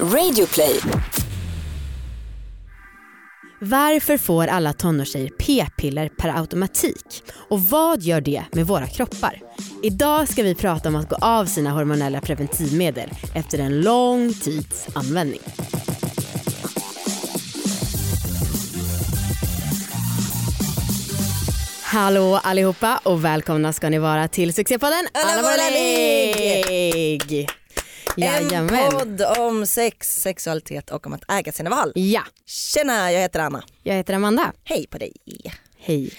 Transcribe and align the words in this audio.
Radioplay. 0.00 0.80
Varför 3.60 4.18
får 4.18 4.46
alla 4.46 4.72
tonårstjejer 4.72 5.30
p-piller 5.38 6.08
per 6.08 6.28
automatik? 6.28 7.22
Och 7.48 7.60
vad 7.60 8.02
gör 8.02 8.20
det 8.20 8.44
med 8.52 8.66
våra 8.66 8.86
kroppar? 8.86 9.40
Idag 9.82 10.28
ska 10.28 10.42
vi 10.42 10.54
prata 10.54 10.88
om 10.88 10.96
att 10.96 11.08
gå 11.08 11.16
av 11.20 11.46
sina 11.46 11.70
hormonella 11.70 12.20
preventivmedel 12.20 13.10
efter 13.34 13.58
en 13.58 13.80
lång 13.80 14.34
tids 14.34 14.86
användning. 14.94 15.40
Hallå 21.82 22.40
allihopa 22.42 23.00
och 23.02 23.24
välkomna 23.24 23.72
ska 23.72 23.90
ni 23.90 23.98
vara 23.98 24.28
till 24.28 24.54
succépodden 24.54 25.06
Alla 25.12 25.42
våra 25.42 25.70
ligg! 25.70 27.48
Jajamän. 28.16 28.74
En 28.74 28.90
podd 28.90 29.22
om 29.38 29.66
sex, 29.66 30.20
sexualitet 30.22 30.90
och 30.90 31.06
om 31.06 31.12
att 31.12 31.30
äga 31.32 31.52
sina 31.52 31.70
val. 31.70 31.92
Ja, 31.94 32.22
Tjena, 32.46 33.12
jag 33.12 33.20
heter 33.20 33.40
Anna. 33.40 33.62
jag 33.82 33.94
heter 33.94 34.14
Amanda. 34.14 34.52
Hej 34.64 34.86
på 34.90 34.98
dig. 34.98 35.12
Hej. 35.78 36.10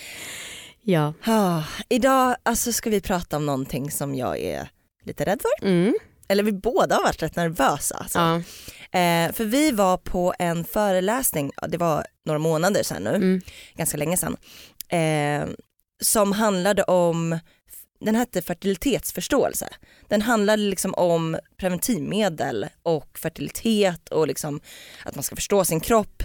Ja. 0.82 1.14
Ah, 1.26 1.64
idag 1.90 2.36
alltså, 2.44 2.74
ska 2.74 2.90
vi 2.90 3.02
prata 3.02 3.38
om 3.38 3.46
någonting 3.46 3.92
som 3.92 4.16
jag 4.16 4.40
är 4.40 4.70
lite 5.06 5.26
rädd 5.26 5.42
för. 5.42 5.68
Mm. 5.68 5.96
Eller 6.28 6.44
vi 6.44 6.52
båda 6.52 6.96
har 6.96 7.04
varit 7.04 7.24
rätt 7.24 7.36
nervösa. 7.36 7.96
Alltså. 7.96 8.20
ja. 8.20 8.36
Eh, 9.00 9.32
för 9.32 9.44
vi 9.46 9.72
var 9.72 9.98
på 9.98 10.34
en 10.40 10.66
föreläsning, 10.66 11.52
det 11.68 11.78
var 11.78 12.06
några 12.26 12.40
månader 12.40 12.84
sedan 12.84 13.04
nu, 13.04 13.10
Mm. 13.16 13.42
ganska 13.76 13.98
länge 13.98 14.18
sedan, 14.18 14.38
eh, 14.90 15.48
som 16.02 16.32
handlade 16.32 16.84
om, 16.84 17.40
den 18.00 18.16
hette 18.16 18.42
fertilitetsförståelse. 18.42 19.68
Den 20.08 20.22
handlade 20.22 20.64
liksom 20.64 20.94
om 20.94 21.38
preventivmedel 21.58 22.66
och 22.84 23.18
fertilitet 23.18 24.10
och 24.10 24.28
liksom 24.28 24.62
att 25.04 25.16
man 25.16 25.24
ska 25.24 25.36
förstå 25.36 25.66
sin 25.66 25.80
kropp. 25.80 26.24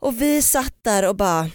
Och 0.00 0.22
vi 0.22 0.42
satt 0.42 0.74
där 0.82 1.08
och 1.08 1.16
bara 1.16 1.50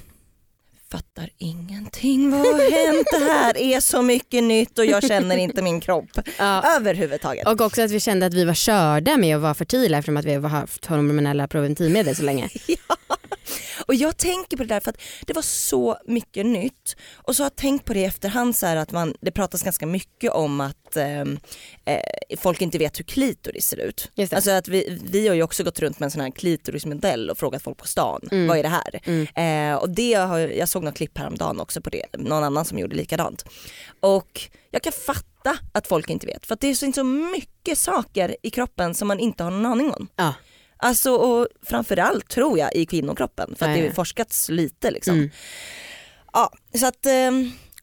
fattar 0.92 1.30
ingenting, 1.38 2.32
vad 2.32 2.40
har 2.40 2.72
hänt? 2.88 3.08
Det 3.12 3.32
här 3.32 3.58
är 3.58 3.80
så 3.80 4.02
mycket 4.02 4.44
nytt 4.44 4.80
och 4.80 4.86
jag 4.86 5.04
känner 5.08 5.38
inte 5.38 5.62
min 5.62 5.82
kropp 5.82 6.10
Ja. 6.38 6.76
överhuvudtaget. 6.76 7.48
Och 7.48 7.62
också 7.62 7.82
att 7.82 7.92
vi 7.92 8.00
kände 8.00 8.26
att 8.26 8.34
vi 8.34 8.46
var 8.46 8.54
körda 8.54 9.18
med 9.18 9.36
att 9.36 9.42
vara 9.42 9.54
fertila 9.54 9.98
eftersom 9.98 10.18
att 10.18 10.26
vi 10.26 10.34
har 10.36 10.50
haft 10.50 10.86
hormonella 10.86 11.48
preventivmedel 11.48 12.16
så 12.16 12.24
länge. 12.24 12.50
Och 13.88 13.96
jag 13.96 14.18
tänker 14.18 14.58
på 14.58 14.64
det 14.64 14.70
där 14.70 14.80
för 14.80 14.90
att 14.90 15.02
det 15.26 15.34
var 15.34 15.42
så 15.42 15.98
mycket 16.06 16.46
nytt 16.46 16.96
och 17.16 17.36
så 17.36 17.44
har 17.44 17.46
jag 17.46 17.56
tänkt 17.56 17.86
på 17.86 17.94
det 17.94 18.00
i 18.00 18.06
efterhand 18.06 18.56
så 18.56 18.66
att 18.66 18.92
man, 18.92 19.14
det 19.22 19.32
pratas 19.32 19.64
ganska 19.64 19.86
mycket 19.86 20.32
om 20.32 20.62
att 20.62 20.96
eh, 20.96 21.22
eh, 21.22 22.38
folk 22.38 22.62
inte 22.62 22.78
vet 22.78 23.00
hur 23.00 23.04
klitoris 23.04 23.66
ser 23.66 23.78
ut. 23.78 24.12
Alltså 24.32 24.52
att 24.52 24.68
vi, 24.68 25.00
vi 25.12 25.28
har 25.28 25.36
ju 25.36 25.44
också 25.44 25.64
gått 25.64 25.80
runt 25.80 26.00
med 26.00 26.08
en 26.08 26.12
sån 26.12 26.22
här 26.22 26.32
klitorismodell 26.32 27.30
och 27.30 27.38
frågat 27.38 27.64
folk 27.64 27.78
på 27.78 27.88
stan, 27.88 28.22
Mm. 28.32 28.48
vad 28.48 28.58
är 28.58 28.64
det 28.64 28.70
här? 28.70 29.00
Mm. 29.04 29.74
Eh, 29.74 29.78
och 29.82 29.90
det 29.90 30.14
har, 30.14 30.40
jag 30.40 30.70
såg 30.70 30.84
något 30.84 30.96
klipp 30.96 31.18
häromdagen 31.18 31.60
också 31.60 31.82
på 31.82 31.90
det, 31.90 32.06
någon 32.18 32.44
annan 32.44 32.66
som 32.66 32.80
gjorde 32.80 32.96
likadant. 32.96 33.46
Och 34.00 34.42
jag 34.72 34.82
kan 34.82 34.94
fatta 34.94 35.58
att 35.72 35.88
folk 35.88 36.10
inte 36.10 36.28
vet 36.28 36.46
för 36.46 36.54
att 36.54 36.62
det 36.62 36.68
är 36.70 36.74
så 36.94 37.04
mycket 37.04 37.78
saker 37.78 38.36
i 38.44 38.50
kroppen 38.50 38.96
som 38.96 39.08
man 39.08 39.20
inte 39.20 39.44
har 39.44 39.52
någon 39.52 39.66
aning 39.66 39.92
om. 39.92 40.08
Ja. 40.16 40.34
Alltså 40.82 41.12
och 41.12 41.48
framförallt 41.62 42.30
tror 42.30 42.60
jag 42.60 42.76
i 42.76 42.86
kvinnokroppen 42.86 43.56
för 43.56 43.66
att 43.66 43.76
det 43.76 43.88
har 43.88 43.94
forskats 43.94 44.50
lite 44.50 44.92
liksom. 44.92 45.14
Mm. 45.14 45.30
Ja, 46.34 46.52
så 46.80 46.86
att 46.88 47.06
eh, 47.06 47.32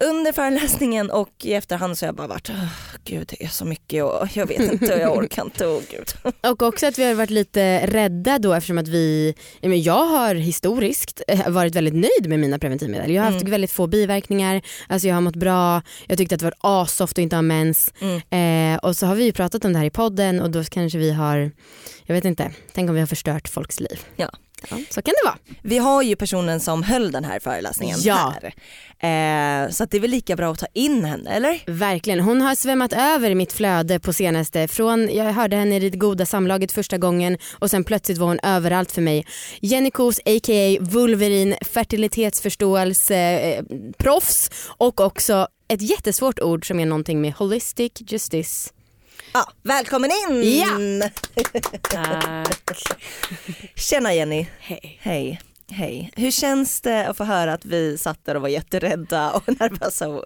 under 0.00 0.32
föreläsningen 0.32 1.10
och 1.10 1.30
i 1.42 1.52
efterhand 1.54 1.98
så 1.98 2.04
har 2.04 2.08
jag 2.08 2.14
bara 2.16 2.26
varit, 2.26 2.50
"Åh, 2.50 2.64
gud 3.04 3.26
det 3.38 3.44
är 3.44 3.48
så 3.48 3.64
mycket 3.64 4.04
och 4.04 4.28
jag 4.32 4.46
vet 4.46 4.72
inte 4.72 4.94
och 4.94 5.00
jag 5.00 5.16
orkar 5.16 5.42
inte 5.44 5.66
och 5.66 5.82
gud. 5.90 6.34
Och 6.50 6.62
också 6.62 6.86
att 6.86 6.98
vi 6.98 7.04
har 7.04 7.14
varit 7.14 7.30
lite 7.30 7.86
rädda 7.86 8.38
då 8.38 8.52
eftersom 8.54 8.78
att 8.78 8.88
vi, 8.88 9.34
jag 9.60 10.06
har 10.06 10.34
historiskt 10.34 11.22
eh, 11.28 11.48
varit 11.48 11.74
väldigt 11.74 11.94
nöjd 11.94 12.28
med 12.28 12.38
mina 12.38 12.58
preventivmedel. 12.58 13.10
Jag 13.10 13.22
har 13.22 13.30
haft 13.30 13.42
Mm. 13.42 13.50
väldigt 13.50 13.72
få 13.72 13.86
biverkningar, 13.86 14.62
alltså 14.88 15.08
jag 15.08 15.14
har 15.14 15.20
mått 15.20 15.36
bra, 15.36 15.82
jag 16.06 16.18
tyckte 16.18 16.34
att 16.34 16.38
det 16.40 16.44
var 16.46 16.80
asoft 16.82 17.12
att 17.12 17.18
inte 17.18 17.36
ha 17.36 17.42
mens. 17.42 17.92
Mm. 18.00 18.74
Eh, 18.74 18.78
och 18.78 18.96
så 18.96 19.06
har 19.06 19.14
vi 19.14 19.24
ju 19.24 19.32
pratat 19.32 19.64
om 19.64 19.72
det 19.72 19.78
här 19.78 19.86
i 19.86 19.90
podden 19.90 20.40
och 20.40 20.50
då 20.50 20.64
kanske 20.64 20.98
vi 20.98 21.12
har, 21.12 21.50
jag 22.04 22.14
vet 22.14 22.24
inte, 22.24 22.50
tänk 22.72 22.88
om 22.88 22.94
vi 22.94 23.00
har 23.00 23.06
förstört 23.06 23.48
folks 23.48 23.80
liv. 23.80 24.00
Ja. 24.16 24.30
Ja, 24.70 24.76
så 24.90 25.02
kan 25.02 25.14
det 25.22 25.28
vara. 25.28 25.38
Vi 25.62 25.78
har 25.78 26.02
ju 26.02 26.16
personen 26.16 26.60
som 26.60 26.82
höll 26.82 27.10
den 27.12 27.24
här 27.24 27.40
föreläsningen 27.40 27.98
Ja. 28.00 28.34
här. 28.42 28.54
Eh, 28.98 29.70
så 29.70 29.84
det 29.84 29.96
är 29.96 30.00
väl 30.00 30.10
lika 30.10 30.36
bra 30.36 30.52
att 30.52 30.58
ta 30.58 30.66
in 30.74 31.04
henne 31.04 31.30
eller? 31.30 31.62
Verkligen. 31.66 32.20
Hon 32.20 32.40
har 32.40 32.54
svämmat 32.54 32.92
över 32.92 33.34
mitt 33.34 33.52
flöde 33.52 34.00
på 34.00 34.12
senaste. 34.12 34.68
Från, 34.68 35.14
jag 35.14 35.24
hörde 35.32 35.56
henne 35.56 35.76
i 35.76 35.90
det 35.90 35.96
goda 35.98 36.26
samlaget 36.26 36.72
första 36.72 36.98
gången 36.98 37.38
och 37.52 37.70
sen 37.70 37.84
plötsligt 37.84 38.18
var 38.18 38.26
hon 38.26 38.40
överallt 38.42 38.92
för 38.92 39.02
mig. 39.02 39.26
Jenny 39.60 39.90
Kos 39.90 40.18
a.k.a. 40.18 40.76
Wolverine, 40.80 41.56
fertilitetsförståelse, 41.62 43.16
eh, 43.16 43.64
proffs 43.98 44.50
och 44.66 45.00
också 45.00 45.48
ett 45.68 45.82
jättesvårt 45.82 46.40
ord 46.40 46.66
som 46.68 46.80
är 46.80 46.86
någonting 46.86 47.20
med 47.20 47.32
holistic 47.34 47.92
justice. 47.98 48.70
Ja, 49.32 49.50
välkommen 49.62 50.10
in! 50.10 50.60
Ja. 51.02 51.08
Tack. 51.82 52.82
Tjena 53.76 54.14
Jenny. 54.14 54.46
Hej. 54.60 54.98
Hej. 55.02 55.40
Hej. 55.70 56.10
Hur 56.16 56.30
känns 56.30 56.80
det 56.80 57.06
att 57.06 57.16
få 57.16 57.24
höra 57.24 57.52
att 57.52 57.64
vi 57.64 57.98
satt 57.98 58.24
där 58.24 58.34
och 58.34 58.42
var 58.42 58.48
jätterädda 58.48 59.30
och 59.30 59.42
nervösa? 59.60 60.22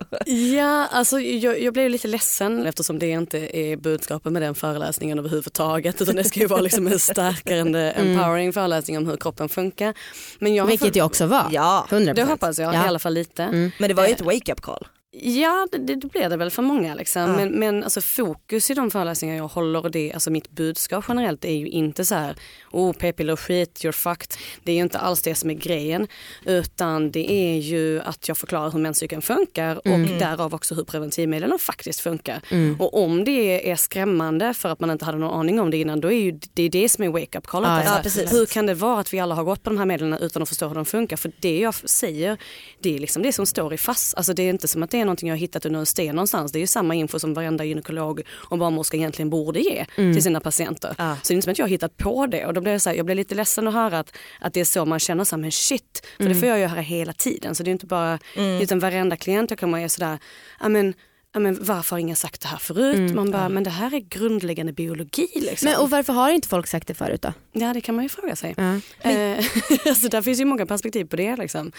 Ja, 0.56 0.86
alltså 0.92 1.20
jag, 1.20 1.60
jag 1.62 1.72
blev 1.72 1.90
lite 1.90 2.08
ledsen 2.08 2.66
eftersom 2.66 2.98
det 2.98 3.08
inte 3.08 3.56
är 3.58 3.76
budskapet 3.76 4.32
med 4.32 4.42
den 4.42 4.54
föreläsningen 4.54 5.18
överhuvudtaget 5.18 6.02
utan 6.02 6.16
det 6.16 6.24
ska 6.24 6.40
ju 6.40 6.46
vara 6.46 6.60
liksom 6.60 6.86
en 6.86 6.98
stärkande, 7.00 7.78
empowering 7.96 8.52
föreläsning 8.52 8.98
om 8.98 9.06
hur 9.06 9.16
kroppen 9.16 9.48
funkar. 9.48 9.94
Men 10.38 10.54
jag 10.54 10.66
Vilket 10.66 10.86
fått- 10.86 10.94
det 10.94 11.02
också 11.02 11.26
var. 11.26 11.46
Ja, 11.52 11.86
100%. 11.90 12.14
Det 12.14 12.22
hoppas 12.24 12.58
jag, 12.58 12.74
Ja. 12.74 12.84
i 12.84 12.88
alla 12.88 12.98
fall 12.98 13.14
lite. 13.14 13.42
Mm. 13.42 13.70
men 13.78 13.88
det 13.88 13.94
var 13.94 14.06
ju 14.06 14.12
ett 14.12 14.20
wake-up 14.20 14.60
call. 14.60 14.86
Ja 15.12 15.68
det, 15.72 15.78
det 15.78 15.96
blir 15.96 16.28
det 16.28 16.36
väl 16.36 16.50
för 16.50 16.62
många 16.62 16.94
liksom. 16.94 17.22
Ja. 17.22 17.36
Men, 17.36 17.48
men 17.50 17.84
alltså, 17.84 18.00
fokus 18.00 18.70
i 18.70 18.74
de 18.74 18.90
föreläsningar 18.90 19.36
jag 19.36 19.48
håller 19.48 19.84
och 19.84 19.90
det, 19.90 20.12
alltså 20.12 20.30
mitt 20.30 20.50
budskap 20.50 21.04
generellt 21.08 21.44
är 21.44 21.54
ju 21.54 21.68
inte 21.68 22.04
så 22.04 22.14
här, 22.14 22.36
oh 22.70 22.92
p-piller 22.92 23.36
skit, 23.36 23.80
you're 23.84 23.92
fucked. 23.92 24.34
Det 24.64 24.72
är 24.72 24.76
ju 24.76 24.82
inte 24.82 24.98
alls 24.98 25.22
det 25.22 25.34
som 25.34 25.50
är 25.50 25.54
grejen. 25.54 26.06
Utan 26.44 27.10
det 27.10 27.32
är 27.32 27.58
ju 27.58 28.00
att 28.00 28.28
jag 28.28 28.38
förklarar 28.38 28.70
hur 28.70 28.78
menscykeln 28.78 29.22
funkar 29.22 29.76
och 29.76 29.98
därav 30.18 30.54
också 30.54 30.74
hur 30.74 30.84
preventivmedlen 30.84 31.58
faktiskt 31.58 32.00
funkar. 32.00 32.40
Och 32.78 33.02
om 33.02 33.24
det 33.24 33.70
är 33.70 33.76
skrämmande 33.76 34.54
för 34.54 34.68
att 34.68 34.80
man 34.80 34.90
inte 34.90 35.04
hade 35.04 35.18
någon 35.18 35.40
aning 35.40 35.60
om 35.60 35.70
det 35.70 35.76
innan, 35.76 36.00
då 36.00 36.12
är 36.12 36.20
ju 36.20 36.40
det 36.54 36.62
är 36.62 36.70
det 36.70 36.88
som 36.88 37.04
är 37.04 37.08
wake-up 37.08 37.46
callet. 37.46 37.84
Ja, 37.86 38.02
ja, 38.04 38.22
hur 38.30 38.46
kan 38.46 38.66
det 38.66 38.74
vara 38.74 39.00
att 39.00 39.12
vi 39.12 39.20
alla 39.20 39.34
har 39.34 39.44
gått 39.44 39.62
på 39.62 39.70
de 39.70 39.78
här 39.78 39.86
medlen 39.86 40.12
utan 40.12 40.42
att 40.42 40.48
förstå 40.48 40.68
hur 40.68 40.74
de 40.74 40.84
funkar? 40.84 41.16
För 41.16 41.32
det 41.40 41.58
jag 41.58 41.74
säger, 41.74 42.38
det 42.80 42.94
är 42.94 42.98
liksom 42.98 43.22
det 43.22 43.32
som 43.32 43.46
står 43.46 43.74
i 43.74 43.76
FASS. 43.76 44.14
Alltså 44.14 44.32
det 44.32 44.42
är 44.42 44.50
inte 44.50 44.68
som 44.68 44.82
att 44.82 44.90
det 44.90 44.99
är 45.00 45.04
någonting 45.04 45.28
jag 45.28 45.36
har 45.36 45.40
hittat 45.40 45.66
under 45.66 45.80
en 45.80 45.86
sten 45.86 46.14
någonstans. 46.14 46.52
Det 46.52 46.58
är 46.58 46.60
ju 46.60 46.66
samma 46.66 46.94
info 46.94 47.18
som 47.18 47.34
varenda 47.34 47.64
gynekolog 47.64 48.22
och 48.30 48.58
barnmorska 48.58 48.96
egentligen 48.96 49.30
borde 49.30 49.60
ge 49.60 49.86
till 49.96 50.22
sina 50.22 50.40
patienter. 50.40 50.94
Ja. 50.98 51.16
Så 51.22 51.28
det 51.28 51.32
är 51.32 51.34
inte 51.34 51.44
som 51.44 51.52
att 51.52 51.58
jag 51.58 51.64
har 51.64 51.70
hittat 51.70 51.96
på 51.96 52.26
det. 52.26 52.46
Och 52.46 52.54
då 52.54 52.60
blir 52.60 52.72
det 52.72 52.80
så 52.80 52.90
här, 52.90 52.96
jag 52.96 53.06
blir 53.06 53.16
lite 53.16 53.34
ledsen 53.34 53.68
att 53.68 53.74
höra 53.74 53.98
att, 53.98 54.16
att 54.40 54.54
det 54.54 54.60
är 54.60 54.64
så 54.64 54.84
man 54.84 54.98
känner 54.98 55.24
så 55.24 55.36
här, 55.36 55.40
men 55.40 55.52
shit. 55.52 56.06
För 56.16 56.28
det 56.28 56.34
får 56.34 56.48
jag 56.48 56.58
ju 56.58 56.66
höra 56.66 56.80
hela 56.80 57.12
tiden. 57.12 57.54
Så 57.54 57.62
det 57.62 57.70
är 57.70 57.72
inte 57.72 57.86
bara, 57.86 58.18
utan 58.62 58.78
varenda 58.78 59.16
klient 59.16 59.50
jag 59.50 59.58
kommer 59.58 59.78
är 59.78 59.88
sådär, 59.88 60.18
ja 60.60 60.68
men 60.68 60.94
Ja, 61.32 61.40
men 61.40 61.58
varför 61.60 61.96
har 61.96 62.00
ingen 62.00 62.16
sagt 62.16 62.40
det 62.40 62.48
här 62.48 62.58
förut? 62.58 63.14
Man 63.14 63.30
bara, 63.30 63.48
men 63.48 63.64
det 63.64 63.70
här 63.70 63.94
är 63.94 63.98
grundläggande 63.98 64.72
biologi. 64.72 65.28
Liksom. 65.34 65.70
Men, 65.70 65.80
och 65.80 65.90
varför 65.90 66.12
har 66.12 66.30
inte 66.30 66.48
folk 66.48 66.66
sagt 66.66 66.88
det 66.88 66.94
förut 66.94 67.22
då? 67.22 67.32
Ja 67.52 67.74
det 67.74 67.80
kan 67.80 67.94
man 67.94 68.04
ju 68.04 68.08
fråga 68.08 68.36
sig. 68.36 68.54
Ja. 68.56 68.74
Eh, 69.10 69.44
alltså, 69.86 70.08
där 70.08 70.22
finns 70.22 70.40
ju 70.40 70.44
många 70.44 70.66
perspektiv 70.66 71.04
på 71.04 71.16
det. 71.16 71.36
Liksom. 71.36 71.72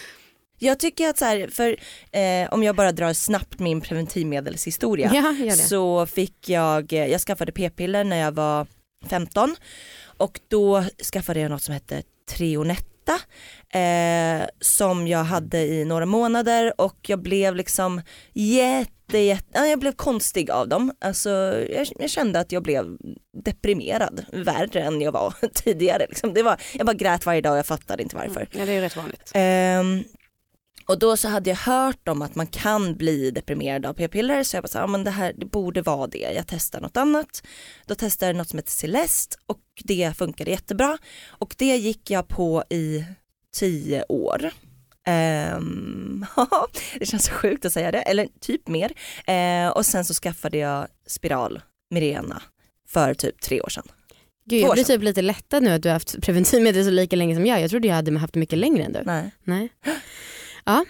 Jag 0.63 0.79
tycker 0.79 1.09
att 1.09 1.17
så 1.17 1.25
här, 1.25 1.47
för 1.47 1.77
eh, 2.11 2.53
om 2.53 2.63
jag 2.63 2.75
bara 2.75 2.91
drar 2.91 3.13
snabbt 3.13 3.59
min 3.59 3.81
preventivmedelshistoria 3.81 5.11
Ja, 5.13 5.55
så 5.55 6.05
fick 6.05 6.49
jag, 6.49 6.93
eh, 6.93 7.05
jag 7.05 7.21
skaffade 7.21 7.51
p-piller 7.51 8.03
när 8.03 8.17
jag 8.17 8.31
var 8.31 8.67
15 9.09 9.55
och 10.17 10.39
då 10.47 10.83
skaffade 11.13 11.39
jag 11.39 11.51
något 11.51 11.63
som 11.63 11.73
hette 11.73 12.03
Treonetta 12.31 13.19
eh, 13.79 14.47
som 14.59 15.07
jag 15.07 15.23
hade 15.23 15.57
i 15.59 15.85
några 15.85 16.05
månader 16.05 16.73
och 16.81 16.97
jag 17.07 17.21
blev 17.21 17.55
liksom 17.55 18.01
jätte, 18.33 19.17
jätte 19.17 19.49
ja, 19.53 19.67
jag 19.67 19.79
blev 19.79 19.91
konstig 19.91 20.51
av 20.51 20.67
dem. 20.67 20.91
Alltså, 20.99 21.29
jag, 21.69 21.87
jag 21.99 22.09
kände 22.09 22.39
att 22.39 22.51
jag 22.51 22.63
blev 22.63 22.97
deprimerad, 23.43 24.25
värre 24.33 24.81
än 24.81 25.01
jag 25.01 25.11
var 25.11 25.33
tidigare. 25.53 26.05
Liksom. 26.09 26.33
Det 26.33 26.43
var, 26.43 26.61
jag 26.73 26.85
bara 26.85 26.93
grät 26.93 27.25
varje 27.25 27.41
dag 27.41 27.51
och 27.51 27.57
jag 27.57 27.65
fattade 27.65 28.03
inte 28.03 28.15
varför. 28.15 28.47
Ja 28.51 28.65
det 28.65 28.71
är 28.71 28.75
ju 28.75 28.81
rätt 28.81 28.95
vanligt. 28.97 29.31
Ehm, 29.33 30.03
och 30.85 30.99
då 30.99 31.17
så 31.17 31.27
hade 31.27 31.49
jag 31.49 31.57
hört 31.57 32.07
om 32.07 32.21
att 32.21 32.35
man 32.35 32.47
kan 32.47 32.95
bli 32.95 33.31
deprimerad 33.31 33.85
av 33.85 33.93
p-piller 33.93 34.43
så 34.43 34.55
jag 34.55 34.63
bara 34.63 34.67
så, 34.67 34.77
här, 34.77 34.83
ja, 34.83 34.87
men 34.91 35.03
det 35.03 35.11
här 35.11 35.33
det 35.37 35.45
borde 35.45 35.81
vara 35.81 36.07
det, 36.07 36.31
jag 36.35 36.47
testar 36.47 36.81
något 36.81 36.97
annat. 36.97 37.43
Då 37.85 37.95
testade 37.95 38.29
jag 38.29 38.37
något 38.37 38.49
som 38.49 38.59
heter 38.59 38.71
Celeste 38.71 39.37
och 39.45 39.59
det 39.83 40.17
funkade 40.17 40.51
jättebra 40.51 40.97
och 41.27 41.55
det 41.57 41.75
gick 41.77 42.11
jag 42.11 42.27
på 42.27 42.63
i 42.69 43.05
tio 43.53 44.03
år. 44.09 44.51
Ehm, 45.07 46.25
det 46.99 47.05
känns 47.05 47.25
så 47.25 47.31
sjukt 47.31 47.65
att 47.65 47.73
säga 47.73 47.91
det, 47.91 48.01
eller 48.01 48.27
typ 48.39 48.67
mer. 48.67 48.91
Eh, 49.25 49.69
och 49.69 49.85
sen 49.85 50.05
så 50.05 50.13
skaffade 50.13 50.57
jag 50.57 50.87
spiral 51.07 51.61
Mirena 51.89 52.41
för 52.89 53.13
typ 53.13 53.41
tre 53.41 53.61
år 53.61 53.69
sedan. 53.69 53.87
Gud, 54.45 54.61
jag 54.61 54.73
blir 54.73 54.83
typ 54.83 55.01
lite 55.01 55.21
lättad 55.21 55.63
nu 55.63 55.69
att 55.69 55.83
du 55.83 55.89
har 55.89 55.93
haft 55.93 56.21
preventivmedel 56.21 56.85
så 56.85 56.91
lika 56.91 57.15
länge 57.15 57.35
som 57.35 57.45
jag. 57.45 57.61
Jag 57.61 57.69
trodde 57.69 57.87
jag 57.87 57.95
hade 57.95 58.19
haft 58.19 58.35
mycket 58.35 58.59
längre 58.59 58.83
än 58.83 58.93
du. 58.93 59.01
Nej. 59.05 59.31
Nej. 59.43 59.69
Ja. 60.65 60.85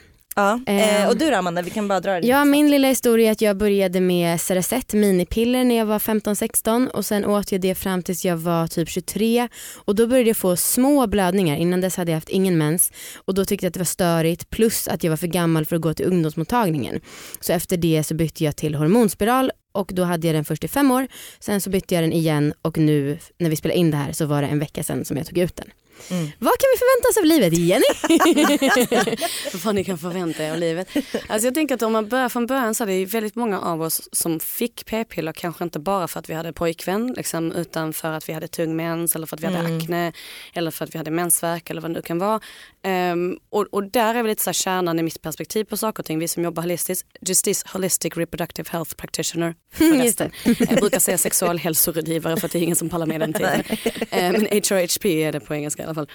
Eh, 0.68 1.02
Ehm. 1.02 1.10
och 1.10 1.18
du 1.18 1.30
då 1.30 1.36
Amanda, 1.36 1.62
vi 1.62 1.70
kan 1.70 1.88
bara 1.88 2.00
dra 2.00 2.12
det 2.20 2.28
Ja, 2.28 2.46
min 2.46 2.72
lilla 2.72 2.88
historia 2.88 3.28
är 3.28 3.32
att 3.32 3.42
jag 3.42 3.58
började 3.58 4.02
med 4.02 4.42
Cerazette 4.42 4.98
minipiller 4.98 5.64
när 5.64 5.78
jag 5.78 5.86
var 5.86 6.00
15-16 6.00 6.88
och 6.88 7.06
sen 7.06 7.26
åt 7.26 7.52
jag 7.52 7.62
det 7.62 7.76
fram 7.76 8.04
tills 8.04 8.26
jag 8.26 8.38
var 8.38 8.68
typ 8.68 8.90
23 8.90 9.48
och 9.76 9.96
då 9.96 10.08
började 10.08 10.30
jag 10.30 10.38
få 10.38 10.56
små 10.56 11.08
blödningar. 11.08 11.58
Innan 11.58 11.82
dess 11.82 11.98
hade 11.98 12.12
jag 12.12 12.18
haft 12.18 12.30
ingen 12.30 12.58
mens 12.58 12.92
och 13.26 13.34
då 13.34 13.46
tyckte 13.46 13.66
jag 13.66 13.70
att 13.70 13.74
det 13.74 13.80
var 13.80 13.86
störigt 13.86 14.50
plus 14.50 14.88
att 14.88 15.04
jag 15.04 15.10
var 15.10 15.18
för 15.18 15.28
gammal 15.28 15.66
för 15.66 15.76
att 15.76 15.82
gå 15.82 15.94
till 15.94 16.06
ungdomsmottagningen. 16.06 17.02
Så 17.40 17.54
efter 17.54 17.78
det 17.78 18.04
så 18.04 18.14
bytte 18.16 18.44
jag 18.44 18.56
till 18.56 18.76
hormonspiral 18.76 19.52
och 19.72 19.92
då 19.94 20.04
hade 20.04 20.28
jag 20.28 20.36
den 20.36 20.46
först 20.46 20.64
i 20.64 20.68
fem 20.68 20.92
år. 20.92 21.08
Sen 21.40 21.62
så 21.62 21.70
bytte 21.70 21.96
jag 21.96 22.04
den 22.04 22.14
igen 22.14 22.54
och 22.62 22.78
nu 22.78 23.18
när 23.38 23.50
vi 23.50 23.56
spelade 23.56 23.78
in 23.80 23.92
det 23.92 23.98
här 23.98 24.12
så 24.12 24.26
var 24.26 24.42
det 24.42 24.48
en 24.48 24.60
vecka 24.60 24.84
sedan 24.84 25.06
som 25.06 25.18
jag 25.18 25.28
tog 25.28 25.38
ut 25.38 25.56
den. 25.56 25.68
Mm. 26.10 26.32
Vad 26.40 26.54
kan 26.60 26.68
vi 26.74 26.78
förvänta 26.78 27.10
oss 27.10 27.18
av 27.18 27.26
livet 27.26 27.54
Jenny? 27.58 29.18
vad 29.64 29.76
ni 29.76 29.84
kan 29.84 29.98
förvänta 29.98 30.44
er 30.44 30.52
av 30.52 30.58
livet. 30.58 30.88
Alltså 31.28 31.48
jag 31.48 31.54
tänker 31.56 31.76
att 31.76 31.82
om 31.82 31.92
man 31.92 32.08
börjar 32.10 32.30
från 32.30 32.46
början 32.48 32.76
så 32.76 32.84
är 32.84 32.88
det 32.88 33.06
väldigt 33.06 33.36
många 33.36 33.60
av 33.62 33.82
oss 33.82 34.10
som 34.12 34.40
fick 34.40 34.86
p-piller 34.86 35.32
kanske 35.34 35.64
inte 35.64 35.80
bara 35.80 36.08
för 36.08 36.20
att 36.20 36.30
vi 36.30 36.34
hade 36.34 36.54
pojkvän 36.54 37.14
liksom, 37.18 37.52
utan 37.52 37.94
för 37.94 38.12
att 38.12 38.30
vi 38.30 38.34
hade 38.34 38.48
tung 38.48 38.76
mens 38.76 39.16
eller 39.16 39.28
för 39.28 39.36
att 39.36 39.42
vi 39.42 39.46
hade 39.46 39.60
Mm. 39.62 39.78
akne 39.78 40.14
eller 40.54 40.72
för 40.72 40.86
att 40.86 40.94
vi 40.94 40.98
hade 40.98 41.12
mensvärk 41.12 41.70
eller 41.70 41.82
vad 41.82 41.92
det 41.92 41.94
nu 41.96 42.02
kan 42.02 42.20
vara. 42.20 42.40
Ehm, 42.84 43.38
och, 43.50 43.68
och 43.72 43.84
där 43.84 44.10
är 44.16 44.24
väl 44.24 44.26
lite 44.28 44.44
så 44.44 44.48
här 44.50 44.54
kärnan 44.54 45.00
i 45.00 45.04
mitt 45.04 45.22
perspektiv 45.22 45.64
på 45.64 45.78
saker 45.78 46.02
och 46.04 46.06
ting. 46.06 46.20
Vi 46.20 46.28
som 46.28 46.44
jobbar 46.44 46.64
holistiskt, 46.64 47.08
Justice 47.22 47.66
Holistic 47.74 48.18
Reproductive 48.18 48.70
Health 48.72 48.96
Practitioner 48.96 49.48
det. 49.48 49.56
förresten. 49.78 50.32
Jag 50.44 50.80
brukar 50.80 51.00
säga 51.00 51.18
sexualhälsorådgivare 51.18 52.38
för 52.38 52.46
att 52.46 52.52
det 52.52 52.60
är 52.60 52.64
ingen 52.64 52.76
som 52.76 52.90
pallar 52.90 53.06
med 53.06 53.20
den 53.20 53.34
titeln. 53.34 53.64
Eh, 54.12 54.32
Men 54.32 54.42
HRHP 54.46 55.24
är 55.24 55.32
det 55.32 55.40
på 55.40 55.56
engelska 55.56 55.91
alla 55.92 55.96
fall. 55.96 56.10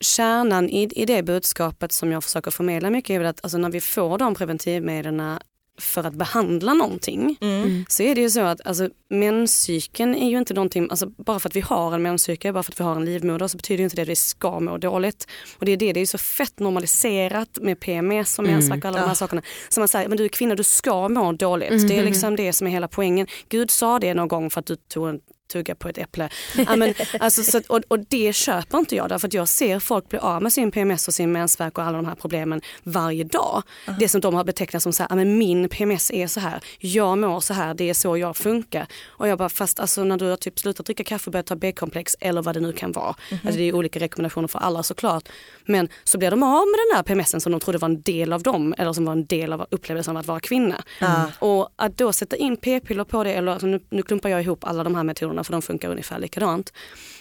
Kärnan 0.00 0.68
i, 0.70 0.88
i 0.96 1.04
det 1.06 1.22
budskapet 1.22 1.92
som 1.92 2.12
jag 2.12 2.24
försöker 2.24 2.50
förmedla 2.50 2.90
mycket 2.90 3.10
är 3.10 3.18
väl 3.18 3.28
att 3.28 3.44
alltså 3.44 3.58
när 3.58 3.70
vi 3.70 3.80
får 3.80 4.18
de 4.18 4.34
preventivmedlen 4.34 5.38
för 5.80 6.04
att 6.04 6.14
behandla 6.14 6.74
någonting 6.74 7.36
Mm. 7.40 7.84
så 7.88 8.02
är 8.02 8.14
det 8.14 8.20
ju 8.20 8.30
så 8.30 8.40
att 8.40 8.66
alltså, 8.66 8.88
menscykeln 9.10 10.14
är 10.14 10.30
ju 10.30 10.38
inte 10.38 10.54
någonting, 10.54 10.86
alltså, 10.90 11.06
bara 11.06 11.38
för 11.40 11.48
att 11.48 11.56
vi 11.56 11.60
har 11.60 11.94
en 11.94 12.02
menscykel, 12.02 12.54
bara 12.54 12.62
för 12.62 12.72
att 12.72 12.80
vi 12.80 12.84
har 12.84 12.96
en 12.96 13.04
livmoder 13.04 13.46
så 13.48 13.56
betyder 13.56 13.78
ju 13.78 13.84
inte 13.84 13.96
det 13.96 14.02
att 14.02 14.08
vi 14.08 14.16
ska 14.16 14.60
må 14.60 14.78
dåligt. 14.78 15.26
Och 15.58 15.64
det 15.66 15.72
är 15.72 15.76
det, 15.76 15.92
det 15.92 15.98
är 15.98 16.02
ju 16.02 16.06
så 16.06 16.18
fett 16.18 16.58
normaliserat 16.58 17.58
med 17.60 17.80
PMS 17.80 18.38
och 18.38 18.44
mensvärk 18.44 18.78
och 18.84 18.88
alla 18.88 18.96
de 18.98 19.02
här 19.02 19.10
Ja. 19.10 19.14
sakerna. 19.14 19.42
Så 19.68 19.80
man 19.80 19.88
säger, 19.88 20.08
men 20.08 20.18
du 20.18 20.24
är 20.24 20.28
kvinna, 20.28 20.54
du 20.54 20.62
ska 20.64 21.08
må 21.08 21.32
dåligt. 21.32 21.88
Det 21.88 21.98
är 21.98 22.04
liksom 22.04 22.36
det 22.36 22.52
som 22.52 22.66
är 22.66 22.70
hela 22.70 22.88
poängen. 22.88 23.26
Gud 23.48 23.70
sa 23.70 23.98
det 23.98 24.14
någon 24.14 24.28
gång 24.28 24.50
för 24.50 24.60
att 24.60 24.66
du 24.66 24.76
tog 24.76 25.08
en 25.08 25.20
tugga 25.48 25.74
på 25.74 25.88
ett 25.88 25.98
äpple. 25.98 26.28
Ja, 26.56 26.76
men, 26.76 26.94
alltså, 27.20 27.42
så, 27.42 27.60
och, 27.68 27.80
och 27.88 27.98
det 27.98 28.32
köper 28.34 28.78
inte 28.78 28.96
jag 28.96 29.08
därför 29.08 29.28
att 29.28 29.34
jag 29.34 29.48
ser 29.48 29.78
folk 29.78 30.08
bli 30.08 30.18
av 30.18 30.42
med 30.42 30.52
sin 30.52 30.70
PMS 30.70 31.08
och 31.08 31.14
sin 31.14 31.32
mensvärk 31.32 31.78
och 31.78 31.84
alla 31.84 31.96
de 31.96 32.06
här 32.06 32.14
problemen 32.14 32.60
varje 32.82 33.24
dag. 33.24 33.62
Det 33.98 34.08
som 34.08 34.20
de 34.20 34.34
har 34.34 34.44
betecknat 34.44 34.82
som 34.82 34.92
så 34.92 35.02
här, 35.02 35.10
ja, 35.10 35.16
men 35.16 35.38
min 35.38 35.68
PMS 35.68 36.10
är 36.10 36.26
så 36.26 36.40
här, 36.40 36.60
jag 36.78 37.18
mår 37.18 37.40
så 37.40 37.54
här, 37.54 37.74
det 37.74 37.90
är 37.90 37.94
så 37.94 38.16
jag 38.16 38.36
funkar. 38.36 38.86
Och 39.06 39.28
jag 39.28 39.38
bara, 39.38 39.48
fast 39.48 39.80
alltså, 39.80 40.04
när 40.04 40.16
du 40.16 40.24
har 40.24 40.36
typ 40.36 40.58
slutat 40.58 40.86
dricka 40.86 41.04
kaffe 41.04 41.26
och 41.26 41.32
börjat 41.32 41.46
ta 41.46 41.56
B-komplex 41.56 42.16
eller 42.20 42.42
vad 42.42 42.54
det 42.54 42.60
nu 42.60 42.72
kan 42.72 42.92
vara. 42.92 43.14
Alltså, 43.30 43.58
det 43.58 43.62
är 43.62 43.74
olika 43.74 44.00
rekommendationer 44.00 44.48
för 44.48 44.58
alla 44.58 44.82
såklart. 44.82 45.28
Men 45.64 45.88
så 46.04 46.18
blir 46.18 46.30
de 46.30 46.42
av 46.42 46.66
med 46.66 46.78
den 46.88 46.96
här 46.96 47.02
PMSen 47.02 47.40
som 47.40 47.52
de 47.52 47.60
trodde 47.60 47.78
var 47.78 47.88
en 47.88 48.02
del 48.02 48.32
av 48.32 48.42
dem 48.42 48.74
eller 48.78 48.92
som 48.92 49.04
var 49.04 49.12
en 49.12 49.26
del 49.26 49.52
av 49.52 49.66
upplevelsen 49.70 50.16
av 50.16 50.20
att 50.20 50.26
vara 50.26 50.40
kvinna. 50.40 50.84
Ja. 50.98 51.30
Och 51.38 51.68
att 51.76 51.98
då 51.98 52.12
sätta 52.12 52.36
in 52.36 52.56
p-piller 52.56 53.04
på 53.04 53.24
det, 53.24 53.32
eller 53.32 53.52
alltså 53.52 53.66
nu, 53.66 53.80
nu 53.90 54.02
klumpar 54.02 54.28
jag 54.28 54.42
ihop 54.42 54.64
alla 54.64 54.84
de 54.84 54.94
här 54.94 55.02
metoderna 55.02 55.37
för 55.44 55.52
de 55.52 55.62
funkar 55.62 55.90
ungefär 55.90 56.18
likadant. 56.18 56.72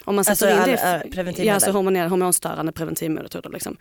Om 0.04 0.16
man 0.16 0.26
sätter 0.26 0.32
Alltså 0.32 0.72
in 0.72 0.76
all- 0.78 0.92
det, 0.92 1.06
äh, 1.06 1.12
preventivmedel. 1.12 1.46
ja, 1.48 1.54
alltså 1.54 1.72
hormonell, 1.72 2.10
hormonstörande 2.10 2.72
preventivmetoder. 2.72 3.50
Liksom. 3.50 3.78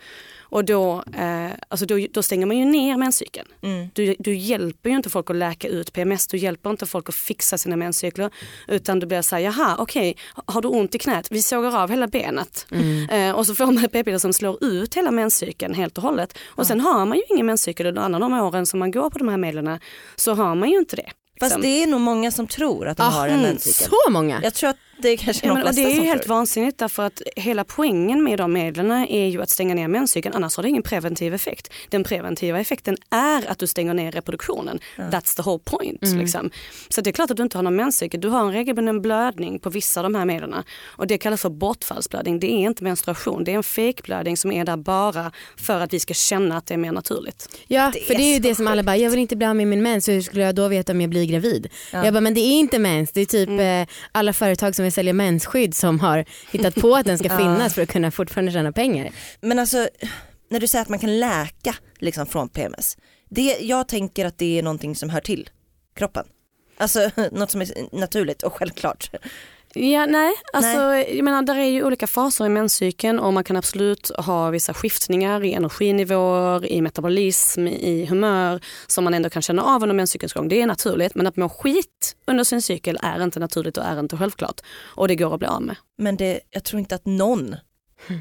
Och 0.49 0.65
då, 0.65 1.03
eh, 1.17 1.47
alltså 1.69 1.85
då, 1.85 2.07
då 2.11 2.23
stänger 2.23 2.45
man 2.45 2.57
ju 2.57 2.65
ner 2.65 2.97
menscykeln. 2.97 3.47
Mm. 3.61 3.87
Du, 3.93 4.15
du 4.19 4.35
hjälper 4.35 4.89
ju 4.89 4.95
inte 4.95 5.09
folk 5.09 5.29
att 5.29 5.35
läka 5.35 5.67
ut 5.67 5.93
PMS, 5.93 6.27
du 6.27 6.37
hjälper 6.37 6.69
inte 6.69 6.85
folk 6.85 7.09
att 7.09 7.15
fixa 7.15 7.57
sina 7.57 7.75
menscykler. 7.75 8.31
Utan 8.67 8.99
du 8.99 9.05
blir 9.07 9.21
såhär, 9.21 9.43
jaha 9.43 9.75
okej, 9.79 10.17
har 10.45 10.61
du 10.61 10.67
ont 10.67 10.95
i 10.95 10.97
knät? 10.97 11.27
Vi 11.31 11.41
sågar 11.41 11.77
av 11.83 11.89
hela 11.89 12.07
benet. 12.07 12.67
Eh, 13.11 13.31
och 13.31 13.45
så 13.47 13.55
får 13.55 13.65
man 13.65 13.87
p-piller 13.89 14.17
som 14.17 14.33
slår 14.33 14.63
ut 14.63 14.95
hela 14.95 15.11
menscykeln 15.11 15.73
helt 15.73 15.97
och 15.97 16.03
hållet. 16.03 16.37
Och 16.47 16.67
sen 16.67 16.79
har 16.81 17.05
man 17.05 17.17
ju 17.17 17.23
ingen 17.29 17.45
menscykel 17.45 17.85
under 17.85 18.01
alla 18.01 18.19
de 18.19 18.33
åren 18.33 18.65
som 18.65 18.79
man 18.79 18.91
går 18.91 19.09
på 19.09 19.19
de 19.19 19.27
här 19.27 19.37
medlen 19.37 19.79
så 20.15 20.33
har 20.33 20.55
man 20.55 20.69
ju 20.69 20.77
inte 20.77 20.95
det. 20.95 21.09
Fast 21.39 21.49
liksom. 21.49 21.61
det 21.61 21.83
är 21.83 21.87
nog 21.87 22.01
många 22.01 22.31
som 22.31 22.47
tror 22.47 22.87
att 22.87 22.97
de 22.97 23.03
har 23.13 23.27
en 23.27 23.33
Mm, 23.33 23.45
menscykel. 23.45 23.87
så 24.05 24.09
många. 24.11 24.39
Jag 24.43 24.53
tror 24.53 24.69
att 24.69 24.77
det 24.97 25.09
är 25.09 25.17
kanske 25.17 25.47
Ja, 25.47 25.53
de 25.53 25.61
flesta 25.61 25.81
det 25.81 25.91
är 25.91 25.95
ju 25.95 26.01
helt 26.01 26.23
tror. 26.23 26.33
vansinnigt 26.35 26.77
därför 26.77 27.03
att 27.03 27.21
hela 27.35 27.63
poängen 27.63 28.23
med 28.23 28.37
de 28.37 28.53
medlen 28.53 28.91
är 28.91 29.27
ju 29.27 29.41
att 29.41 29.49
stänga 29.49 29.75
ner 29.75 29.87
menscykeln 29.87 30.35
annars 30.35 30.55
har 30.55 30.63
det 30.63 30.69
ingen 30.69 30.83
preventiv 30.83 31.33
effekt. 31.33 31.73
Den 31.89 32.03
preventiva 32.03 32.59
effekten 32.59 32.97
är 33.09 33.51
att 33.51 33.59
du 33.59 33.67
stänger 33.67 33.93
ner 33.93 34.11
reproduktionen. 34.11 34.79
That's 34.97 35.35
the 35.35 35.41
whole 35.41 35.59
point. 35.65 36.01
Liksom. 36.03 36.51
Så 36.89 37.01
det 37.01 37.09
är 37.09 37.11
klart 37.11 37.31
att 37.31 37.37
du 37.37 37.43
inte 37.43 37.57
har 37.57 37.63
någon 37.63 37.75
menscykel. 37.75 38.21
Du 38.21 38.27
har 38.29 38.39
en 38.41 38.51
regelbunden 38.53 39.01
blödning 39.01 39.59
på 39.59 39.69
vissa 39.69 39.99
av 39.99 40.03
de 40.03 40.15
här 40.15 40.25
medlen. 40.25 40.55
Och 40.85 41.07
det 41.07 41.17
kallas 41.17 41.41
för 41.41 41.49
bortfallsblödning. 41.49 42.39
Det 42.39 42.47
är 42.47 42.57
inte 42.67 42.83
menstruation. 42.83 43.43
Det 43.43 43.51
är 43.51 43.55
en 43.55 43.63
fejkblödning 43.63 44.37
som 44.37 44.51
är 44.51 44.65
där 44.65 44.77
bara 44.77 45.31
för 45.57 45.79
att 45.79 45.93
vi 45.93 45.99
ska 45.99 46.13
känna 46.13 46.57
att 46.57 46.65
det 46.65 46.73
är 46.73 46.77
mer 46.77 46.91
naturligt. 46.91 47.49
Ja, 47.67 47.91
Det 47.93 47.99
för 47.99 48.13
är 48.13 48.17
det 48.17 48.23
är 48.23 48.33
ju 48.33 48.39
det 48.39 48.55
som 48.55 48.67
alla 48.67 48.83
bara, 48.83 48.97
jag 48.97 49.09
vill 49.09 49.19
inte 49.19 49.35
bli 49.35 49.47
av 49.47 49.55
med 49.55 49.67
min 49.67 49.83
mens, 49.83 50.07
hur 50.09 50.21
skulle 50.21 50.43
jag 50.43 50.55
då 50.55 50.67
veta 50.67 50.91
om 50.91 51.01
jag 51.01 51.09
blir 51.09 51.25
gravid? 51.25 51.67
Jag 51.91 52.13
bara, 52.13 52.21
men 52.21 52.33
det 52.33 52.39
är 52.41 52.59
inte 52.59 52.79
mens, 52.79 53.11
det 53.11 53.21
är 53.21 53.25
typ 53.25 53.47
Mm. 53.49 53.81
eh, 53.81 53.87
alla 54.11 54.33
företag 54.33 54.75
som 54.75 54.85
vill 54.87 54.93
sälja 54.93 55.13
mensskydd 55.13 55.75
som 55.75 55.99
har 55.99 56.25
hittat 56.51 56.75
på 56.75 56.95
att 56.95 57.05
den 57.05 57.17
ska 57.17 57.29
finnas 57.37 57.73
för 57.73 57.81
att 57.81 57.89
kunna 57.89 58.11
fortfarande 58.11 58.51
tjäna 58.51 58.71
pengar. 58.71 59.09
Men 59.41 59.59
alltså 59.59 59.89
när 60.49 60.59
du 60.59 60.67
säger 60.67 60.81
att 60.81 60.89
man 60.89 60.99
kan 60.99 61.19
läka 61.19 61.75
liksom, 61.99 62.25
från 62.25 62.49
PMS. 62.49 62.97
Det, 63.29 63.57
jag 63.61 63.87
tänker 63.87 64.25
att 64.25 64.37
det 64.37 64.59
är 64.59 64.63
någonting 64.63 64.95
som 64.95 65.09
hör 65.09 65.21
till 65.21 65.49
kroppen. 65.95 66.25
Alltså 66.77 67.11
något 67.31 67.51
som 67.51 67.61
är 67.61 67.95
naturligt 67.99 68.43
och 68.43 68.53
självklart. 68.53 69.11
Ja, 69.73 70.05
nej, 70.05 70.33
alltså, 70.53 70.77
jag 71.15 71.23
menar 71.23 71.41
där 71.41 71.55
är 71.55 71.69
ju 71.69 71.83
olika 71.83 72.07
faser 72.07 72.45
i 72.45 72.49
menscykeln 72.49 73.19
och 73.19 73.33
man 73.33 73.43
kan 73.43 73.57
absolut 73.57 74.11
ha 74.17 74.49
vissa 74.49 74.73
skiftningar 74.73 75.43
i 75.43 75.53
energinivåer, 75.53 76.65
i 76.65 76.81
metabolism, 76.81 77.67
i 77.67 78.05
humör 78.05 78.61
som 78.87 79.03
man 79.03 79.13
ändå 79.13 79.29
kan 79.29 79.41
känna 79.41 79.63
av 79.63 79.83
under 79.83 79.95
menscykelns 79.95 80.33
gång. 80.33 80.47
Det 80.47 80.61
är 80.61 80.67
naturligt 80.67 81.15
men 81.15 81.27
att 81.27 81.35
må 81.35 81.49
skit 81.49 82.15
under 82.27 82.43
sin 82.43 82.61
cykel 82.61 82.99
är 83.03 83.23
inte 83.23 83.39
naturligt 83.39 83.77
och 83.77 83.83
är 83.83 83.99
inte 83.99 84.17
självklart. 84.17 84.61
Och 84.95 85.07
det 85.07 85.15
går 85.15 85.33
att 85.33 85.39
bli 85.39 85.47
av 85.47 85.61
med. 85.61 85.75
Men 85.97 86.17
det, 86.17 86.39
jag 86.49 86.63
tror 86.63 86.79
inte 86.79 86.95
att 86.95 87.05
någon 87.05 87.55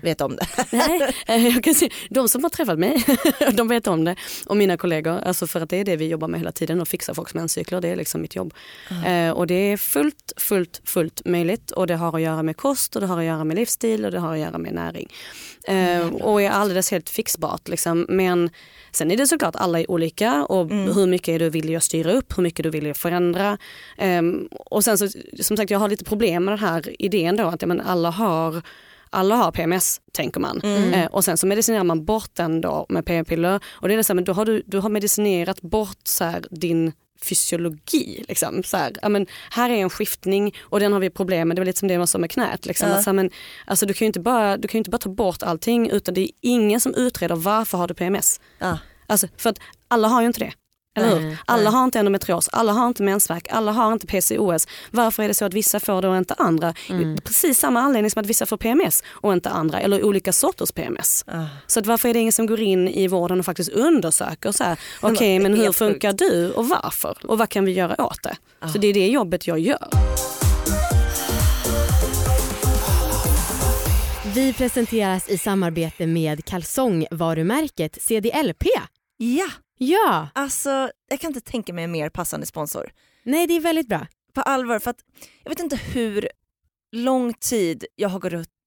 vet 0.02 0.20
om 0.20 0.36
det. 0.36 0.46
Nej, 0.72 1.14
eh, 1.26 1.46
jag 1.46 1.64
kan 1.64 1.74
se, 1.74 1.90
de 2.10 2.28
som 2.28 2.42
har 2.42 2.50
träffat 2.50 2.78
mig, 2.78 3.04
de 3.52 3.68
vet 3.68 3.86
om 3.86 4.04
det. 4.04 4.16
Och 4.46 4.56
mina 4.56 4.76
kollegor, 4.76 5.18
alltså 5.18 5.46
för 5.46 5.60
att 5.60 5.70
det 5.70 5.76
är 5.76 5.84
det 5.84 5.96
vi 5.96 6.08
jobbar 6.08 6.28
med 6.28 6.40
hela 6.40 6.52
tiden, 6.52 6.80
att 6.80 6.88
fixa 6.88 7.14
folks 7.14 7.34
menscykler, 7.34 7.80
det 7.80 7.88
är 7.88 7.96
liksom 7.96 8.22
mitt 8.22 8.36
jobb. 8.36 8.54
Eh, 9.06 9.30
och 9.30 9.46
det 9.46 9.54
är 9.54 9.76
fullt, 9.76 10.32
fullt, 10.36 10.80
fullt 10.84 11.24
möjligt 11.24 11.70
och 11.70 11.86
det 11.86 11.96
har 11.96 12.16
att 12.16 12.22
göra 12.22 12.42
med 12.42 12.56
kost 12.56 12.96
och 12.96 13.00
det 13.00 13.06
har 13.06 13.18
att 13.18 13.24
göra 13.24 13.44
med 13.44 13.56
livsstil 13.56 14.04
och 14.04 14.10
det 14.10 14.18
har 14.18 14.32
att 14.32 14.38
göra 14.38 14.58
med 14.58 14.74
näring. 14.74 15.12
Eh, 15.68 16.06
och 16.06 16.42
är 16.42 16.50
alldeles 16.50 16.90
helt 16.90 17.08
fixbart 17.08 17.68
liksom. 17.68 18.06
Men 18.08 18.50
sen 18.92 19.10
är 19.10 19.16
det 19.16 19.26
såklart 19.26 19.56
alla 19.56 19.80
är 19.80 19.90
olika 19.90 20.44
och 20.44 20.70
hur 20.70 21.06
mycket 21.06 21.28
är 21.28 21.38
du 21.38 21.50
villig 21.50 21.74
att 21.74 21.82
styra 21.82 22.12
upp, 22.12 22.38
hur 22.38 22.42
mycket 22.42 22.62
du 22.62 22.70
vill 22.70 22.94
förändra. 22.94 23.58
Ehm, 23.98 24.48
och 24.50 24.84
sen 24.84 24.98
så, 24.98 25.08
som 25.40 25.56
sagt 25.56 25.70
jag 25.70 25.78
har 25.78 25.88
lite 25.88 26.04
problem 26.04 26.44
med 26.44 26.52
den 26.52 26.58
här 26.58 27.02
idén 27.02 27.36
då 27.36 27.44
att 27.44 27.62
ja, 27.62 27.68
men 27.68 27.80
alla 27.80 28.10
har 28.10 28.62
alla 29.10 29.34
har 29.34 29.52
PMS 29.52 30.00
tänker 30.12 30.40
man. 30.40 30.60
Eh, 30.92 31.06
och 31.06 31.24
sen 31.24 31.38
så 31.38 31.46
medicinerar 31.46 31.84
man 31.84 32.04
bort 32.04 32.30
den 32.34 32.60
då 32.60 32.86
med 32.88 33.06
p-piller. 33.06 33.60
Och 33.66 33.88
det 33.88 33.94
är 33.94 34.02
så 34.02 34.12
här, 34.12 34.14
men 34.14 34.24
då 34.24 34.32
har 34.32 34.44
du, 34.44 34.62
du 34.66 34.78
har 34.78 34.88
medicinerat 34.88 35.60
bort 35.60 36.00
så 36.04 36.24
här, 36.24 36.44
din 36.50 36.92
fysiologi. 37.22 38.24
Liksom. 38.28 38.62
Så 38.62 38.76
här, 38.76 38.92
ja, 39.02 39.08
men 39.08 39.26
här 39.50 39.70
är 39.70 39.74
en 39.74 39.90
skiftning 39.90 40.54
och 40.60 40.80
den 40.80 40.92
har 40.92 41.00
vi 41.00 41.10
problem 41.10 41.48
med. 41.48 41.56
Det 41.56 41.60
var 41.60 41.66
lite 41.66 41.78
som 41.78 41.88
det 41.88 41.98
var 41.98 42.06
som 42.06 42.20
med 42.20 42.30
knät. 42.30 42.66
Liksom. 42.66 42.88
Ja. 42.88 42.94
Att, 42.94 43.04
så 43.04 43.10
här, 43.10 43.14
men, 43.14 43.30
alltså, 43.66 43.86
du, 43.86 43.94
kan 43.94 44.04
ju 44.04 44.06
inte 44.06 44.20
bara, 44.20 44.56
du 44.56 44.68
kan 44.68 44.78
inte 44.78 44.90
bara 44.90 44.98
ta 44.98 45.10
bort 45.10 45.42
allting 45.42 45.90
utan 45.90 46.14
det 46.14 46.20
är 46.20 46.30
ingen 46.40 46.80
som 46.80 46.94
utreder 46.94 47.36
varför 47.36 47.78
har 47.78 47.88
du 47.88 47.94
PMS. 47.94 48.40
Ja. 48.58 48.78
Alltså, 49.06 49.28
för 49.36 49.50
att 49.50 49.58
alla 49.88 50.08
har 50.08 50.20
ju 50.20 50.26
inte 50.26 50.40
det. 50.40 50.52
Eller 50.96 51.14
Nej, 51.14 51.24
hur? 51.24 51.38
Alla 51.44 51.70
har 51.70 51.84
inte 51.84 51.98
endometrios, 51.98 52.48
alla 52.52 52.72
har 52.72 52.86
inte 52.88 53.02
mensvärk, 53.02 53.48
alla 53.50 53.72
har 53.72 53.92
inte 53.92 54.06
PCOS. 54.06 54.66
Varför 54.90 55.22
är 55.22 55.28
det 55.28 55.34
så 55.34 55.44
att 55.44 55.54
vissa 55.54 55.80
får 55.80 56.02
det 56.02 56.08
och 56.08 56.16
inte 56.16 56.34
andra? 56.34 56.74
Precis 57.24 57.58
samma 57.58 57.80
anledning 57.80 58.10
som 58.10 58.20
att 58.20 58.26
vissa 58.26 58.46
får 58.46 58.56
PMS 58.56 59.02
och 59.08 59.32
inte 59.32 59.50
andra, 59.50 59.80
eller 59.80 60.04
olika 60.04 60.32
sorters 60.32 60.72
PMS. 60.72 61.24
Ah. 61.26 61.44
Så 61.66 61.80
att 61.80 61.86
varför 61.86 62.08
är 62.08 62.14
det 62.14 62.20
ingen 62.20 62.32
som 62.32 62.46
går 62.46 62.60
in 62.60 62.88
i 62.88 63.08
vården 63.08 63.38
och 63.38 63.44
faktiskt 63.44 63.70
undersöker 63.70 64.52
så 64.52 64.64
här, 64.64 64.78
okej 65.00 65.38
men 65.38 65.54
hur 65.54 65.72
funkar 65.72 66.12
du 66.12 66.52
och 66.52 66.68
varför? 66.68 67.18
Och 67.24 67.38
vad 67.38 67.48
kan 67.48 67.64
vi 67.64 67.72
göra 67.72 68.04
åt 68.04 68.22
det? 68.22 68.36
Så 68.72 68.78
det 68.78 68.86
är 68.86 68.94
det 68.94 69.06
jobbet 69.06 69.46
jag 69.46 69.58
gör. 69.58 69.88
Vi 74.34 74.52
presenteras 74.52 75.28
i 75.28 75.38
samarbete 75.38 76.06
med 76.06 76.44
kalsongvarumärket 76.44 78.02
CDLP. 78.02 78.64
Ja, 79.16 79.46
Ja, 79.78 80.28
alltså 80.34 80.90
jag 81.08 81.20
kan 81.20 81.28
inte 81.30 81.40
tänka 81.50 81.72
mig 81.72 81.84
en 81.84 81.92
mer 81.92 82.08
passande 82.08 82.46
sponsor. 82.46 82.90
nej 83.22 83.46
det 83.46 83.56
är 83.56 83.60
väldigt 83.60 83.88
bra. 83.88 84.06
På 84.34 84.40
allvar, 84.40 84.78
för 84.78 84.90
att 84.90 85.00
jag 85.42 85.50
vet 85.50 85.60
inte 85.60 85.76
hur 85.76 86.28
lång 86.92 87.34
tid 87.34 87.84
jag 87.96 88.08
har 88.08 88.20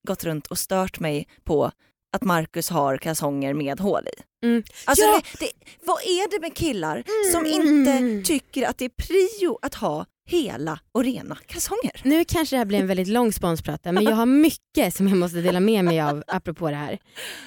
gått 0.07 0.23
runt- 0.23 0.47
och 0.47 0.57
stört 0.59 0.99
mig 0.99 1.27
på 1.43 1.71
att 2.13 2.23
Marcus 2.23 2.69
har 2.69 2.97
kalsonger 2.97 3.53
med 3.53 3.79
hål 3.79 4.03
i. 4.07 4.45
Mm. 4.45 4.63
Alltså 4.85 5.05
Ja. 5.05 5.21
det, 5.39 5.45
det, 5.45 5.51
vad 5.85 6.01
är 6.01 6.31
det 6.31 6.39
med 6.41 6.55
killar 6.55 7.03
som 7.31 7.45
Mm. 7.45 7.61
inte 7.87 8.27
tycker 8.27 8.67
att 8.67 8.77
det 8.77 8.85
är 8.85 8.89
prio 8.89 9.59
att 9.61 9.73
ha 9.75 10.05
hela 10.29 10.79
och 10.91 11.03
rena 11.03 11.35
kalsonger? 11.45 12.01
Nu 12.03 12.25
kanske 12.25 12.55
det 12.55 12.57
här 12.57 12.65
blir 12.65 12.79
en 12.79 12.87
väldigt 12.87 13.07
lång 13.07 13.33
sponsprata 13.33 13.91
men 13.91 14.03
jag 14.03 14.15
har 14.15 14.25
mycket 14.25 14.95
som 14.95 15.07
jag 15.07 15.17
måste 15.17 15.37
dela 15.41 15.59
med 15.59 15.85
mig 15.85 16.01
av 16.01 16.23
apropå 16.27 16.69
det 16.69 16.75
här. 16.75 16.99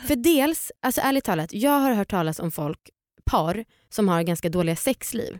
För 0.06 0.16
dels, 0.16 0.72
alltså 0.82 1.00
ärligt 1.00 1.24
talat, 1.24 1.52
jag 1.52 1.78
har 1.80 1.92
hört 1.92 2.10
talas 2.10 2.38
om 2.38 2.50
folk, 2.52 2.78
par, 3.24 3.64
som 3.88 4.08
har 4.08 4.22
ganska 4.22 4.48
dåliga 4.48 4.76
sexliv. 4.76 5.38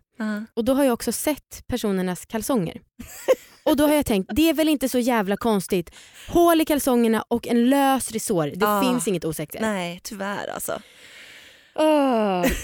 Och 0.55 0.65
då 0.65 0.75
har 0.75 0.85
jag 0.85 0.93
också 0.93 1.13
sett 1.13 1.65
personernas 1.67 2.27
kalsonger. 2.27 2.81
Och 3.65 3.77
då 3.77 3.87
har 3.87 3.95
jag 3.95 4.07
tänkt, 4.07 4.31
det 4.35 4.49
är 4.49 4.55
väl 4.55 4.69
inte 4.69 4.89
så 4.89 4.99
jävla 4.99 5.37
konstigt. 5.37 5.91
Hål 6.29 6.61
i 6.61 6.65
kalsongerna 6.65 7.25
och 7.29 7.47
en 7.47 7.71
lös 7.71 8.11
resår, 8.13 8.47
det 8.57 8.67
Ah. 8.69 8.83
finns 8.83 9.09
inget 9.09 9.25
osexigare. 9.25 9.67
Nej 9.73 10.01
tyvärr 10.03 10.49
alltså. 10.49 10.83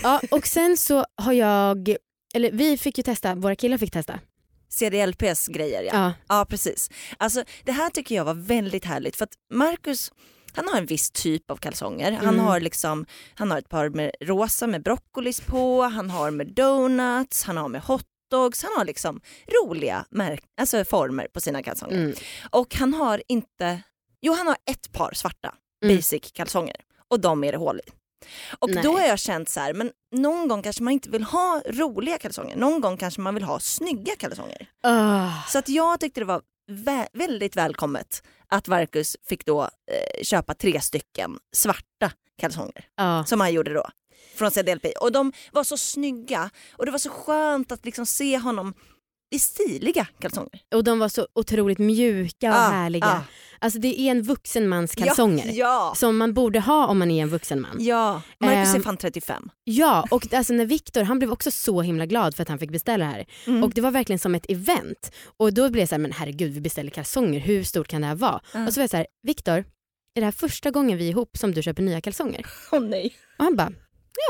Ja, 0.03 0.21
och 0.31 0.47
sen 0.47 0.77
så 0.77 1.05
har 1.17 1.33
jag, 1.33 1.97
eller 2.35 2.51
vi 2.53 2.79
fick 2.79 2.99
ju 2.99 3.05
testa, 3.05 3.35
våra 3.35 3.57
killar 3.57 3.79
fick 3.79 3.93
testa. 3.93 4.21
CDLPs 4.69 5.47
grejer 5.49 5.83
ja. 5.83 5.91
Ja. 5.93 6.13
Ja 6.29 6.47
precis. 6.51 6.91
Alltså 7.17 7.45
det 7.65 7.73
här 7.73 7.91
tycker 7.91 8.15
jag 8.15 8.25
var 8.25 8.35
väldigt 8.35 8.85
härligt 8.85 9.17
för 9.17 9.25
att 9.25 9.33
Marcus 9.53 10.13
han 10.59 10.69
har 10.69 10.79
en 10.79 10.87
viss 10.87 11.11
typ 11.11 11.51
av 11.51 11.57
kalsonger. 11.57 12.13
Han, 12.13 12.35
Mm. 12.35 12.47
har 12.47 12.61
liksom, 12.61 13.07
han 13.35 13.51
har 13.51 13.59
ett 13.59 13.69
par 13.69 13.89
med 13.89 14.11
rosa 14.21 14.67
med 14.67 14.83
broccolis 14.83 15.41
på, 15.41 15.83
han 15.83 16.11
har 16.11 16.31
med 16.31 16.47
donuts, 16.47 17.45
han 17.45 17.57
har 17.57 17.69
med 17.69 17.81
hotdogs, 17.83 18.63
han 18.63 18.73
har 18.77 18.85
liksom 18.85 19.21
roliga 19.47 20.05
märk- 20.11 20.45
alltså 20.61 20.85
former 20.85 21.27
på 21.33 21.41
sina 21.41 21.63
kalsonger. 21.63 21.97
Mm. 21.97 22.15
Och 22.51 22.75
han 22.75 22.95
har 22.95 23.23
inte, 23.29 23.83
jo 24.21 24.33
han 24.35 24.47
har 24.47 24.57
ett 24.71 24.93
par 24.93 25.13
svarta 25.15 25.55
Mm. 25.85 25.97
basic 25.97 26.33
kalsonger 26.33 26.77
och 27.09 27.21
de 27.21 27.45
är 27.45 27.53
det 27.53 27.59
hål 27.59 27.81
i. 27.87 27.91
Och 28.59 28.71
Nej. 28.71 28.83
då 28.83 28.93
har 28.99 29.07
jag 29.07 29.19
känt 29.19 29.49
så 29.49 29.61
här, 29.61 29.75
men 29.75 29.91
någon 30.13 30.49
gång 30.49 30.63
kanske 30.63 30.83
man 30.83 30.93
inte 30.93 31.11
vill 31.11 31.23
ha 31.23 31.63
roliga 31.67 32.19
kalsonger, 32.19 32.57
någon 32.57 32.81
gång 32.81 32.97
kanske 32.97 33.21
man 33.21 33.35
vill 33.35 33.45
ha 33.45 33.61
snygga 33.61 34.17
kalsonger. 34.17 34.67
Ah. 34.83 35.31
Så 35.49 35.59
att 35.59 35.69
jag 35.69 36.01
tyckte 36.01 36.21
det 36.21 36.25
var 36.25 36.43
vä- 36.69 37.09
väldigt 37.13 37.57
välkommet 37.57 38.23
att 38.49 38.69
Marcus 38.69 39.17
fick 39.29 39.45
då 39.47 39.63
eh, 39.63 40.23
köpa 40.23 40.55
tre 40.55 40.81
stycken 40.81 41.39
svarta 41.57 42.13
kalsonger 42.41 42.85
Ja. 42.97 43.25
som 43.25 43.41
han 43.41 43.53
gjorde 43.53 43.73
då 43.75 43.85
från 44.35 44.51
CDLP 44.51 44.85
och 45.01 45.13
de 45.13 45.33
var 45.53 45.65
så 45.65 45.77
snygga 45.77 46.51
och 46.73 46.87
det 46.87 46.93
var 46.93 46.99
så 46.99 47.11
skönt 47.11 47.73
att 47.73 47.85
liksom 47.85 48.07
se 48.07 48.39
honom 48.39 48.75
i 49.31 49.39
stiliga 49.39 50.07
kalsonger. 50.21 50.61
Och 50.75 50.85
de 50.85 50.99
var 50.99 51.09
så 51.09 51.29
otroligt 51.35 51.79
mjuka 51.79 52.49
och 52.51 52.55
Ah, 52.57 52.69
härliga. 52.71 53.07
ah. 53.07 53.21
Alltså 53.61 53.79
det 53.79 54.01
är 54.01 54.11
en 54.11 54.23
vuxen 54.23 54.69
mans 54.69 54.95
kalsonger. 54.95 55.47
Ja, 55.47 55.53
ja, 55.53 55.93
Som 55.97 56.17
man 56.17 56.35
borde 56.35 56.61
ha 56.61 56.87
om 56.87 56.99
man 56.99 57.11
är 57.11 57.23
en 57.23 57.29
vuxen 57.29 57.61
man. 57.61 57.77
ja. 57.81 58.23
Marcus 58.41 58.71
är 58.73 58.77
Ehm, 58.77 58.83
fan 58.83 58.97
35. 58.97 59.51
Ja, 59.65 60.07
och 60.11 60.35
alltså 60.35 60.53
när 60.53 60.67
Viktor, 60.67 61.03
han 61.03 61.19
blev 61.19 61.33
också 61.33 61.51
så 61.51 61.83
himla 61.83 62.07
glad 62.07 62.35
för 62.35 62.43
att 62.43 62.49
han 62.49 62.59
fick 62.59 62.71
beställa 62.71 63.05
det 63.05 63.11
här. 63.11 63.27
Mm. 63.47 63.65
Och 63.65 63.71
det 63.75 63.81
var 63.81 63.91
verkligen 63.91 64.19
som 64.19 64.35
ett 64.35 64.47
event. 64.51 65.13
Och 65.37 65.55
då 65.55 65.69
blev 65.71 65.81
jag 65.83 65.89
så 65.89 65.95
här, 65.95 66.01
men 66.01 66.13
herregud 66.13 66.53
vi 66.53 66.61
beställer 66.61 66.91
kalsonger, 66.91 67.41
hur 67.41 67.65
stort 67.65 67.89
kan 67.89 68.01
det 68.01 68.07
här 68.07 68.15
vara? 68.15 68.41
Ja. 68.55 68.67
Och 68.67 68.73
så 68.73 68.81
var 68.81 68.83
jag 68.83 68.91
så 68.91 68.97
här, 68.97 69.07
Viktor, 69.23 69.55
är 70.15 70.21
det 70.21 70.25
här 70.25 70.33
första 70.33 70.71
gången 70.71 70.99
vi 70.99 71.07
är 71.07 71.11
ihop 71.11 71.37
som 71.37 71.53
du 71.55 71.63
köper 71.63 71.83
nya 71.83 72.01
kalsonger? 72.01 72.47
Åh 72.73 72.81
nej. 72.81 73.15
Och 73.39 73.45
han 73.45 73.57
bara, 73.57 73.73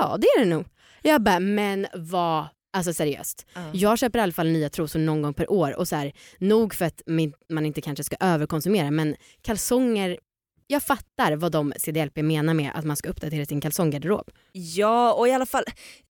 ja 0.01 0.17
det 0.21 0.27
är 0.27 0.41
det 0.45 0.51
nog. 0.51 0.67
Jag 1.03 1.23
bara, 1.23 1.41
men 1.41 1.87
vad, 1.95 2.47
alltså 2.79 2.93
seriöst. 2.95 3.47
Jag 3.73 3.99
köper 3.99 4.19
i 4.19 4.23
alla 4.23 4.33
fall 4.33 4.49
nya 4.49 4.71
trosor 4.71 4.99
någon 4.99 5.23
gång 5.23 5.35
per 5.35 5.51
år 5.53 5.77
och 5.79 5.89
så 5.89 5.97
här, 5.97 6.13
nog 6.39 6.75
för 6.75 6.85
att 6.85 7.03
man 7.49 7.67
inte 7.67 7.81
kanske 7.81 8.05
ska 8.05 8.17
överkonsumera 8.21 8.91
men 8.91 9.17
kalsonger, 9.43 10.19
jag 10.67 10.83
fattar 10.83 11.37
vad 11.37 11.53
de 11.53 11.73
CDLP 11.79 12.17
menar 12.17 12.55
med 12.55 12.71
att 12.75 12.85
man 12.85 12.97
ska 12.97 13.09
uppdatera 13.09 13.45
sin 13.47 13.61
kalsonggarderob. 13.61 14.31
Ja, 14.53 15.13
och 15.13 15.29
i 15.29 15.33
alla, 15.33 15.47
fall, 15.47 15.65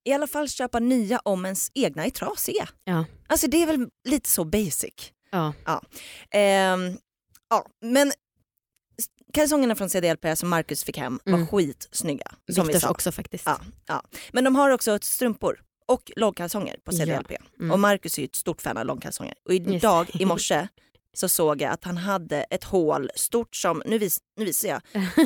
i 0.04 0.12
alla 0.12 0.26
fall 0.26 0.48
köpa 0.48 0.78
nya 0.78 1.18
om 1.18 1.44
ens 1.44 1.70
egna 1.74 2.06
är 2.06 2.10
trasiga. 2.10 2.68
Ja. 2.84 3.04
Alltså 3.26 3.46
det 3.46 3.62
är 3.62 3.66
väl 3.66 3.88
lite 4.08 4.28
så 4.28 4.44
basic. 4.44 5.12
Ja. 5.30 5.52
Ehm, 6.30 6.96
ja, 7.50 7.66
men 7.82 8.12
kalsongerna 9.32 9.74
från 9.74 9.90
CDLP 9.90 10.36
som 10.38 10.48
Marcus 10.48 10.84
fick 10.84 10.96
hem 10.98 11.20
var 11.24 11.34
Mm. 11.34 11.46
skitsnygga. 11.46 12.26
Som 12.52 12.66
vi 12.66 12.72
Viktors 12.72 12.82
sa. 12.82 12.90
också 12.90 13.12
faktiskt. 13.12 13.46
Ja, 13.46 13.60
ja. 13.86 14.02
Men 14.32 14.44
de 14.44 14.56
har 14.56 14.70
också 14.70 14.98
strumpor 15.02 15.60
och 15.88 16.12
långkalsonger 16.16 16.76
på 16.84 16.92
CDLP. 16.92 17.32
Mm. 17.60 17.70
Och 17.70 17.80
Marcus 17.80 18.18
är 18.18 18.22
ju 18.22 18.26
ett 18.26 18.36
stort 18.36 18.62
fan 18.62 18.76
av 18.76 18.86
långkalsonger. 18.86 19.34
Och 19.44 19.54
idag 19.54 20.10
i 20.14 20.24
morse 20.32 20.68
så 21.12 21.28
såg 21.28 21.62
jag 21.62 21.72
att 21.72 21.84
han 21.84 21.96
hade 21.96 22.42
ett 22.42 22.64
hål 22.64 23.10
stort 23.14 23.56
som, 23.56 23.82
nu, 23.86 23.98
vis, 23.98 24.18
nu 24.36 24.44
visar 24.44 24.68
jag, 24.68 24.80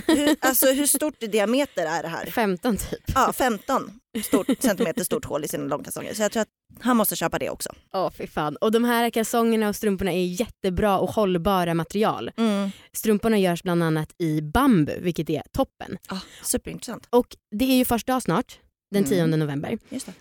hur, 0.06 0.36
alltså 0.40 0.66
hur 0.66 0.86
stort 0.86 1.22
i 1.22 1.26
diameter 1.26 1.86
är 1.86 2.02
det 2.02 2.08
här? 2.08 2.26
15 2.26 2.76
typ. 2.76 3.00
Ja, 3.14 3.32
15 3.32 4.00
stort, 4.24 4.46
centimeter 4.58 5.04
stort 5.04 5.24
hål 5.24 5.44
i 5.44 5.48
sina 5.48 5.64
långkalsonger. 5.64 6.14
Så 6.14 6.22
jag 6.22 6.32
tror 6.32 6.40
att 6.42 6.48
han 6.80 6.96
måste 6.96 7.16
köpa 7.16 7.38
det 7.38 7.50
också. 7.50 7.70
Åh 7.92 8.10
fy 8.10 8.26
fan. 8.26 8.56
Och 8.56 8.72
de 8.72 8.84
här 8.84 9.10
kalsongerna 9.10 9.68
och 9.68 9.76
strumporna 9.76 10.12
är 10.12 10.26
jättebra 10.26 10.98
och 10.98 11.10
hållbara 11.10 11.74
material. 11.74 12.30
Mm. 12.36 12.70
Strumporna 12.92 13.38
görs 13.38 13.62
bland 13.62 13.82
annat 13.82 14.14
i 14.18 14.40
bambu 14.40 15.00
vilket 15.00 15.30
är 15.30 15.42
toppen. 15.52 15.98
Ah, 16.08 16.20
superintressant. 16.42 17.06
Och 17.10 17.36
det 17.50 17.64
är 17.64 17.76
ju 17.76 17.84
först 17.84 18.06
dag 18.06 18.22
snart, 18.22 18.58
den 18.92 19.04
10 19.04 19.22
Mm. 19.24 19.40
november. 19.40 19.78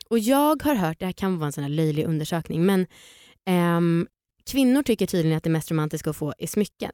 Och 0.09 0.19
jag 0.19 0.63
har 0.63 0.75
hört, 0.75 0.99
det 0.99 1.05
här 1.05 1.11
kan 1.13 1.37
vara 1.37 1.45
en 1.47 1.51
sån 1.53 1.63
här 1.63 1.71
löjlig 1.71 2.05
undersökning, 2.05 2.65
men 2.65 2.87
ehm, 3.45 4.07
kvinnor 4.45 4.83
tycker 4.83 5.05
tydligen 5.07 5.37
att 5.37 5.43
det 5.43 5.49
mest 5.49 5.71
romantiska 5.71 6.09
att 6.09 6.15
få 6.17 6.33
är 6.37 6.47
smycken. 6.47 6.91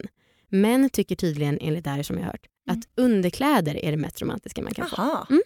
Män 0.48 0.90
tycker 0.90 1.16
tydligen, 1.16 1.58
enligt 1.60 1.84
det 1.84 1.90
här 1.90 2.02
som 2.02 2.16
jag 2.16 2.24
har 2.24 2.30
hört, 2.32 2.46
Mm. 2.68 2.78
att 2.80 2.88
underkläder 2.96 3.84
är 3.84 3.90
det 3.90 3.96
mest 3.96 4.22
romantiska 4.22 4.62
man 4.62 4.74
kan 4.74 4.88
få. 4.88 4.94
Jaha. 4.98 5.26
Mm. 5.30 5.42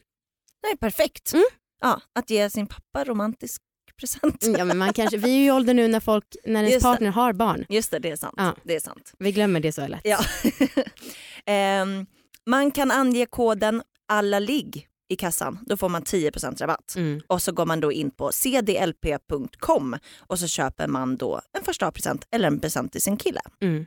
Nej, 0.63 0.77
perfekt. 0.77 1.33
Mm. 1.33 1.45
Ja, 1.81 2.01
att 2.15 2.31
ge 2.31 2.51
sin 2.51 2.67
pappa 2.67 3.05
romantisk 3.05 3.63
present. 4.01 4.45
Ja, 4.59 4.65
men 4.65 4.79
man 4.79 4.93
kanske, 4.93 5.17
vi 5.17 5.31
är 5.31 5.39
ju 5.39 5.47
i 5.47 5.51
åldern 5.51 5.77
nu 5.77 5.89
när, 5.89 6.01
folk, 6.01 6.25
när 6.45 6.61
ens 6.61 6.73
Just 6.73 6.83
det. 6.85 6.89
partner 6.89 7.11
har 7.11 7.33
barn. 7.33 7.65
Just 7.69 7.91
det, 7.91 7.99
det 7.99 8.11
är 8.11 8.17
sant. 8.17 8.35
Ja. 8.37 8.57
Det 8.65 8.75
är 8.77 8.81
sant. 8.81 9.13
Vi 9.19 9.33
glömmer 9.33 9.61
det 9.61 9.73
så 9.73 9.87
lätt. 9.87 10.01
Ja. 10.05 10.19
Ehm, 11.47 12.07
man 12.47 12.71
kan 12.71 12.91
ange 12.91 13.27
koden 13.27 13.83
alla 14.09 14.39
ligg 14.39 14.89
i 15.13 15.17
kassan. 15.17 15.59
Då 15.67 15.77
får 15.77 15.89
man 15.89 16.03
10% 16.03 16.59
rabatt. 16.59 16.95
Mm. 16.97 17.21
Och 17.27 17.43
så 17.43 17.53
går 17.53 17.67
man 17.67 17.81
då 17.81 17.93
in 17.93 18.11
på 18.11 18.33
cdlp.com 18.33 19.97
och 20.19 20.39
så 20.39 20.47
köper 20.47 20.87
man 20.87 21.17
då 21.17 21.41
en 21.59 21.65
första 21.65 21.93
present 21.93 22.27
eller 22.31 22.49
en 22.49 22.61
present 22.61 22.93
till 22.93 23.03
sin 23.03 23.17
kille. 23.17 23.41
Mm. 23.61 23.87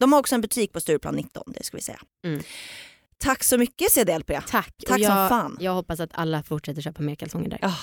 De 0.00 0.12
har 0.12 0.20
också 0.20 0.34
en 0.34 0.40
butik 0.40 0.72
på 0.72 0.80
Stureplan 0.80 1.14
19, 1.14 1.42
det 1.46 1.64
ska 1.64 1.76
vi 1.76 1.82
säga. 1.82 2.00
Mm. 2.24 2.42
Tack 3.18 3.44
så 3.44 3.58
mycket 3.58 3.92
CDLP. 3.92 4.28
Tack. 4.28 4.46
Tack 4.48 4.70
och 4.82 4.88
som 4.88 5.00
jag, 5.00 5.28
fan. 5.28 5.56
Jag 5.60 5.72
hoppas 5.74 6.00
att 6.00 6.10
alla 6.12 6.42
fortsätter 6.42 6.82
köpa 6.82 7.02
mer 7.02 7.14
kalsonger 7.14 7.48
där. 7.48 7.58
Ah. 7.62 7.76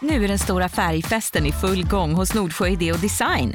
Nu 0.00 0.24
är 0.24 0.28
den 0.28 0.38
stora 0.38 0.68
färgfesten 0.68 1.46
i 1.46 1.52
full 1.52 1.86
gång 1.86 2.12
hos 2.14 2.34
Nordsjö 2.34 2.68
Idé 2.68 2.92
och 2.92 2.98
Design. 2.98 3.54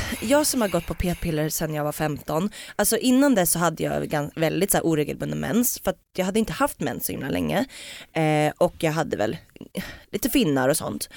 jag 0.21 0.47
som 0.47 0.61
har 0.61 0.69
gått 0.69 0.85
på 0.85 0.93
p-piller 0.93 1.49
sedan 1.49 1.73
jag 1.73 1.83
var 1.83 1.91
15, 1.91 2.49
alltså 2.75 2.97
innan 2.97 3.35
dess 3.35 3.51
så 3.51 3.59
hade 3.59 3.83
jag 3.83 4.31
väldigt 4.35 4.71
så 4.71 4.77
här, 4.77 4.83
oregelbunden 4.85 5.39
mens 5.39 5.79
för 5.79 5.91
att 5.91 5.99
jag 6.17 6.25
hade 6.25 6.39
inte 6.39 6.53
haft 6.53 6.79
mens 6.79 7.05
så 7.05 7.11
himla 7.11 7.29
länge 7.29 7.65
eh, 8.13 8.53
och 8.57 8.75
jag 8.79 8.91
hade 8.91 9.17
väl 9.17 9.37
lite 10.11 10.29
finnar 10.29 10.69
och 10.69 10.77
sånt. 10.77 11.09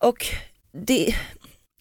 Och 0.00 0.26
det, 0.72 1.14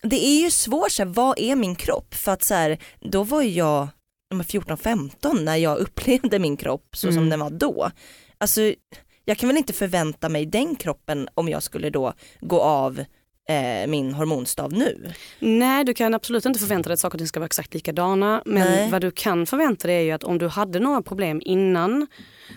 det 0.04 0.26
är 0.26 0.44
ju 0.44 0.52
svårt, 0.52 0.92
så 0.92 1.04
här, 1.04 1.10
vad 1.10 1.40
är 1.40 1.56
min 1.56 1.76
kropp? 1.76 2.14
För 2.14 2.32
att 2.32 2.44
så 2.44 2.54
här, 2.54 2.78
då 3.00 3.24
var 3.24 3.42
jag 3.42 3.88
14-15 4.34 5.42
när 5.42 5.56
jag 5.56 5.78
upplevde 5.80 6.40
min 6.40 6.58
kropp 6.58 6.88
så 6.96 7.08
som 7.08 7.18
Mm. 7.18 7.30
den 7.30 7.40
var 7.40 7.50
då. 7.50 7.92
Alltså 8.38 8.74
jag 9.26 9.38
kan 9.38 9.50
väl 9.50 9.58
inte 9.58 9.74
förvänta 9.74 10.30
mig 10.30 10.46
den 10.46 10.76
kroppen 10.76 11.30
om 11.34 11.50
jag 11.50 11.64
skulle 11.64 11.90
då 11.90 12.14
gå 12.40 12.62
av 12.62 13.04
eh, 13.50 13.88
min 13.88 14.14
hormonstav 14.14 14.74
nu? 14.74 15.12
Nej, 15.40 15.84
du 15.84 15.94
kan 15.94 16.14
absolut 16.14 16.46
inte 16.46 16.60
förvänta 16.60 16.90
dig 16.90 16.94
att 16.94 17.00
saker 17.00 17.16
och 17.16 17.20
ting 17.20 17.28
ska 17.28 17.40
vara 17.40 17.46
exakt 17.46 17.74
likadana. 17.74 18.42
Men 18.46 18.68
Nej. 18.68 18.92
vad 18.92 19.02
du 19.02 19.12
kan 19.12 19.46
förvänta 19.46 19.88
dig 19.88 19.98
är 19.98 20.02
ju 20.02 20.12
att 20.12 20.24
om 20.24 20.38
du 20.38 20.48
hade 20.48 20.80
några 20.80 21.02
problem 21.02 21.42
innan 21.46 22.08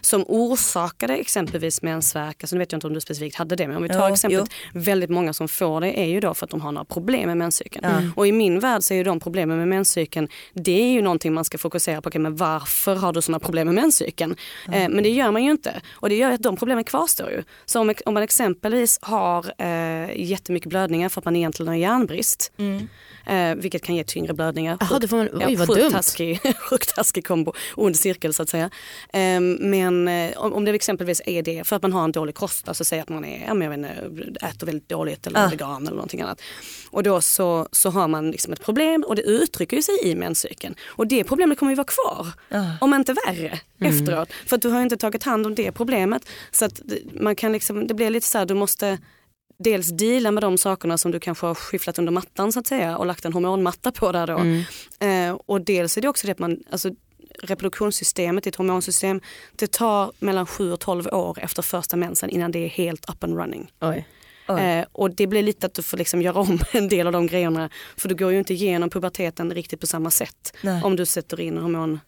som 0.01 0.25
orsakade 0.29 1.17
exempelvis 1.17 1.83
mensvärk, 1.83 2.43
alltså 2.43 2.57
nu 2.57 2.59
vet 2.59 2.73
jag 2.73 2.77
inte 2.77 2.87
om 2.87 2.95
du 2.95 3.01
specifikt 3.01 3.37
hade 3.37 3.57
det, 3.57 3.69
men 3.69 3.77
om 3.77 3.83
vi 3.83 3.89
tar 3.89 4.09
Jo, 4.09 4.15
exemplet, 4.15 4.49
väldigt 4.75 5.11
många 5.11 5.33
som 5.33 5.49
får 5.49 5.81
det 5.81 6.01
är 6.01 6.07
ju 6.07 6.21
då 6.21 6.35
för 6.35 6.47
att 6.47 6.51
de 6.51 6.61
har 6.61 6.73
några 6.73 6.85
problem 6.85 7.27
med 7.27 7.37
menscykeln. 7.37 7.87
Ja. 7.89 8.13
Och 8.17 8.27
i 8.27 8.33
min 8.33 8.61
värld 8.61 8.83
så 8.83 8.95
är 8.95 8.99
ju 8.99 9.05
de 9.05 9.21
problemen 9.21 9.59
med 9.59 9.69
menscykeln, 9.69 10.29
det 10.53 10.83
är 10.83 10.93
ju 10.93 11.03
någonting 11.03 11.35
man 11.35 11.45
ska 11.45 11.59
fokusera 11.59 12.03
på, 12.03 12.09
okay, 12.09 12.21
men 12.21 12.37
varför 12.37 12.97
har 12.97 13.13
du 13.13 13.23
sådana 13.23 13.39
problem 13.41 13.67
med 13.67 13.75
menscykeln? 13.75 14.37
Eh, 14.73 14.89
men 14.89 15.03
det 15.03 15.11
gör 15.11 15.31
man 15.31 15.45
ju 15.45 15.51
inte 15.51 15.81
och 15.93 16.09
det 16.09 16.15
gör 16.15 16.31
att 16.31 16.43
de 16.43 16.57
problemen 16.57 16.85
kvarstår 16.85 17.31
ju. 17.31 17.43
Så 17.65 17.81
om, 17.81 17.95
om 18.07 18.15
man 18.15 18.23
exempelvis 18.23 18.99
har 19.03 19.53
eh, 19.59 20.21
jättemycket 20.21 20.71
blödningar 20.75 21.09
för 21.09 21.21
att 21.21 21.25
man 21.25 21.37
egentligen 21.37 21.69
har 21.69 21.75
järnbrist, 21.75 22.53
eh, 23.27 23.55
vilket 23.57 23.83
kan 23.83 23.95
ge 23.97 24.05
tyngre 24.05 24.33
blödningar. 24.35 24.77
Jaha, 24.81 24.99
då 24.99 25.09
får 25.09 25.17
man, 25.17 25.29
oj 25.47 25.57
vad 25.57 25.69
dumt. 25.69 25.91
taskig, 25.91 26.41
sjukt 26.71 26.95
taskig 26.97 27.27
kombo, 27.27 27.53
ond 27.77 27.97
cirkel 27.97 28.35
så 28.35 28.43
att 28.43 28.49
säga. 28.49 28.71
Ehm, 29.13 29.53
men 29.61 30.09
eh, 30.09 30.37
om, 30.39 30.53
om 30.53 30.65
det 30.65 30.71
exempelvis 30.71 31.23
är 31.27 31.43
det 31.43 31.65
för 31.67 31.77
att 31.77 31.83
man 31.83 31.93
har 31.93 32.05
en 32.05 32.13
dålig 32.13 32.35
kost, 32.35 32.69
alltså 32.69 32.85
säg 32.85 33.01
att 33.01 33.09
man 33.09 33.25
är, 33.25 33.45
ja, 33.47 33.55
men 33.55 33.63
jag 33.63 33.79
vet 34.11 34.27
inte, 34.27 34.47
äter 34.47 34.67
väldigt 34.67 34.89
dåligt 34.89 35.27
eller 35.27 35.45
Ah. 35.45 35.49
vegan 35.49 35.83
eller 35.83 35.97
någonting 35.97 36.21
annat. 36.21 36.41
Och 36.91 37.03
då 37.03 37.21
så, 37.21 37.69
så 37.73 37.91
har 37.91 38.09
man 38.09 38.31
liksom 38.31 38.53
ett 38.53 38.63
problem 38.65 39.05
och 39.09 39.17
det 39.17 39.23
uttrycker 39.23 39.81
sig 39.83 39.95
i 40.05 40.15
menscykeln. 40.15 40.75
Och 40.87 41.07
det 41.07 41.25
problemet 41.25 41.59
kommer 41.59 41.73
ju 41.73 41.77
vara 41.77 41.87
kvar, 41.87 42.27
Ah. 42.51 42.65
om 42.81 42.95
inte 42.95 43.15
värre, 43.27 43.59
efteråt. 43.81 44.29
För 44.47 44.57
att 44.57 44.63
du 44.63 44.69
har 44.69 44.83
inte 44.83 44.97
tagit 44.97 45.23
hand 45.23 45.47
om 45.47 45.55
det 45.55 45.73
problemet. 45.73 46.23
Så 46.51 46.65
att 46.65 46.81
det- 46.85 47.01
man 47.21 47.37
kan 47.37 47.53
liksom, 47.53 47.87
det 47.87 47.95
blir 47.95 48.11
lite 48.11 48.27
så 48.27 48.39
här, 48.39 48.47
du 48.47 48.55
måste 48.55 48.99
dels 49.65 49.89
deala 49.89 50.31
med 50.31 50.43
de 50.43 50.59
sakerna 50.59 50.99
som 50.99 51.11
du 51.11 51.21
kanske 51.21 51.47
har 51.47 51.55
skifflat 51.55 51.99
under 51.99 52.13
mattan 52.13 52.53
så 52.53 52.61
att 52.61 52.67
säga 52.67 52.97
och 52.97 53.07
lagt 53.07 53.25
en 53.25 53.33
hormonmatta 53.33 53.93
på 53.93 54.13
där 54.13 54.27
då. 54.27 54.39
Eh, 55.07 55.39
och 55.47 55.61
dels 55.61 55.97
är 55.97 56.01
det 56.01 56.09
också 56.09 56.27
det 56.27 56.33
att 56.33 56.39
man, 56.39 56.59
alltså 56.71 56.91
reproduktionssystemet, 57.43 58.45
ditt 58.45 58.57
hormonsystem, 58.57 59.21
det 59.57 59.73
tar 59.73 60.13
mellan 60.19 60.47
7 60.47 60.73
och 60.73 60.81
12 60.81 61.07
år 61.07 61.39
efter 61.43 61.63
första 61.63 61.97
mensen 61.97 62.31
innan 62.31 62.53
det 62.53 62.59
är 62.59 62.69
helt 62.69 63.11
up 63.11 63.25
and 63.25 63.37
running. 63.39 63.73
Oj. 63.81 64.07
Oj. 64.49 64.61
Eh, 64.61 64.85
och 64.93 65.11
det 65.11 65.27
blir 65.27 65.43
lite 65.43 65.67
att 65.67 65.75
du 65.75 65.83
får 65.83 65.97
liksom 65.97 66.23
göra 66.23 66.39
om 66.39 66.59
en 66.73 66.89
del 66.89 67.07
av 67.07 67.13
de 67.13 67.27
grejerna. 67.27 67.71
För 67.97 68.09
du 68.09 68.15
går 68.15 68.33
ju 68.33 68.39
inte 68.39 68.55
igenom 68.55 68.91
puberteten 68.91 69.55
riktigt 69.55 69.81
på 69.81 69.87
samma 69.87 70.11
sätt 70.11 70.57
Nej. 70.63 70.83
om 70.83 70.97
du 70.97 71.07
sätter 71.07 71.41
in 71.41 71.59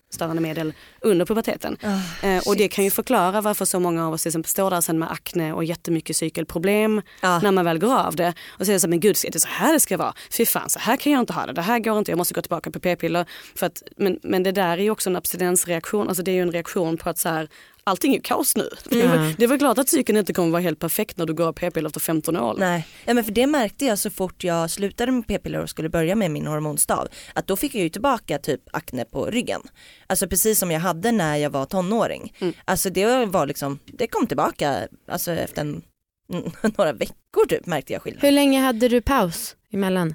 hormonstörande 0.06 0.42
medel 0.42 0.72
under 1.00 1.26
puberteten. 1.26 1.76
Eh, 2.22 2.48
och 2.48 2.56
det 2.56 2.68
kan 2.68 2.84
ju 2.84 2.90
förklara 2.90 3.40
varför 3.40 3.64
så 3.64 3.80
många 3.80 4.06
av 4.06 4.12
oss 4.14 4.22
till 4.22 4.28
exempel 4.28 4.48
står 4.50 4.70
där 4.70 4.80
sen 4.80 4.98
med 4.98 5.10
akne 5.12 5.52
och 5.52 5.64
jättemycket 5.64 6.16
cykelproblem 6.16 7.02
Ja. 7.22 7.38
när 7.40 7.52
man 7.52 7.64
väl 7.64 7.78
går 7.78 7.94
av 7.98 8.16
det. 8.16 8.34
Och 8.48 8.66
säger 8.66 8.78
så 8.78 8.86
här, 8.86 8.90
men 8.90 9.00
gud, 9.00 9.16
är 9.26 9.30
det 9.30 9.40
så 9.40 9.48
här 9.48 9.72
det 9.72 9.80
ska 9.80 9.96
vara? 9.96 10.14
Fy 10.36 10.46
fan, 10.46 10.70
så 10.70 10.78
här 10.78 10.96
kan 10.96 11.12
jag 11.12 11.20
inte 11.22 11.32
ha 11.32 11.46
det. 11.46 11.52
Det 11.52 11.62
här 11.62 11.78
går 11.78 11.98
inte, 11.98 12.10
jag 12.10 12.18
måste 12.18 12.34
gå 12.34 12.42
tillbaka 12.42 12.70
på 12.70 12.80
p-piller. 12.80 13.26
För 13.54 13.66
att, 13.66 13.82
men, 13.96 14.18
men 14.22 14.42
det 14.42 14.52
där 14.52 14.78
är 14.78 14.82
ju 14.82 14.90
också 14.90 15.10
en 15.10 15.16
abstinensreaktion. 15.16 16.08
Alltså 16.08 16.22
det 16.22 16.30
är 16.30 16.34
ju 16.34 16.42
en 16.42 16.52
reaktion 16.52 16.96
på 16.96 17.10
att 17.10 17.18
så 17.18 17.28
här, 17.28 17.48
allting 17.84 18.14
är 18.14 18.20
kaos 18.20 18.56
nu. 18.56 18.68
Väl- 18.90 19.34
det 19.38 19.44
är 19.44 19.48
väl 19.48 19.58
klart 19.58 19.78
att 19.78 19.88
cykeln 19.88 20.18
inte 20.18 20.32
kommer 20.32 20.50
vara 20.50 20.62
helt 20.62 20.78
perfekt 20.78 21.16
när 21.16 21.26
du 21.26 21.34
går 21.34 21.46
av 21.46 21.52
p-piller 21.52 21.86
efter 21.88 22.00
15 22.00 22.36
år. 22.36 22.54
Nej, 22.58 22.86
ja, 23.04 23.14
men 23.14 23.24
för 23.24 23.32
det 23.32 23.46
märkte 23.46 23.84
jag 23.84 23.98
så 23.98 24.10
fort 24.10 24.44
jag 24.44 24.70
slutade 24.70 25.12
med 25.12 25.26
p-piller 25.26 25.60
och 25.62 25.70
skulle 25.70 25.88
börja 25.88 26.14
med 26.14 26.30
min 26.30 26.46
hormonstav. 26.46 27.08
Att 27.34 27.46
då 27.46 27.56
fick 27.56 27.74
jag 27.74 27.82
ju 27.82 27.88
tillbaka 27.88 28.38
typ 28.38 28.60
akne 28.72 29.04
på 29.04 29.24
ryggen. 29.26 29.60
Alltså 30.06 30.28
precis 30.28 30.58
som 30.58 30.70
jag 30.70 30.80
hade 30.80 31.12
när 31.12 31.36
jag 31.36 31.50
var 31.50 31.66
tonåring. 31.66 32.34
Mm. 32.38 32.54
Alltså 32.64 32.90
det 32.90 33.26
var 33.26 33.46
liksom, 33.46 33.78
det 33.86 34.06
kom 34.06 34.26
tillbaka 34.26 34.88
alltså 35.08 35.32
efter 35.32 35.60
en, 35.60 35.82
några 36.76 36.92
veckor 36.92 37.46
typ 37.48 37.66
märkte 37.66 37.92
jag 37.92 38.02
skillnad. 38.02 38.22
Hur 38.22 38.30
länge 38.30 38.60
hade 38.60 38.88
du 38.88 39.00
paus 39.00 39.56
emellan? 39.72 40.14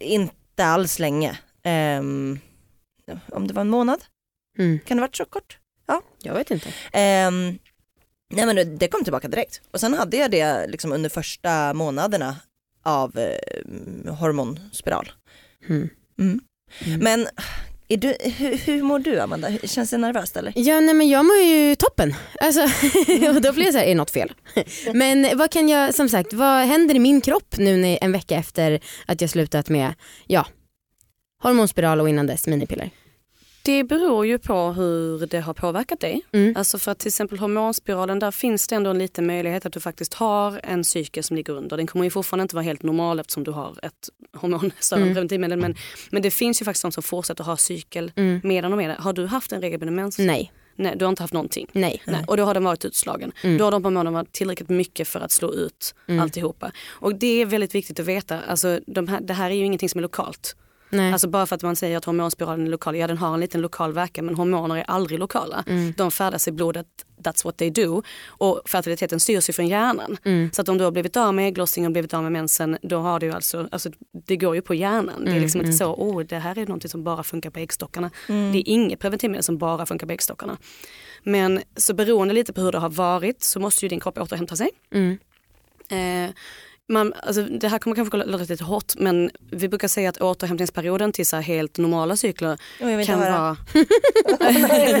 Inte 0.00 0.64
alls 0.64 0.98
länge. 0.98 1.38
Ehm, 1.62 2.38
om 3.32 3.46
det 3.46 3.54
var 3.54 3.60
en 3.60 3.70
månad, 3.70 4.04
Mm. 4.58 4.78
kan 4.86 4.96
det 4.96 5.00
varit 5.00 5.16
så 5.16 5.24
kort? 5.24 5.58
Jag 6.22 6.34
vet 6.34 6.50
inte. 6.50 6.72
Ehm, 6.92 7.58
nej 8.30 8.46
men 8.46 8.56
det- 8.56 8.64
det 8.64 8.88
kom 8.88 9.04
tillbaka 9.04 9.28
direkt. 9.28 9.60
Och 9.70 9.80
sen 9.80 9.94
hade 9.94 10.16
jag 10.16 10.30
det 10.30 10.66
liksom 10.66 10.92
under 10.92 11.10
första 11.10 11.74
månaderna 11.74 12.36
av 12.82 13.18
eh, 13.18 14.14
hormonspiral. 14.14 15.12
Mm. 15.68 15.88
Mm. 16.18 16.40
Mm. 16.84 17.00
Men 17.00 17.26
är 17.88 17.96
du, 17.96 18.16
hur, 18.20 18.56
hur 18.56 18.82
mår 18.82 18.98
du 18.98 19.20
Amanda? 19.20 19.48
Känns 19.64 19.90
det 19.90 19.98
nervöst 19.98 20.36
eller? 20.36 20.52
Ja 20.56 20.80
nej 20.80 20.94
men 20.94 21.08
jag 21.08 21.24
mår 21.24 21.36
ju 21.36 21.74
toppen. 21.74 22.14
Alltså, 22.40 22.62
och 23.34 23.42
då 23.42 23.52
blir 23.52 23.64
jag 23.64 23.72
så 23.72 23.78
här, 23.78 23.86
är 23.86 23.94
något 23.94 24.10
fel? 24.10 24.32
Men 24.94 25.38
vad 25.38 25.50
kan 25.50 25.68
jag, 25.68 25.94
som 25.94 26.08
sagt, 26.08 26.32
vad 26.32 26.66
händer 26.66 26.94
i 26.94 26.98
min 26.98 27.20
kropp 27.20 27.56
nu 27.58 27.76
när, 27.76 27.98
en 28.00 28.12
vecka 28.12 28.36
efter 28.36 28.80
att 29.06 29.20
jag 29.20 29.30
slutat 29.30 29.68
med, 29.68 29.94
ja, 30.26 30.46
hormonspiral 31.42 32.00
och 32.00 32.08
innan 32.08 32.26
dess 32.26 32.46
minipiller? 32.46 32.90
Det 33.64 33.84
beror 33.84 34.26
ju 34.26 34.38
på 34.38 34.72
hur 34.72 35.26
det 35.26 35.40
har 35.40 35.54
påverkat 35.54 36.00
dig. 36.00 36.22
Mm. 36.32 36.54
Alltså 36.56 36.78
för 36.78 36.90
att 36.92 36.98
till 36.98 37.08
exempel 37.08 37.38
hormonspiralen, 37.38 38.18
där 38.18 38.30
finns 38.30 38.68
det 38.68 38.76
ändå 38.76 38.90
en 38.90 38.98
liten 38.98 39.26
möjlighet 39.26 39.66
att 39.66 39.72
du 39.72 39.80
faktiskt 39.80 40.14
har 40.14 40.60
en 40.62 40.84
cykel 40.84 41.24
som 41.24 41.36
ligger 41.36 41.52
under. 41.52 41.76
Den 41.76 41.86
kommer 41.86 42.04
ju 42.04 42.10
fortfarande 42.10 42.42
inte 42.42 42.54
vara 42.56 42.62
helt 42.64 42.82
normal 42.82 43.20
eftersom 43.20 43.44
du 43.44 43.50
har 43.50 43.78
ett 43.82 44.08
hormonstörande 44.36 45.04
Mm. 45.06 45.14
preventivmedel. 45.14 45.58
Men, 45.58 45.74
men 46.10 46.22
det 46.22 46.30
finns 46.30 46.60
ju 46.60 46.64
faktiskt 46.64 46.82
de 46.82 46.92
som 46.92 47.02
fortsätter 47.02 47.44
ha 47.44 47.56
cykel 47.56 48.12
Mm. 48.16 48.40
medan 48.44 48.80
är 48.80 48.88
det. 48.88 48.96
Har 48.98 49.12
du 49.12 49.26
haft 49.26 49.52
en 49.52 49.60
regelbunden 49.60 49.94
mens? 49.94 50.18
Nej, 50.18 50.52
Nej, 50.76 50.94
du 50.96 51.04
har 51.04 51.10
inte 51.10 51.22
haft 51.22 51.32
någonting. 51.34 51.66
nej. 51.72 52.02
Nej. 52.06 52.24
Och 52.26 52.36
då 52.36 52.44
har 52.44 52.54
den 52.54 52.64
varit 52.64 52.84
utslagen. 52.84 53.32
Mm. 53.42 53.58
Då 53.58 53.64
har 53.64 53.70
de 53.72 53.84
hormonerna 53.84 54.10
varit 54.10 54.32
tillräckligt 54.32 54.68
mycket 54.68 55.08
för 55.08 55.20
att 55.20 55.30
slå 55.32 55.52
ut 55.52 55.94
Mm. 56.08 56.20
alltihopa. 56.22 56.72
Och 56.88 57.14
det 57.14 57.26
är 57.42 57.46
väldigt 57.46 57.74
viktigt 57.74 58.00
att 58.00 58.06
veta. 58.06 58.40
Alltså, 58.40 58.80
de 58.86 59.08
här, 59.08 59.20
det 59.20 59.34
här 59.34 59.50
är 59.50 59.54
ju 59.54 59.64
ingenting 59.64 59.88
som 59.88 59.98
är 59.98 60.02
lokalt. 60.02 60.56
Nej. 60.94 61.12
Alltså 61.12 61.28
bara 61.28 61.46
för 61.46 61.56
att 61.56 61.62
man 61.62 61.76
säger 61.76 61.96
att 61.96 62.04
hormonspiralen 62.04 62.66
är 62.66 62.70
lokal, 62.70 62.96
ja 62.96 63.06
den 63.06 63.18
har 63.18 63.34
en 63.34 63.40
liten 63.40 63.60
lokal 63.60 63.92
verkan 63.92 64.26
men 64.26 64.34
hormoner 64.34 64.76
är 64.76 64.84
aldrig 64.90 65.18
lokala. 65.18 65.64
Mm. 65.66 65.92
De 65.96 66.10
färdas 66.10 66.48
i 66.48 66.52
blodet, 66.52 66.86
that's 67.22 67.44
what 67.44 67.56
they 67.56 67.70
do. 67.70 68.02
Och 68.26 68.62
fertiliteten 68.66 69.20
styrs 69.20 69.48
ju 69.48 69.52
från 69.52 69.68
hjärnan. 69.68 70.16
Mm. 70.24 70.50
Så 70.52 70.62
att 70.62 70.68
om 70.68 70.78
du 70.78 70.84
har 70.84 70.90
blivit 70.90 71.16
av 71.16 71.34
med 71.34 71.48
ägglossning 71.48 71.86
och 71.86 71.92
blivit 71.92 72.14
av 72.14 72.22
med 72.22 72.32
mensen, 72.32 72.78
då 72.82 72.98
har 72.98 73.20
du 73.20 73.32
alltså, 73.32 73.68
alltså 73.72 73.90
det 74.26 74.36
går 74.36 74.54
ju 74.54 74.62
på 74.62 74.74
hjärnan. 74.74 75.24
Det 75.24 75.30
är 75.30 75.34
Mm, 75.34 75.42
liksom 75.42 75.60
mm. 75.60 75.70
inte 75.70 75.78
så, 75.78 75.94
oh 75.94 76.22
det 76.22 76.38
här 76.38 76.58
är 76.58 76.66
någonting 76.66 76.90
som 76.90 77.04
bara 77.04 77.22
funkar 77.22 77.50
på 77.50 77.58
äggstockarna. 77.58 78.10
Mm. 78.28 78.52
Det 78.52 78.58
är 78.58 78.68
inget 78.68 79.00
preventivmedel 79.00 79.42
som 79.44 79.58
bara 79.58 79.86
funkar 79.86 80.06
på 80.06 80.12
äggstockarna. 80.12 80.56
Men 81.22 81.60
så 81.76 81.94
beroende 81.94 82.34
lite 82.34 82.52
på 82.52 82.60
hur 82.60 82.72
det 82.72 82.78
har 82.78 82.90
varit 82.90 83.42
så 83.42 83.60
måste 83.60 83.84
ju 83.84 83.88
din 83.88 84.00
kropp 84.00 84.18
återhämta 84.18 84.56
sig. 84.56 84.70
Mm. 84.92 85.18
Eh, 85.88 86.34
man, 86.88 87.12
alltså, 87.22 87.42
det 87.42 87.68
här 87.68 87.78
kommer 87.78 87.96
kanske 87.96 88.16
låta 88.16 88.44
lite 88.44 88.64
hårt 88.64 88.92
men 88.96 89.30
vi 89.50 89.68
brukar 89.68 89.88
säga 89.88 90.08
att 90.08 90.20
återhämtningsperioden 90.20 91.12
till 91.12 91.26
så 91.26 91.36
här 91.36 91.42
helt 91.42 91.78
normala 91.78 92.16
cykler 92.16 92.58
Oh, 92.80 93.04
kan 93.04 93.20
vara 93.20 93.56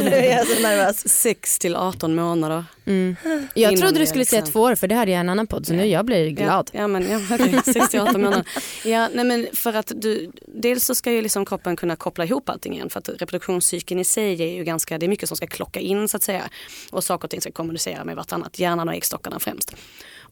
nu 0.04 0.14
är 0.14 0.36
jag 0.36 0.46
så 0.46 0.62
nervös. 0.62 1.08
6 1.08 1.58
till 1.58 1.76
18 1.76 2.14
månader. 2.14 2.64
Mm. 2.86 3.16
Jag 3.54 3.76
trodde 3.76 3.98
du 3.98 4.06
skulle 4.06 4.24
säga 4.24 4.40
liksom- 4.40 4.52
två 4.52 4.60
år 4.60 4.74
för 4.74 4.88
det 4.88 4.94
hade 4.94 5.10
jag 5.10 5.20
en 5.20 5.28
annan 5.28 5.46
podd 5.46 5.66
så 5.66 5.72
nu 5.72 5.86
jag 5.86 6.04
blir 6.04 6.30
glad. 6.30 6.70
Ja, 6.72 6.80
ja 6.80 6.88
men 6.88 7.10
ja, 7.10 7.20
okej, 7.30 7.60
6 7.72 7.88
till 7.88 8.00
18 8.00 8.22
månader. 8.22 8.44
Ja, 8.84 9.08
nej, 9.14 9.24
men 9.24 9.46
för 9.52 9.72
att 9.74 9.92
du, 9.96 10.32
dels 10.46 10.84
så 10.84 10.94
ska 10.94 11.12
ju 11.12 11.22
liksom 11.22 11.46
kroppen 11.46 11.76
kunna 11.76 11.96
koppla 11.96 12.24
ihop 12.24 12.48
allting 12.48 12.74
igen 12.74 12.90
för 12.90 12.98
att 12.98 13.08
reproduktionscykeln 13.08 14.00
i 14.00 14.04
sig 14.04 14.42
är 14.42 14.48
ju 14.48 14.64
ganska, 14.64 14.98
det 14.98 15.06
är 15.06 15.08
mycket 15.08 15.28
som 15.28 15.36
ska 15.36 15.46
klocka 15.46 15.80
in 15.80 16.08
så 16.08 16.16
att 16.16 16.22
säga 16.22 16.42
och 16.90 17.04
saker 17.04 17.26
och 17.26 17.30
ting 17.30 17.40
ska 17.40 17.52
kommunicera 17.52 18.04
med 18.04 18.16
vartannat, 18.16 18.58
hjärnan 18.58 18.88
och 18.88 18.94
äggstockarna 18.94 19.38
främst. 19.40 19.74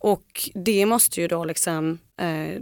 Och 0.02 0.50
det 0.54 0.86
måste 0.86 1.20
ju 1.20 1.28
då 1.28 1.44
liksom 1.44 1.98
eh, 2.20 2.56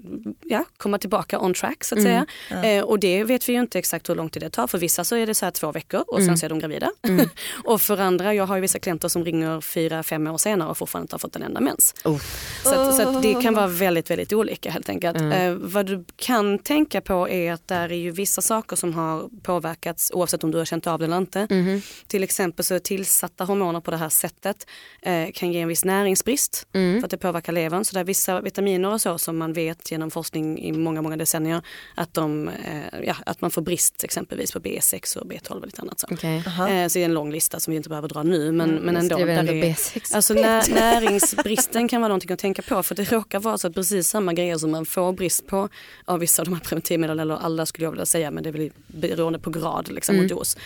ja, 0.45 0.65
komma 0.77 0.99
tillbaka 0.99 1.39
on 1.41 1.55
track 1.55 1.85
så 1.85 1.95
att 1.95 1.99
Mm, 2.01 2.25
säga. 2.49 2.77
Eh, 2.79 2.85
och 2.85 2.99
det 2.99 3.25
vet 3.25 3.49
vi 3.49 3.53
ju 3.53 3.61
inte 3.61 3.79
exakt 3.79 4.09
hur 4.09 4.15
lång 4.15 4.31
tid 4.31 4.43
det 4.43 4.51
tar. 4.51 4.67
För 4.67 4.79
vissa 4.79 5.05
så 5.05 5.17
är 5.17 5.27
det 5.27 5.35
så 5.35 5.47
här 5.47 5.51
två 5.51 5.73
veckor 5.73 6.05
och 6.07 6.17
sen 6.17 6.25
Mm. 6.25 6.37
så 6.37 6.47
är 6.47 6.51
de 6.51 6.59
gravida. 6.59 6.91
Mm. 7.03 7.29
och 7.65 7.81
för 7.81 7.99
andra, 7.99 8.35
jag 8.35 8.47
har 8.47 8.55
ju 8.57 8.61
vissa 8.63 8.79
klienter 8.79 9.09
som 9.09 9.25
ringer 9.25 9.61
fyra, 9.61 10.03
fem 10.03 10.27
år 10.27 10.39
senare 10.39 10.69
och 10.71 10.79
fortfarande 10.79 11.05
inte 11.05 11.15
har 11.15 11.19
fått 11.19 11.37
en 11.37 11.43
enda 11.43 11.61
mens. 11.61 11.95
Oh. 12.05 12.19
Så, 12.65 12.75
att, 12.75 12.95
så 12.97 13.09
att 13.09 13.23
det 13.23 13.43
kan 13.43 13.55
vara 13.55 13.67
väldigt, 13.67 14.11
väldigt 14.11 14.33
olika 14.33 14.71
helt 14.71 14.89
enkelt. 14.89 15.17
Mm. 15.19 15.33
Eh, 15.33 15.55
vad 15.55 15.87
du 15.87 16.05
kan 16.17 16.59
tänka 16.59 17.01
på 17.01 17.29
är 17.29 17.53
att 17.53 17.69
där 17.69 17.93
är 17.93 17.97
ju 17.97 18.11
vissa 18.11 18.41
saker 18.43 18.77
som 18.77 18.95
har 18.95 19.29
påverkats 19.43 20.11
oavsett 20.15 20.45
om 20.45 20.51
du 20.51 20.59
har 20.59 20.65
känt 20.65 20.87
av 20.87 20.99
det 20.99 21.05
eller 21.05 21.17
inte. 21.19 21.47
Mhm. 21.51 21.83
Till 22.07 22.23
exempel 22.23 22.65
så 22.65 22.79
tillsatta 22.79 23.45
hormoner 23.45 23.81
på 23.81 23.91
det 23.91 23.97
här 23.97 24.09
sättet 24.09 24.67
eh, 25.03 25.29
kan 25.35 25.53
ge 25.53 25.61
en 25.61 25.69
viss 25.69 25.85
näringsbrist 25.85 26.67
Mm. 26.73 27.01
för 27.01 27.05
att 27.07 27.11
det 27.11 27.17
påverkar 27.19 27.53
levern. 27.53 27.85
Så 27.85 27.95
det 27.95 28.01
är 28.01 28.05
vissa 28.05 28.41
vitaminer 28.41 28.93
och 28.93 29.01
så 29.01 29.19
som 29.19 29.40
man 29.41 29.53
vet 29.53 29.91
genom 29.91 30.11
forskning 30.11 30.59
i 30.59 30.73
många, 30.73 31.03
många 31.03 31.17
decennier 31.17 31.63
att, 31.95 32.15
de, 32.15 32.49
eh, 32.49 33.01
ja, 33.07 33.17
att 33.27 33.41
man 33.41 33.51
får 33.51 33.63
brist 33.63 34.05
exempelvis 34.05 34.53
på 34.53 34.59
B6 34.61 35.17
och 35.17 35.27
B12 35.27 35.51
och 35.61 35.67
lite 35.67 35.83
annat. 35.83 36.01
Så. 36.01 36.07
Aha. 36.47 36.69
Eh, 36.69 36.89
så 36.89 36.99
det 36.99 37.03
är 37.03 37.05
en 37.05 37.15
lång 37.15 37.33
lista 37.33 37.61
som 37.61 37.71
vi 37.71 37.77
inte 37.77 37.89
behöver 37.89 38.09
dra 38.09 38.23
nu 38.23 38.53
men, 38.53 38.71
men 38.75 38.95
Jag 38.95 39.03
ändå. 39.03 39.17
där 39.19 39.27
ändå 39.27 39.53
är- 39.53 39.63
B6. 39.63 40.15
Alltså 40.17 40.35
när, 40.35 40.75
näringsbristen 40.75 41.89
kan 41.89 42.01
vara 42.01 42.09
någonting 42.09 42.33
att 42.33 42.39
tänka 42.39 42.63
på 42.63 42.83
för 42.83 42.95
det 42.95 43.13
råkar 43.13 43.41
vara 43.41 43.59
så 43.59 43.67
att 43.67 43.75
precis 43.75 44.09
samma 44.09 44.33
grejer 44.33 44.59
som 44.59 44.71
man 44.71 44.87
får 44.87 45.13
brist 45.13 45.47
på 45.47 45.69
av 46.05 46.19
vissa 46.21 46.43
av 46.43 46.47
de 46.47 46.55
här 46.55 46.61
preventivmedlen 46.61 47.21
eller 47.21 47.35
alla 47.37 47.67
skulle 47.67 47.85
jag 47.87 47.91
vilja 47.91 48.07
säga 48.07 48.31
men 48.31 48.43
det 48.43 48.49
är 48.51 48.53
väl 48.53 48.71
beroende 48.87 49.39
på 49.39 49.51
grad 49.51 49.89
liksom, 49.93 50.15
Mm. 50.15 50.25
och 50.25 50.37
dos. 50.37 50.57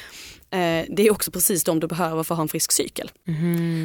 Eh, 0.55 0.85
det 0.89 1.07
är 1.07 1.11
också 1.11 1.31
precis 1.31 1.65
de 1.65 1.81
du 1.81 1.87
behöver 1.87 2.23
för 2.23 2.35
att 2.35 2.37
ha 2.37 2.43
en 2.43 2.49
frisk 2.49 2.73
cykel. 2.73 3.11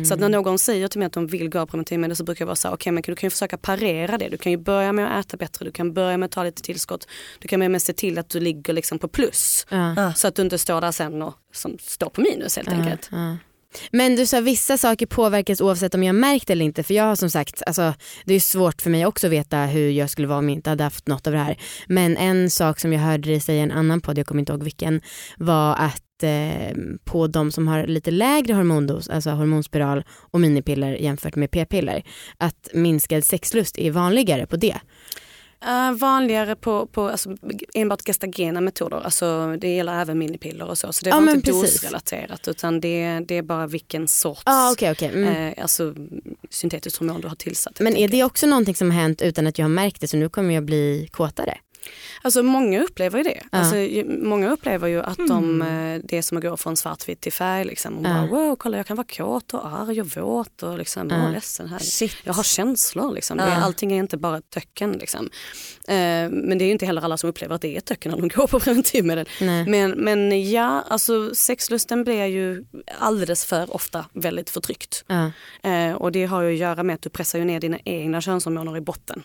Så 0.08 0.14
att 0.14 0.20
när 0.20 0.30
någon 0.30 0.60
säger 0.60 0.88
till 0.88 1.00
mig 1.00 1.06
att 1.06 1.14
de 1.14 1.28
vill 1.28 1.50
gå 1.50 1.60
på 1.60 1.72
preventivmedel 1.72 2.16
så 2.16 2.24
brukar 2.24 2.44
jag 2.44 2.48
vara 2.48 2.56
så 2.56 2.68
här, 2.68 2.76
okej 2.76 2.92
men 2.92 3.04
du 3.06 3.16
kan 3.16 3.28
ju 3.28 3.32
försöka 3.32 3.58
parera 3.58 4.18
det. 4.18 4.30
Du 4.30 4.38
kan 4.38 4.52
ju 4.52 4.58
börja 4.58 4.94
med 4.94 5.20
att 5.20 5.26
äta 5.26 5.38
bättre, 5.38 5.66
du 5.66 5.72
kan 5.72 5.94
börja 5.94 6.18
med 6.18 6.26
att 6.26 6.32
ta 6.32 6.44
lite 6.44 6.62
tillskott. 6.62 7.08
Du 7.40 7.48
kan 7.48 7.60
börja 7.60 7.70
med 7.70 7.78
att 7.78 7.84
se 7.84 7.94
till 7.94 8.18
att 8.18 8.30
du 8.30 8.40
ligger 8.40 8.74
liksom 8.74 9.00
på 9.00 9.08
plus. 9.08 9.66
Ja. 9.70 10.14
Så 10.14 10.28
att 10.28 10.36
du 10.36 10.42
inte 10.42 10.58
står 10.58 10.82
där 10.82 10.92
sen 10.92 11.22
och 11.22 11.34
som 11.54 11.78
står 11.80 12.10
på 12.10 12.22
minus 12.22 12.56
helt 12.56 12.70
enkelt. 12.70 13.10
Ja. 13.12 13.38
Men 13.92 14.16
du 14.16 14.26
sa 14.26 14.40
vissa 14.42 14.78
saker 14.78 15.06
påverkas 15.06 15.62
oavsett 15.62 15.96
om 15.96 16.04
jag 16.04 16.16
märkt 16.16 16.48
det 16.48 16.54
eller 16.54 16.66
inte 16.66 16.84
för 16.84 16.94
jag 16.94 17.04
har 17.04 17.16
som 17.16 17.30
sagt, 17.30 17.64
alltså, 17.66 17.94
det 18.26 18.34
är 18.34 18.40
svårt 18.40 18.82
för 18.82 18.90
mig 18.90 19.06
också 19.06 19.28
att 19.28 19.34
veta 19.34 19.58
hur 19.58 19.90
jag 19.90 20.10
skulle 20.10 20.28
vara 20.28 20.40
om 20.40 20.50
jag 20.50 20.58
inte 20.58 20.70
hade 20.70 20.84
haft 20.84 21.08
något 21.08 21.28
av 21.28 21.34
det 21.34 21.40
här. 21.40 21.58
Men 21.88 22.18
en 22.18 22.50
sak 22.50 22.80
som 22.80 22.94
jag 22.94 23.00
hörde 23.00 23.30
dig 23.30 23.40
säga 23.40 23.60
i 23.60 23.64
en 23.64 23.72
annan 23.72 24.02
podd, 24.02 24.18
jag 24.18 24.28
kommer 24.28 24.40
inte 24.40 24.52
ihåg 24.52 24.64
vilken, 24.64 25.02
var 25.38 25.76
att 25.76 26.04
eh, 26.24 26.72
på 27.04 27.28
de 27.28 27.52
som 27.52 27.68
har 27.68 27.88
lite 27.88 28.12
lägre 28.12 28.54
hormondos, 28.54 29.10
alltså 29.10 29.30
hormonspiral 29.30 30.04
och 30.32 30.40
minipiller 30.42 30.92
jämfört 30.94 31.36
med 31.36 31.52
p-piller, 31.52 32.04
att 32.38 32.70
minskad 32.74 33.26
sexlust 33.26 33.78
är 33.78 33.92
vanligare 33.92 34.46
på 34.46 34.56
det. 34.56 34.78
Eh, 35.66 35.92
vanligare 35.92 36.56
på, 36.56 36.86
på 36.88 37.10
alltså, 37.10 37.36
enbart 37.74 38.02
gestagena 38.08 38.62
metoder, 38.62 39.02
alltså, 39.04 39.56
det 39.62 39.76
gäller 39.76 40.02
även 40.02 40.20
minipiller 40.20 40.66
och 40.70 40.78
så. 40.78 40.94
Så 40.94 41.04
det 41.06 41.10
Ja, 41.10 41.16
var 41.16 41.22
men 41.24 41.36
inte 41.36 41.52
precis. 41.52 41.74
dosrelaterat 41.82 42.48
utan 42.48 42.80
det, 42.82 43.20
det 43.28 43.38
är 43.38 43.42
bara 43.42 43.68
vilken 43.68 44.08
sorts 44.08 44.42
Ja 44.46 44.72
okej 44.74 44.92
okej. 44.92 45.08
Mm. 45.08 45.48
eh, 45.48 45.62
alltså, 45.62 45.96
syntetiskt 46.50 47.00
hormon 47.00 47.22
du 47.22 47.28
har 47.28 47.36
tillsatt. 47.36 47.80
Men 47.80 47.96
är 47.96 48.08
det 48.08 48.24
också 48.24 48.48
någonting 48.48 48.76
som 48.76 48.92
har 48.92 49.02
hänt 49.02 49.22
utan 49.22 49.48
att 49.48 49.58
jag 49.58 49.64
har 49.66 49.70
märkt 49.70 50.02
det 50.02 50.08
så 50.08 50.18
nu 50.18 50.30
kommer 50.30 50.54
jag 50.54 50.64
bli 50.66 51.10
kåtare? 51.12 51.58
Alltså 52.22 52.44
många 52.44 52.84
upplever 52.84 53.18
ju 53.18 53.24
det. 53.24 53.44
Alltså, 53.52 53.76
många 54.28 54.50
upplever 54.52 54.88
ju 54.88 55.02
att 55.02 55.18
de, 55.28 55.62
eh, 55.62 56.02
det 56.04 56.18
är 56.18 56.22
som 56.22 56.38
att 56.38 56.44
gå 56.44 56.58
från 56.58 56.78
svartvitt 56.78 57.22
till 57.22 57.34
färg. 57.34 57.66
Liksom. 57.66 57.98
Och 57.98 58.04
bara, 58.04 58.28
wow, 58.28 58.56
kolla 58.56 58.78
jag 58.78 58.86
kan 58.88 58.98
vara 58.98 59.08
kåt 59.08 59.54
och 59.54 59.68
arg 59.68 60.02
och 60.02 60.08
våt 60.18 60.64
och 60.64 60.78
liksom, 60.78 61.08
åh, 61.12 61.32
ledsen. 61.32 61.68
Här. 61.68 61.80
Shit. 61.80 62.16
Jag 62.24 62.34
har 62.34 62.44
känslor. 62.44 63.14
Liksom. 63.14 63.38
Det, 63.38 63.44
är- 63.44 63.62
allting 63.62 63.92
är 63.94 63.98
inte 63.98 64.18
bara 64.18 64.38
ett 64.38 64.50
töcken. 64.50 64.92
Liksom. 64.92 65.30
Eh, 65.88 65.96
men 66.30 66.58
det 66.58 66.64
är 66.64 66.66
ju 66.66 66.72
inte 66.72 66.86
heller 66.86 67.02
alla 67.02 67.18
som 67.18 67.30
upplever 67.30 67.56
att 67.56 67.62
det 67.62 67.74
är 67.74 67.78
ett 67.78 67.86
töcken 67.86 68.12
när 68.12 68.18
de 68.20 68.28
går 68.36 68.48
på 68.48 68.60
preventivmedel. 68.60 69.30
Nej. 69.42 69.66
Men, 69.68 69.92
men 69.92 70.52
ja, 70.52 70.84
alltså 70.90 71.36
sexlusten 71.36 72.04
blir 72.04 72.26
ju 72.26 72.66
alldeles 73.00 73.46
för 73.46 73.76
ofta 73.76 74.06
väldigt 74.14 74.50
förtryckt. 74.50 75.04
Eh, 75.64 75.94
och 75.96 76.12
det 76.12 76.26
har 76.26 76.42
ju 76.42 76.54
att 76.54 76.60
göra 76.60 76.84
med 76.84 76.94
att 76.96 77.02
du 77.02 77.10
pressar 77.10 77.40
ju 77.40 77.46
ner 77.46 77.60
dina 77.60 77.78
egna 77.86 78.22
könshormoner 78.22 78.78
i 78.78 78.82
botten. 78.82 79.24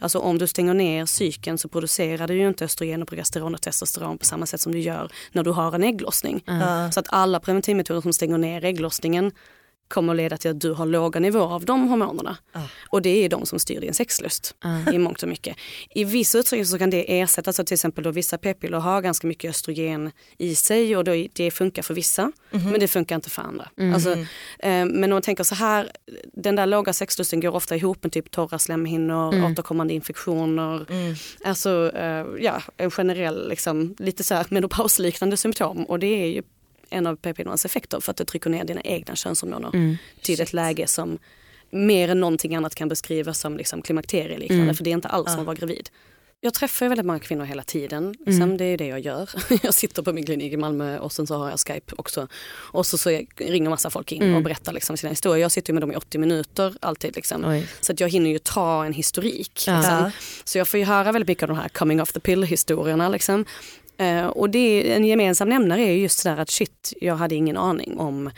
Alltså 0.00 0.18
om 0.18 0.38
du 0.38 0.46
stänger 0.46 0.74
ner 0.74 1.06
cykeln 1.06 1.58
så 1.58 1.68
producerar 1.68 1.93
du 2.26 2.34
ju 2.34 2.48
inte 2.48 2.64
östrogen 2.64 3.02
och 3.02 3.08
progesteron 3.08 3.54
och 3.54 3.60
testosteron 3.60 4.18
på 4.18 4.24
samma 4.24 4.46
sätt 4.46 4.60
som 4.60 4.72
du 4.72 4.78
gör 4.78 5.12
när 5.32 5.42
du 5.42 5.50
har 5.50 5.72
en 5.72 5.84
ägglossning. 5.84 6.42
Ja. 6.46 6.90
Så 6.92 7.00
att 7.00 7.06
alla 7.08 7.40
preventivmetoder 7.40 8.00
som 8.00 8.12
stänger 8.12 8.38
ner 8.38 8.64
ägglossningen 8.64 9.32
kommer 9.94 10.12
att 10.12 10.16
leda 10.16 10.36
till 10.36 10.50
att 10.50 10.60
du 10.60 10.72
har 10.72 10.86
låga 10.86 11.20
nivåer 11.20 11.54
av 11.54 11.64
de 11.64 11.88
hormonerna. 11.88 12.36
Ja. 12.52 12.60
Och 12.88 13.02
det 13.02 13.24
är 13.24 13.28
de 13.28 13.46
som 13.46 13.58
styr 13.58 13.80
din 13.80 13.94
sexlust 13.94 14.54
Ja. 14.62 14.92
i 14.92 14.98
mångt 14.98 15.22
och 15.22 15.28
mycket. 15.28 15.56
I 15.94 16.04
viss 16.04 16.34
utsträckning 16.34 16.66
så 16.66 16.78
kan 16.78 16.90
det 16.90 17.20
ersättas 17.20 17.60
av 17.60 17.64
till 17.64 17.74
exempel 17.74 18.04
då 18.04 18.10
vissa 18.10 18.38
p-piller 18.38 18.78
har 18.78 19.00
ganska 19.00 19.26
mycket 19.26 19.50
östrogen 19.50 20.10
i 20.38 20.54
sig 20.54 20.96
och 20.96 21.04
då, 21.04 21.26
det 21.32 21.50
funkar 21.50 21.82
för 21.82 21.94
vissa 21.94 22.32
men 22.50 22.80
det 22.80 22.88
funkar 22.88 23.16
inte 23.16 23.30
för 23.30 23.42
andra. 23.42 23.68
Alltså, 23.94 24.10
eh, 24.58 24.84
men 24.84 25.04
om 25.04 25.10
man 25.10 25.22
tänker 25.22 25.44
så 25.44 25.54
här, 25.54 25.90
den 26.32 26.56
där 26.56 26.66
låga 26.66 26.92
sexlusten 26.92 27.40
går 27.40 27.54
ofta 27.54 27.76
ihop 27.76 28.02
med 28.02 28.12
typ 28.12 28.30
torra 28.30 28.58
slemhinnor, 28.58 29.52
återkommande 29.52 29.94
infektioner, 29.94 30.86
alltså 31.44 31.90
eh, 31.94 32.26
ja, 32.40 32.62
en 32.76 32.90
generell 32.90 33.48
liksom, 33.48 33.94
lite 33.98 34.24
så 34.24 34.34
här 34.34 34.46
menopausliknande 34.48 35.36
symptom 35.36 35.84
och 35.84 35.98
det 35.98 36.06
är 36.22 36.26
ju 36.26 36.42
en 36.94 37.06
av 37.06 37.16
p-pillernas 37.16 37.64
effekter 37.64 38.00
för 38.00 38.10
att 38.10 38.16
det 38.16 38.24
trycker 38.24 38.50
ner 38.50 38.64
dina 38.64 38.80
egna 38.80 39.16
könshormoner 39.16 39.70
till 40.22 40.40
ett 40.40 40.52
läge 40.52 40.86
som 40.86 41.18
mer 41.70 42.08
än 42.08 42.20
någonting 42.20 42.54
annat 42.54 42.74
kan 42.74 42.88
beskrivas 42.88 43.38
som 43.38 43.56
liksom 43.56 43.82
klimakterieliknande 43.82 44.74
för 44.74 44.84
det 44.84 44.90
är 44.90 44.94
inte 44.94 45.08
alls 45.08 45.30
som 45.30 45.40
att 45.40 45.46
vara 45.46 45.56
gravid. 45.56 45.88
Jag 46.40 46.54
träffar 46.54 46.88
väldigt 46.88 47.06
många 47.06 47.18
kvinnor 47.18 47.44
hela 47.44 47.62
tiden. 47.62 48.14
Liksom, 48.26 48.56
Det 48.56 48.64
är 48.64 48.78
det 48.78 48.86
jag 48.86 49.00
gör. 49.00 49.30
Jag 49.62 49.74
sitter 49.74 50.02
på 50.02 50.12
min 50.12 50.24
klinik 50.26 50.52
i 50.52 50.56
Malmö 50.56 50.98
och 50.98 51.12
sen 51.12 51.26
så 51.26 51.36
har 51.36 51.50
jag 51.50 51.60
Skype 51.60 51.94
också. 51.96 52.28
Och 52.72 52.86
så, 52.86 52.98
så 52.98 53.10
ringer 53.36 53.70
massa 53.70 53.90
folk 53.90 54.12
in 54.12 54.34
och 54.34 54.42
berättar 54.42 54.72
liksom 54.72 54.96
sina 54.96 55.10
historier. 55.10 55.42
Jag 55.42 55.52
sitter 55.52 55.72
med 55.72 55.82
dem 55.82 55.92
i 55.92 55.96
80 55.96 56.18
minuter 56.18 56.74
alltid. 56.80 57.16
Liksom. 57.16 57.62
Så 57.80 57.92
att 57.92 58.00
jag 58.00 58.08
hinner 58.08 58.30
ju 58.30 58.38
ta 58.38 58.84
en 58.84 58.92
historik. 58.92 59.64
Ja. 59.66 59.76
Liksom. 59.76 59.94
Ja. 59.94 60.10
Så 60.44 60.58
jag 60.58 60.68
får 60.68 60.80
ju 60.80 60.86
höra 60.86 61.12
väldigt 61.12 61.28
mycket 61.28 61.42
av 61.42 61.48
de 61.48 61.58
här 61.58 61.68
coming 61.68 62.02
off 62.02 62.12
the 62.12 62.20
pill 62.20 62.42
historierna. 62.42 63.08
Eh, 63.98 64.26
och 64.26 64.50
det 64.50 64.58
är, 64.58 64.96
en 64.96 65.04
gemensam 65.04 65.48
nämnare 65.48 65.82
är 65.82 65.92
just 65.92 66.18
sådär 66.18 66.36
att 66.36 66.50
shit, 66.50 66.92
jag 67.00 67.16
hade 67.16 67.34
ingen 67.34 67.56
aning 67.56 67.98
om 67.98 68.30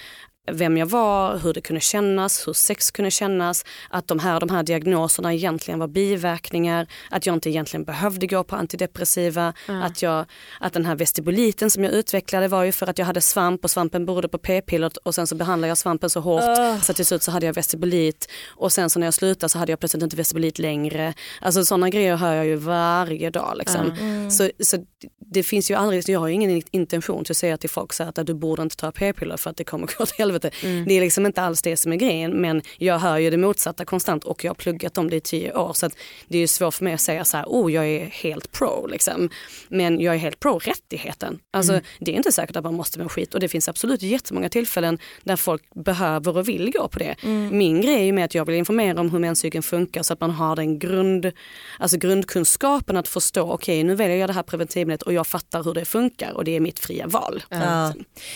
vem 0.53 0.77
jag 0.77 0.87
var, 0.87 1.39
hur 1.39 1.53
det 1.53 1.61
kunde 1.61 1.81
kännas, 1.81 2.49
hur 2.49 2.53
sex 2.53 2.91
kunde 2.91 3.11
kännas, 3.11 3.65
att 3.91 4.09
de 4.09 4.19
här, 4.19 4.41
de 4.41 4.51
här 4.51 4.63
diagnoserna 4.63 5.35
egentligen 5.35 5.81
var 5.81 5.89
biverkningar, 5.89 6.87
att 7.11 7.27
jag 7.27 7.35
inte 7.35 7.51
egentligen 7.51 7.85
behövde 7.85 8.27
gå 8.27 8.45
på 8.45 8.57
antidepressiva, 8.57 9.53
att, 9.83 10.03
jag, 10.03 10.25
att 10.61 10.73
den 10.73 10.87
här 10.87 10.97
vestibuliten 10.97 11.71
som 11.71 11.85
jag 11.85 11.93
utvecklade 11.93 12.49
var 12.49 12.65
ju 12.65 12.73
för 12.73 12.87
att 12.87 12.99
jag 12.99 13.07
hade 13.07 13.21
svamp 13.21 13.65
och 13.65 13.71
svampen 13.71 14.07
berodde 14.07 14.29
på 14.29 14.39
p-pillret 14.39 14.97
och 14.97 15.15
sen 15.15 15.27
så 15.27 15.35
behandlade 15.35 15.69
jag 15.69 15.79
svampen 15.79 16.11
så 16.11 16.21
hårt 16.21 16.43
så 16.83 16.93
till 16.93 17.07
slut 17.07 17.23
så 17.23 17.31
hade 17.31 17.47
jag 17.47 17.55
vestibulit 17.55 18.29
och 18.47 18.73
sen 18.73 18.91
så 18.91 18.99
när 18.99 19.07
jag 19.07 19.15
slutade 19.15 19.49
så 19.49 19.59
hade 19.59 19.73
jag 19.73 19.79
plötsligt 19.79 20.03
inte 20.03 20.17
vestibulit 20.17 20.59
längre. 20.59 21.15
Alltså 21.41 21.65
sådana 21.65 21.91
grejer 21.91 22.17
hör 22.17 22.35
jag 22.35 22.47
ju 22.47 22.57
varje 22.57 23.31
dag. 23.31 23.53
Liksom. 23.57 23.97
Så, 24.31 24.51
så 24.61 24.85
det 25.19 25.43
finns 25.43 25.71
ju 25.71 25.75
aldrig, 25.75 26.09
jag 26.09 26.21
har 26.21 26.29
ingen 26.29 26.63
intention 26.71 27.25
till 27.25 27.33
att 27.33 27.37
säga 27.37 27.57
till 27.57 27.71
folk 27.71 27.93
så 27.93 28.03
här 28.03 28.13
att 28.17 28.27
du 28.27 28.35
borde 28.35 28.63
inte 28.63 28.77
ta 28.77 28.93
p-piller 28.93 29.37
för 29.37 29.51
att 29.51 29.57
det 29.57 29.65
kommer 29.65 29.87
gå 29.87 30.03
åt 30.03 30.19
helvete. 30.19 30.36
Det 30.43 30.97
är 30.97 31.01
liksom 31.01 31.27
inte 31.27 31.43
alls 31.43 31.63
det 31.63 31.77
som 31.77 31.93
är 31.93 31.97
grejen 31.97 32.41
men 32.41 32.63
jag 32.79 32.99
hör 32.99 33.19
ju 33.19 33.31
det 33.31 33.37
motsatta 33.37 33.85
konstant 33.85 34.25
och 34.25 34.45
jag 34.45 34.51
har 34.51 34.55
pluggat 34.55 34.99
om 34.99 35.11
det 35.11 35.17
i 35.17 35.21
tio 35.21 35.53
år 35.53 35.73
så 35.73 35.87
att 35.87 35.97
det 36.29 36.39
är 36.39 36.41
ju 36.41 36.47
svårt 36.47 36.75
för 36.75 36.85
mig 36.85 36.95
att 36.95 37.01
säga 37.01 37.25
så 37.25 37.37
här, 37.37 37.45
oh 37.47 37.73
jag 37.73 37.87
är 37.87 38.07
helt 38.07 38.53
pro 38.53 38.87
liksom. 38.87 39.31
Men 39.69 40.01
jag 40.01 40.15
är 40.15 40.19
helt 40.19 40.41
pro 40.41 40.59
rättigheten. 40.59 41.39
Alltså 41.51 41.81
det 41.99 42.11
är 42.13 42.17
inte 42.17 42.33
säkert 42.33 42.57
att 42.57 42.65
man 42.65 42.75
måste 42.75 42.99
med 42.99 43.11
skit 43.11 43.35
och 43.35 43.41
det 43.41 43.49
finns 43.49 43.69
absolut 43.69 44.03
jättemånga 44.03 44.49
tillfällen 44.49 44.99
där 45.25 45.37
folk 45.37 45.63
behöver 45.75 46.37
och 46.37 46.49
vill 46.49 46.73
gå 46.73 46.89
på 46.89 46.99
det. 46.99 47.17
Min 47.53 47.81
grej 47.81 47.95
är 47.95 48.05
ju 48.05 48.13
med 48.13 48.25
att 48.25 48.35
jag 48.35 48.45
vill 48.45 48.55
informera 48.55 49.01
om 49.01 49.11
hur 49.11 49.19
menscykeln 49.19 49.63
funkar 49.63 50.03
så 50.03 50.13
att 50.13 50.21
man 50.21 50.31
har 50.31 50.57
den 50.57 50.79
grund, 50.79 51.33
alltså 51.79 51.99
grundkunskapen 51.99 52.97
att 52.97 53.09
förstå, 53.09 53.51
okej 53.53 53.85
nu 53.85 53.95
väljer 53.95 54.17
jag 54.17 54.29
det 54.29 54.33
här 54.33 54.43
preventivmedlet 54.43 55.03
och 55.03 55.13
jag 55.13 55.27
fattar 55.27 55.63
hur 55.63 55.75
det 55.75 55.85
funkar 55.85 56.33
och 56.33 56.45
det 56.45 56.57
är 56.57 56.61
mitt 56.61 56.79
fria 56.79 57.07
val. 57.07 57.45
Ja. 57.49 57.93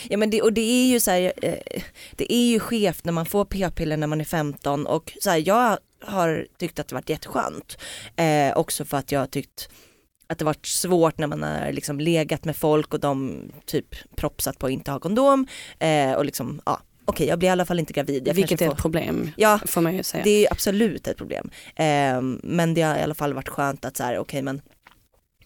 ja 0.08 0.16
men 0.16 0.30
det, 0.30 0.42
och 0.42 0.52
det 0.52 0.60
är 0.60 0.86
ju 0.86 1.00
så 1.00 1.10
här, 1.10 1.32
eh, 1.42 1.82
det 2.16 2.32
är 2.32 2.46
ju 2.50 2.60
skevt 2.60 3.04
när 3.04 3.12
man 3.12 3.26
får 3.26 3.44
p-piller 3.44 3.96
när 3.96 4.06
man 4.06 4.20
är 4.20 4.24
15 4.24 4.86
och 4.86 5.12
så 5.20 5.30
här, 5.30 5.42
jag 5.46 5.78
har 6.04 6.46
tyckt 6.58 6.78
att 6.78 6.88
det 6.88 6.94
varit 6.94 7.08
jätteskönt. 7.08 7.78
Eh, 8.16 8.56
också 8.56 8.84
för 8.84 8.96
att 8.96 9.12
jag 9.12 9.20
har 9.20 9.26
tyckt 9.26 9.68
att 10.26 10.38
det 10.38 10.44
varit 10.44 10.66
svårt 10.66 11.18
när 11.18 11.26
man 11.26 11.42
har 11.42 11.72
liksom 11.72 12.00
legat 12.00 12.44
med 12.44 12.56
folk 12.56 12.94
och 12.94 13.00
de 13.00 13.42
typ 13.66 14.16
propsat 14.16 14.58
på 14.58 14.66
att 14.66 14.72
inte 14.72 14.90
ha 14.90 14.98
kondom 15.00 15.46
eh, 15.78 16.12
och 16.12 16.24
liksom 16.24 16.60
ja 16.66 16.80
okej 17.04 17.26
jag 17.26 17.38
blir 17.38 17.48
i 17.48 17.52
alla 17.52 17.64
fall 17.66 17.78
inte 17.78 17.92
gravid. 17.92 18.28
Jag 18.28 18.34
Vilket 18.34 18.62
är 18.62 18.66
får- 18.66 18.72
ett 18.74 18.78
problem 18.82 19.30
Ja, 19.36 19.60
får 19.66 19.80
man 19.80 19.94
ju 19.96 20.02
säga. 20.02 20.24
det 20.24 20.46
är 20.46 20.52
absolut 20.52 21.06
ett 21.08 21.16
problem. 21.16 21.50
Eh, 21.76 22.20
men 22.42 22.74
det 22.74 22.82
har 22.82 22.96
i 22.98 23.02
alla 23.02 23.14
fall 23.14 23.34
varit 23.34 23.48
skönt 23.48 23.84
att 23.84 23.96
så 23.96 24.02
här, 24.02 24.18
okej 24.18 24.42
men 24.42 24.62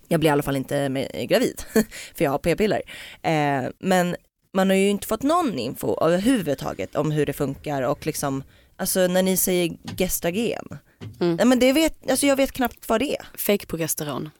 jag 0.08 0.20
blir 0.20 0.30
i 0.30 0.32
alla 0.32 0.42
fall 0.42 0.56
inte 0.56 0.88
gravid 1.28 1.62
för 2.14 2.24
jag 2.24 2.30
har 2.30 2.38
p-piller. 2.38 2.82
Eh, 3.22 3.62
men 3.78 4.16
man 4.54 4.70
har 4.70 4.76
ju 4.76 4.88
inte 4.88 5.06
fått 5.06 5.22
någon 5.22 5.58
info 5.58 5.96
överhuvudtaget 6.04 6.96
om 6.96 7.10
hur 7.10 7.26
det 7.26 7.32
funkar 7.32 7.82
och 7.82 8.06
liksom, 8.06 8.42
alltså 8.76 9.06
när 9.06 9.22
ni 9.22 9.36
säger 9.36 9.76
gestagen, 9.96 10.78
Mm. 11.20 11.36
nej 11.36 11.46
men 11.46 11.58
det 11.58 11.72
vet, 11.72 12.10
alltså 12.10 12.26
jag 12.26 12.36
vet 12.36 12.52
knappt 12.52 12.88
vad 12.88 13.00
det 13.00 13.16
är. 13.16 13.26
Fake 13.38 13.66
progesteron. 13.66 14.30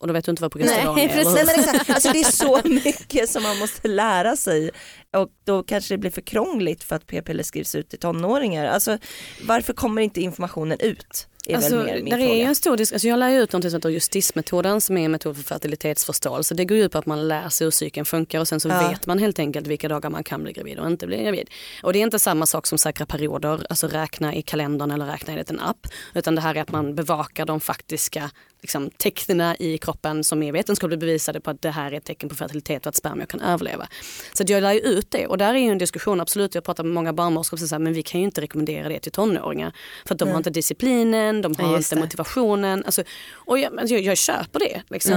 Och 0.00 0.06
då 0.06 0.12
vet 0.12 0.24
du 0.24 0.30
inte 0.30 0.42
vad 0.42 0.52
progesteron 0.52 0.94
Nej, 0.96 1.04
är. 1.04 1.08
precis. 1.08 1.34
Nej 1.34 1.44
men 1.46 1.54
exakt, 1.60 1.90
alltså 1.94 2.12
det 2.12 2.20
är 2.20 2.24
så 2.24 2.60
mycket 2.64 3.30
som 3.30 3.42
man 3.42 3.58
måste 3.58 3.88
lära 3.88 4.36
sig 4.36 4.70
och 5.16 5.28
då 5.44 5.62
kanske 5.62 5.94
det 5.94 5.98
blir 5.98 6.10
för 6.10 6.20
krångligt 6.20 6.84
för 6.84 6.96
att 6.96 7.06
p-piller 7.06 7.42
skrivs 7.42 7.74
ut 7.74 7.88
till 7.88 7.98
tonåringar. 7.98 8.66
Alltså 8.66 8.98
varför 9.46 9.72
kommer 9.72 10.02
inte 10.02 10.20
informationen 10.20 10.80
ut? 10.80 11.28
Är 11.48 11.56
Alltså, 11.56 11.76
väl 11.76 11.86
mer 11.86 11.94
min 11.94 12.04
där 12.10 12.18
är 12.18 12.22
fråga. 12.26 12.34
ju 12.38 12.42
en 12.42 12.54
stor 12.54 12.76
disk- 12.76 12.92
alltså 12.92 13.08
jag 13.08 13.18
lär 13.18 13.30
ut 13.42 13.52
något 13.52 13.62
som 13.62 13.74
heter 13.74 13.88
justismetoden 13.88 14.80
som 14.80 14.96
är 14.96 15.04
en 15.04 15.10
metod 15.10 15.36
för 15.36 15.42
fertilitetsförståelse. 15.42 16.54
Det 16.54 16.64
går 16.64 16.78
ut 16.78 16.92
på 16.92 16.98
att 16.98 17.06
man 17.06 17.28
lär 17.28 17.48
sig 17.48 17.64
hur 17.64 17.70
cykeln 17.70 18.06
funkar 18.06 18.40
och 18.40 18.48
sen 18.48 18.60
så 18.60 18.68
Ja. 18.68 18.88
vet 18.88 19.06
man 19.06 19.18
helt 19.18 19.38
enkelt 19.38 19.66
vilka 19.66 19.88
dagar 19.88 20.10
man 20.10 20.24
kan 20.24 20.42
bli 20.42 20.52
gravid 20.52 20.78
och 20.78 20.86
inte 20.86 21.06
bli 21.06 21.22
gravid. 21.22 21.50
Och 21.82 21.92
det 21.92 21.98
är 21.98 22.02
inte 22.02 22.18
samma 22.18 22.46
sak 22.46 22.66
som 22.66 22.78
säkra 22.78 23.06
perioder, 23.06 23.66
alltså 23.70 23.86
räkna 23.86 24.34
i 24.34 24.42
kalendern 24.42 24.90
eller 24.90 25.06
räkna 25.06 25.34
i 25.40 25.44
en 25.48 25.60
app. 25.60 25.86
Utan 26.14 26.34
det 26.34 26.40
här 26.40 26.54
är 26.54 26.60
att 26.62 26.70
man 26.70 26.94
bevakar 26.94 27.46
de 27.46 27.60
faktiska 27.60 28.30
liksom, 28.60 28.90
tecknen 28.90 29.56
i 29.58 29.78
kroppen 29.78 30.24
som 30.24 30.42
är 30.42 30.52
vetenskapligt 30.52 31.00
bevisade 31.00 31.40
på 31.40 31.50
att 31.50 31.62
det 31.62 31.70
här 31.70 31.92
är 31.92 31.96
ett 31.96 32.04
tecken 32.04 32.28
på 32.28 32.34
fertilitet 32.34 32.86
och 32.86 32.88
att 32.88 32.96
spermier 32.96 33.26
kan 33.26 33.40
överleva. 33.40 33.88
Så 34.32 34.44
jag 34.46 34.62
lär 34.62 34.72
ju 34.72 34.80
ut 34.80 35.10
det 35.10 35.26
och 35.26 35.38
där 35.38 35.54
är 35.54 35.58
ju 35.58 35.70
en 35.70 35.78
diskussion, 35.78 36.20
absolut, 36.20 36.54
jag 36.54 36.64
pratar 36.64 36.84
med 36.84 36.94
många 36.94 37.12
barnmorskor 37.12 37.56
som 37.56 37.68
säger 37.68 37.80
men 37.80 37.92
vi 37.92 38.02
kan 38.02 38.20
ju 38.20 38.26
inte 38.26 38.40
rekommendera 38.40 38.88
det 38.88 39.00
till 39.00 39.12
tonåringar. 39.12 39.72
För 40.06 40.14
att 40.14 40.18
de 40.18 40.28
har 40.28 40.36
inte 40.36 40.50
disciplinen, 40.50 41.42
de 41.42 41.54
Ja, 41.58 41.64
har 41.64 41.76
just 41.76 41.92
inte 41.92 42.04
motivationen. 42.04 42.84
Alltså, 42.84 43.02
och 43.32 43.58
jag, 43.58 43.72
men 43.72 43.86
jag, 43.88 44.00
jag 44.00 44.18
köper 44.18 44.58
det. 44.58 44.82
Liksom. 44.90 45.14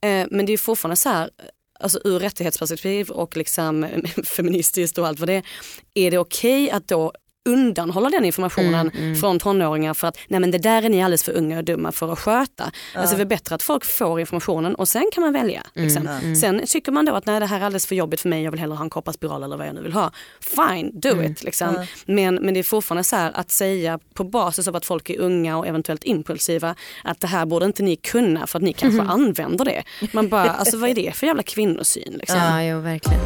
Eh, 0.00 0.26
men 0.30 0.46
det 0.46 0.52
är 0.52 0.58
fortfarande 0.58 0.96
så 0.96 1.08
här, 1.08 1.30
alltså 1.80 2.00
ur 2.04 2.18
rättighetsperspektiv 2.18 3.10
och 3.10 3.36
liksom 3.36 3.86
feministiskt 4.24 4.98
och 4.98 5.06
allt 5.06 5.18
vad 5.18 5.28
det 5.28 5.34
är, 5.34 5.44
är 5.94 6.10
det 6.10 6.18
okej 6.18 6.70
att 6.70 6.88
då 6.88 7.12
undanhålla 7.44 8.10
den 8.10 8.24
informationen 8.24 9.16
från 9.20 9.38
tonåringar 9.38 9.94
för 9.94 10.08
att 10.08 10.18
nej 10.28 10.40
men 10.40 10.50
det 10.50 10.58
där 10.58 10.82
är 10.82 10.88
ni 10.88 11.02
alldeles 11.02 11.22
för 11.24 11.32
unga 11.32 11.58
och 11.58 11.64
dumma 11.64 11.92
för 11.92 12.12
att 12.12 12.18
sköta. 12.18 12.72
Alltså 12.94 13.16
det 13.16 13.22
är 13.22 13.26
bättre 13.26 13.54
att 13.54 13.62
folk 13.62 13.84
får 13.84 14.20
informationen 14.20 14.74
och 14.74 14.88
sen 14.88 15.10
kan 15.12 15.22
man 15.22 15.32
välja. 15.32 15.62
Liksom. 15.74 16.34
Sen 16.40 16.62
tycker 16.66 16.92
man 16.92 17.04
då 17.04 17.14
att 17.14 17.26
nej 17.26 17.40
det 17.40 17.46
här 17.46 17.60
är 17.60 17.64
alldeles 17.64 17.86
för 17.86 17.94
jobbigt 17.94 18.20
för 18.20 18.28
mig, 18.28 18.42
jag 18.42 18.50
vill 18.50 18.60
hellre 18.60 18.76
ha 18.76 18.84
en 18.84 18.90
kopparspiral 18.90 19.42
eller 19.42 19.56
vad 19.56 19.66
jag 19.66 19.74
nu 19.74 19.82
vill 19.82 19.92
ha. 19.92 20.10
Fine, 20.40 21.00
do 21.00 21.22
it. 21.22 21.42
Liksom. 21.42 21.86
Men, 22.06 22.34
men 22.34 22.54
det 22.54 22.60
är 22.60 22.64
fortfarande 22.64 23.04
så 23.04 23.16
här 23.16 23.32
att 23.34 23.50
säga 23.50 23.98
på 24.14 24.24
basis 24.24 24.68
av 24.68 24.76
att 24.76 24.86
folk 24.86 25.10
är 25.10 25.20
unga 25.20 25.58
och 25.58 25.66
eventuellt 25.66 26.04
impulsiva 26.04 26.74
att 27.04 27.20
det 27.20 27.26
här 27.26 27.46
borde 27.46 27.66
inte 27.66 27.82
ni 27.82 27.96
kunna 27.96 28.46
för 28.46 28.58
att 28.58 28.62
ni 28.62 28.72
kanske 28.72 29.02
använder 29.12 29.64
det. 29.64 29.82
Man 30.12 30.28
bara, 30.28 30.50
alltså 30.50 30.76
vad 30.76 30.90
är 30.90 30.94
det 30.94 31.16
för 31.16 31.26
jävla 31.26 31.42
kvinnosyn? 31.42 32.16
Liksom? 32.18 32.38
Ja, 32.38 32.62
jo, 32.62 32.80
verkligen. 32.80 33.20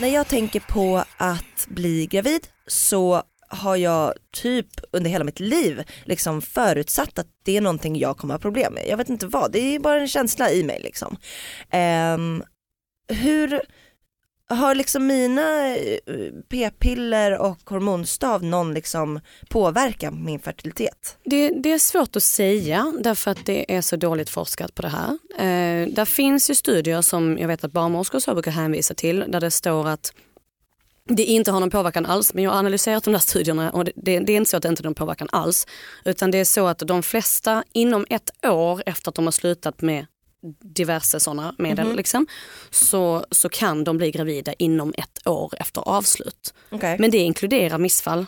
När 0.00 0.08
jag 0.08 0.28
tänker 0.28 0.60
på 0.60 1.04
att 1.16 1.66
bli 1.68 2.06
gravid 2.06 2.46
så 2.66 3.22
har 3.48 3.76
jag 3.76 4.14
typ 4.32 4.66
under 4.92 5.10
hela 5.10 5.24
mitt 5.24 5.40
liv 5.40 5.82
liksom 6.04 6.42
förutsatt 6.42 7.18
att 7.18 7.26
det 7.44 7.56
är 7.56 7.60
någonting 7.60 7.96
jag 7.96 8.16
kommer 8.16 8.34
ha 8.34 8.38
problem 8.38 8.74
med. 8.74 8.86
Jag 8.88 8.96
vet 8.96 9.08
inte 9.08 9.26
vad, 9.26 9.52
det 9.52 9.74
är 9.74 9.78
bara 9.78 10.00
en 10.00 10.08
känsla 10.08 10.50
i 10.50 10.64
mig 10.64 10.80
liksom. 10.82 11.16
Um, 12.14 12.42
hur 13.08 13.60
har 14.48 14.74
liksom 14.74 15.06
mina 15.06 15.76
eh, 15.76 15.98
p-piller 16.48 17.38
och 17.38 17.58
hormonstav 17.70 18.44
någon 18.44 18.74
liksom 18.74 19.20
påverkan 19.48 20.12
på 20.12 20.18
min 20.18 20.40
fertilitet? 20.40 21.18
Det, 21.24 21.48
det 21.48 21.72
är 21.72 21.78
svårt 21.78 22.16
att 22.16 22.22
säga 22.22 22.92
därför 23.00 23.30
att 23.30 23.46
det 23.46 23.74
är 23.76 23.80
så 23.80 23.96
dåligt 23.96 24.30
forskat 24.30 24.74
på 24.74 24.82
det 24.82 24.88
här. 24.88 25.18
Eh, 25.38 25.88
där 25.88 26.04
finns 26.04 26.50
ju 26.50 26.54
studier 26.54 27.02
som 27.02 27.38
jag 27.38 27.48
vet 27.48 27.64
att 27.64 27.72
barnmorskor 27.72 28.20
så 28.20 28.34
brukar 28.34 28.50
hänvisa 28.50 28.94
till 28.94 29.24
där 29.28 29.40
det 29.40 29.50
står 29.50 29.88
att 29.88 30.12
det 31.08 31.24
inte 31.24 31.50
har 31.50 31.60
någon 31.60 31.70
påverkan 31.70 32.06
alls 32.06 32.34
men 32.34 32.44
jag 32.44 32.50
har 32.50 32.58
analyserat 32.58 33.04
de 33.04 33.12
där 33.12 33.18
studierna 33.18 33.70
och 33.70 33.84
det, 33.84 33.92
det, 33.96 34.18
det 34.18 34.32
är 34.32 34.36
inte 34.36 34.50
så 34.50 34.56
att 34.56 34.62
det 34.62 34.68
inte 34.68 34.82
har 34.82 34.84
någon 34.84 34.94
påverkan 34.94 35.28
alls 35.32 35.66
utan 36.04 36.30
det 36.30 36.38
är 36.38 36.44
så 36.44 36.66
att 36.66 36.78
de 36.78 37.02
flesta 37.02 37.64
inom 37.72 38.06
ett 38.10 38.30
år 38.46 38.82
efter 38.86 39.08
att 39.08 39.14
de 39.14 39.24
har 39.24 39.32
slutat 39.32 39.82
med 39.82 40.06
diverse 40.64 41.20
sådana 41.20 41.54
medel 41.58 41.96
liksom, 41.96 42.26
så, 42.70 43.24
så 43.30 43.48
kan 43.48 43.84
de 43.84 43.96
bli 43.96 44.10
gravida 44.10 44.52
inom 44.52 44.94
ett 44.98 45.26
år 45.26 45.52
efter 45.58 45.80
avslut. 45.80 46.54
Okej. 46.70 46.96
Men 46.98 47.10
det 47.10 47.18
inkluderar 47.18 47.78
missfall. 47.78 48.26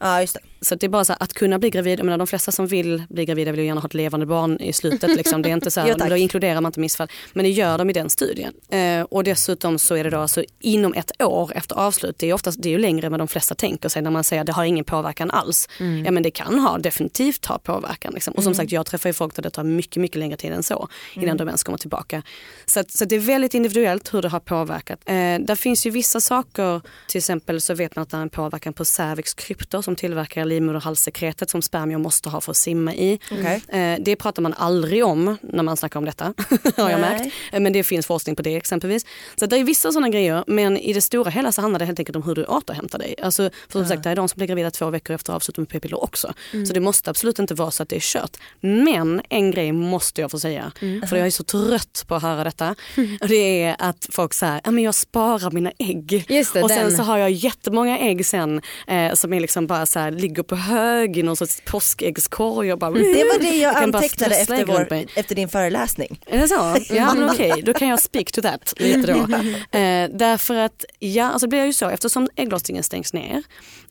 Ja 0.00 0.20
just 0.20 0.34
det. 0.34 0.40
Så 0.60 0.74
det 0.74 0.86
är 0.86 0.88
bara 0.88 1.04
så 1.04 1.12
här, 1.12 1.22
att 1.22 1.32
kunna 1.32 1.58
bli 1.58 1.70
gravid, 1.70 1.98
jag 1.98 2.04
menar, 2.04 2.18
de 2.18 2.26
flesta 2.26 2.52
som 2.52 2.66
vill 2.66 3.02
bli 3.08 3.24
gravida 3.24 3.50
vill 3.50 3.60
ju 3.60 3.66
gärna 3.66 3.80
ha 3.80 3.86
ett 3.86 3.94
levande 3.94 4.26
barn 4.26 4.60
i 4.60 4.72
slutet. 4.72 5.16
Liksom. 5.16 5.42
Det 5.42 5.48
är 5.48 5.52
inte 5.52 5.70
så 5.70 5.80
här, 5.80 5.88
Jo, 5.88 6.08
då 6.08 6.16
inkluderar 6.16 6.60
man 6.60 6.70
inte 6.70 6.80
missfall. 6.80 7.08
Men 7.32 7.44
det 7.44 7.50
gör 7.50 7.78
de 7.78 7.90
i 7.90 7.92
den 7.92 8.10
studien. 8.10 8.52
Eh, 8.68 9.02
och 9.02 9.24
dessutom 9.24 9.78
så 9.78 9.94
är 9.94 10.04
det 10.04 10.10
då 10.10 10.18
alltså 10.18 10.44
inom 10.60 10.94
ett 10.94 11.22
år 11.22 11.52
efter 11.54 11.76
avslut, 11.76 12.18
det 12.18 12.30
är, 12.30 12.32
oftast, 12.32 12.62
det 12.62 12.68
är 12.68 12.72
ju 12.72 12.78
längre 12.78 13.06
än 13.06 13.12
vad 13.12 13.20
de 13.20 13.28
flesta 13.28 13.54
tänker 13.54 13.88
sig 13.88 14.02
när 14.02 14.10
man 14.10 14.24
säger 14.24 14.40
att 14.40 14.46
det 14.46 14.52
har 14.52 14.64
ingen 14.64 14.84
påverkan 14.84 15.30
alls. 15.30 15.68
Ja 16.04 16.10
men 16.10 16.22
det 16.22 16.30
kan 16.30 16.58
ha, 16.58 16.78
definitivt 16.78 17.46
ha 17.46 17.58
påverkan. 17.58 18.12
Liksom. 18.14 18.34
Och 18.34 18.42
som 18.42 18.54
sagt 18.54 18.72
jag 18.72 18.86
träffar 18.86 19.08
ju 19.08 19.12
folk 19.12 19.34
där 19.34 19.42
det 19.42 19.50
tar 19.50 19.64
mycket, 19.64 20.00
mycket 20.00 20.18
längre 20.18 20.36
tid 20.36 20.52
än 20.52 20.62
så 20.62 20.88
innan 21.14 21.36
de 21.36 21.48
ens 21.48 21.62
kommer 21.64 21.78
tillbaka. 21.78 22.22
Så, 22.66 22.80
att, 22.80 22.90
så 22.90 23.04
att 23.04 23.10
det 23.10 23.16
är 23.16 23.20
väldigt 23.20 23.54
individuellt 23.54 24.14
hur 24.14 24.22
det 24.22 24.28
har 24.28 24.40
påverkat. 24.40 25.00
Eh, 25.04 25.14
där 25.14 25.54
finns 25.54 25.86
ju 25.86 25.90
vissa 25.90 26.20
saker, 26.20 26.80
till 27.08 27.18
exempel 27.18 27.60
så 27.60 27.74
vet 27.74 27.96
man 27.96 28.02
att 28.02 28.10
det 28.10 28.16
är 28.16 28.22
en 28.22 28.30
påverkan 28.30 28.72
på 28.72 28.84
cervix 28.84 29.34
kryptor 29.34 29.82
som 29.82 29.96
tillverkar 29.96 30.44
livmoderhalssekretet 30.48 31.50
som 31.50 31.62
spermier 31.62 31.98
måste 31.98 32.28
ha 32.28 32.40
för 32.40 32.50
att 32.50 32.56
simma 32.56 32.94
i. 32.94 33.18
Okej. 33.30 33.62
Eh, 33.68 33.98
det 34.00 34.16
pratar 34.16 34.42
man 34.42 34.54
aldrig 34.54 35.04
om 35.04 35.36
när 35.42 35.62
man 35.62 35.76
snackar 35.76 35.98
om 36.00 36.04
detta, 36.04 36.34
har 36.76 36.90
jag 36.90 37.00
märkt. 37.00 37.34
Eh, 37.52 37.60
Men 37.60 37.72
det 37.72 37.84
finns 37.84 38.06
forskning 38.06 38.36
på 38.36 38.42
det 38.42 38.56
exempelvis. 38.56 39.06
Så 39.36 39.44
att 39.44 39.50
det 39.50 39.56
är 39.58 39.64
vissa 39.64 39.92
sådana 39.92 40.08
grejer, 40.08 40.44
men 40.46 40.76
i 40.76 40.92
det 40.92 41.00
stora 41.00 41.30
hela 41.30 41.52
så 41.52 41.60
handlar 41.60 41.78
det 41.78 41.84
helt 41.84 41.98
enkelt 41.98 42.16
om 42.16 42.22
hur 42.22 42.34
du 42.34 42.44
återhämtar 42.44 42.98
dig. 42.98 43.14
Alltså, 43.22 43.50
för 43.68 43.78
som 43.78 43.88
sagt, 43.88 44.02
det 44.02 44.10
är 44.10 44.16
de 44.16 44.28
som 44.28 44.38
blir 44.38 44.46
gravida 44.46 44.70
två 44.70 44.90
veckor 44.90 45.14
efter 45.14 45.32
avslut 45.32 45.56
med 45.56 45.68
p-piller 45.68 46.02
också. 46.02 46.32
Så 46.66 46.72
det 46.72 46.80
måste 46.80 47.10
absolut 47.10 47.38
inte 47.38 47.54
vara 47.54 47.70
så 47.70 47.82
att 47.82 47.88
det 47.88 47.96
är 47.96 48.00
kört. 48.00 48.36
Men 48.60 49.22
en 49.28 49.50
grej 49.50 49.72
måste 49.72 50.20
jag 50.20 50.30
få 50.30 50.38
säga, 50.38 50.72
för 51.08 51.16
jag 51.16 51.26
är 51.26 51.30
så 51.30 51.42
trött 51.44 52.04
på 52.08 52.14
att 52.14 52.22
höra 52.22 52.44
detta. 52.44 52.74
Och 53.20 53.28
det 53.28 53.62
är 53.62 53.76
att 53.78 54.06
folk 54.10 54.34
säger, 54.34 54.60
ja 54.64 54.70
men 54.70 54.84
jag 54.84 54.94
sparar 54.94 55.50
mina 55.50 55.72
ägg. 55.78 56.24
Det, 56.28 56.40
och 56.62 56.70
sen 56.70 56.86
den. 56.88 56.96
så 56.96 57.02
har 57.02 57.18
jag 57.18 57.30
jättemånga 57.30 57.98
ägg 57.98 58.26
sen 58.26 58.60
eh, 58.86 59.14
som 59.14 59.32
är 59.32 59.40
liksom 59.40 59.66
bara 59.66 59.86
så 59.86 59.98
här, 59.98 60.10
ligger 60.10 60.37
på 60.42 60.56
hög 60.56 61.18
i 61.18 61.22
någon 61.22 61.36
sorts 61.36 61.62
påskäggskorg 61.64 62.72
och 62.72 62.78
bara 62.78 62.90
Det 62.90 63.24
var 63.24 63.38
det 63.38 63.56
jag, 63.56 63.74
bara 63.74 63.84
antecknade 63.84 64.34
efter, 64.36 64.64
vår, 64.64 65.06
efter 65.14 65.34
din 65.34 65.48
föreläsning. 65.48 66.20
Är 66.26 66.38
det 66.38 66.48
så? 66.48 66.94
Ja 66.94 67.14
men 67.14 67.30
okej, 67.30 67.62
då 67.62 67.72
kan 67.72 67.88
jag 67.88 68.02
speak 68.02 68.32
to 68.32 68.42
that 68.42 68.74
lite 68.76 69.12
då. 69.12 69.18
Eh, 69.78 70.08
därför 70.12 70.54
att, 70.54 70.84
ja 70.98 71.24
alltså 71.24 71.46
det 71.46 71.48
blir 71.48 71.64
ju 71.64 71.72
så 71.72 71.88
eftersom 71.88 72.28
ägglossningen 72.36 72.84
stängs 72.84 73.12
ner 73.12 73.42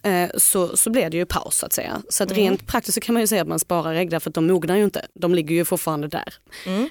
eh, 0.04 0.30
så, 0.38 0.78
så 0.78 0.90
blir 0.90 1.10
det 1.10 1.18
ju 1.18 1.26
paus 1.26 1.58
så 1.58 1.66
att 1.66 1.74
säga. 1.74 2.02
Så 2.10 2.24
att 2.24 2.32
rent 2.32 2.68
praktiskt 2.68 2.96
så 2.96 3.02
kan 3.02 3.14
man 3.14 3.24
ju 3.24 3.28
säga 3.28 3.42
att 3.42 3.48
man 3.48 3.60
sparar 3.60 3.94
ägg 3.94 4.10
därför 4.10 4.30
att 4.30 4.34
de 4.34 4.48
mognar 4.48 4.76
ju 4.76 4.84
inte. 4.84 5.06
De 5.14 5.36
ligger 5.36 5.56
ju 5.56 5.66
fortfarande 5.66 6.08
där. 6.08 6.34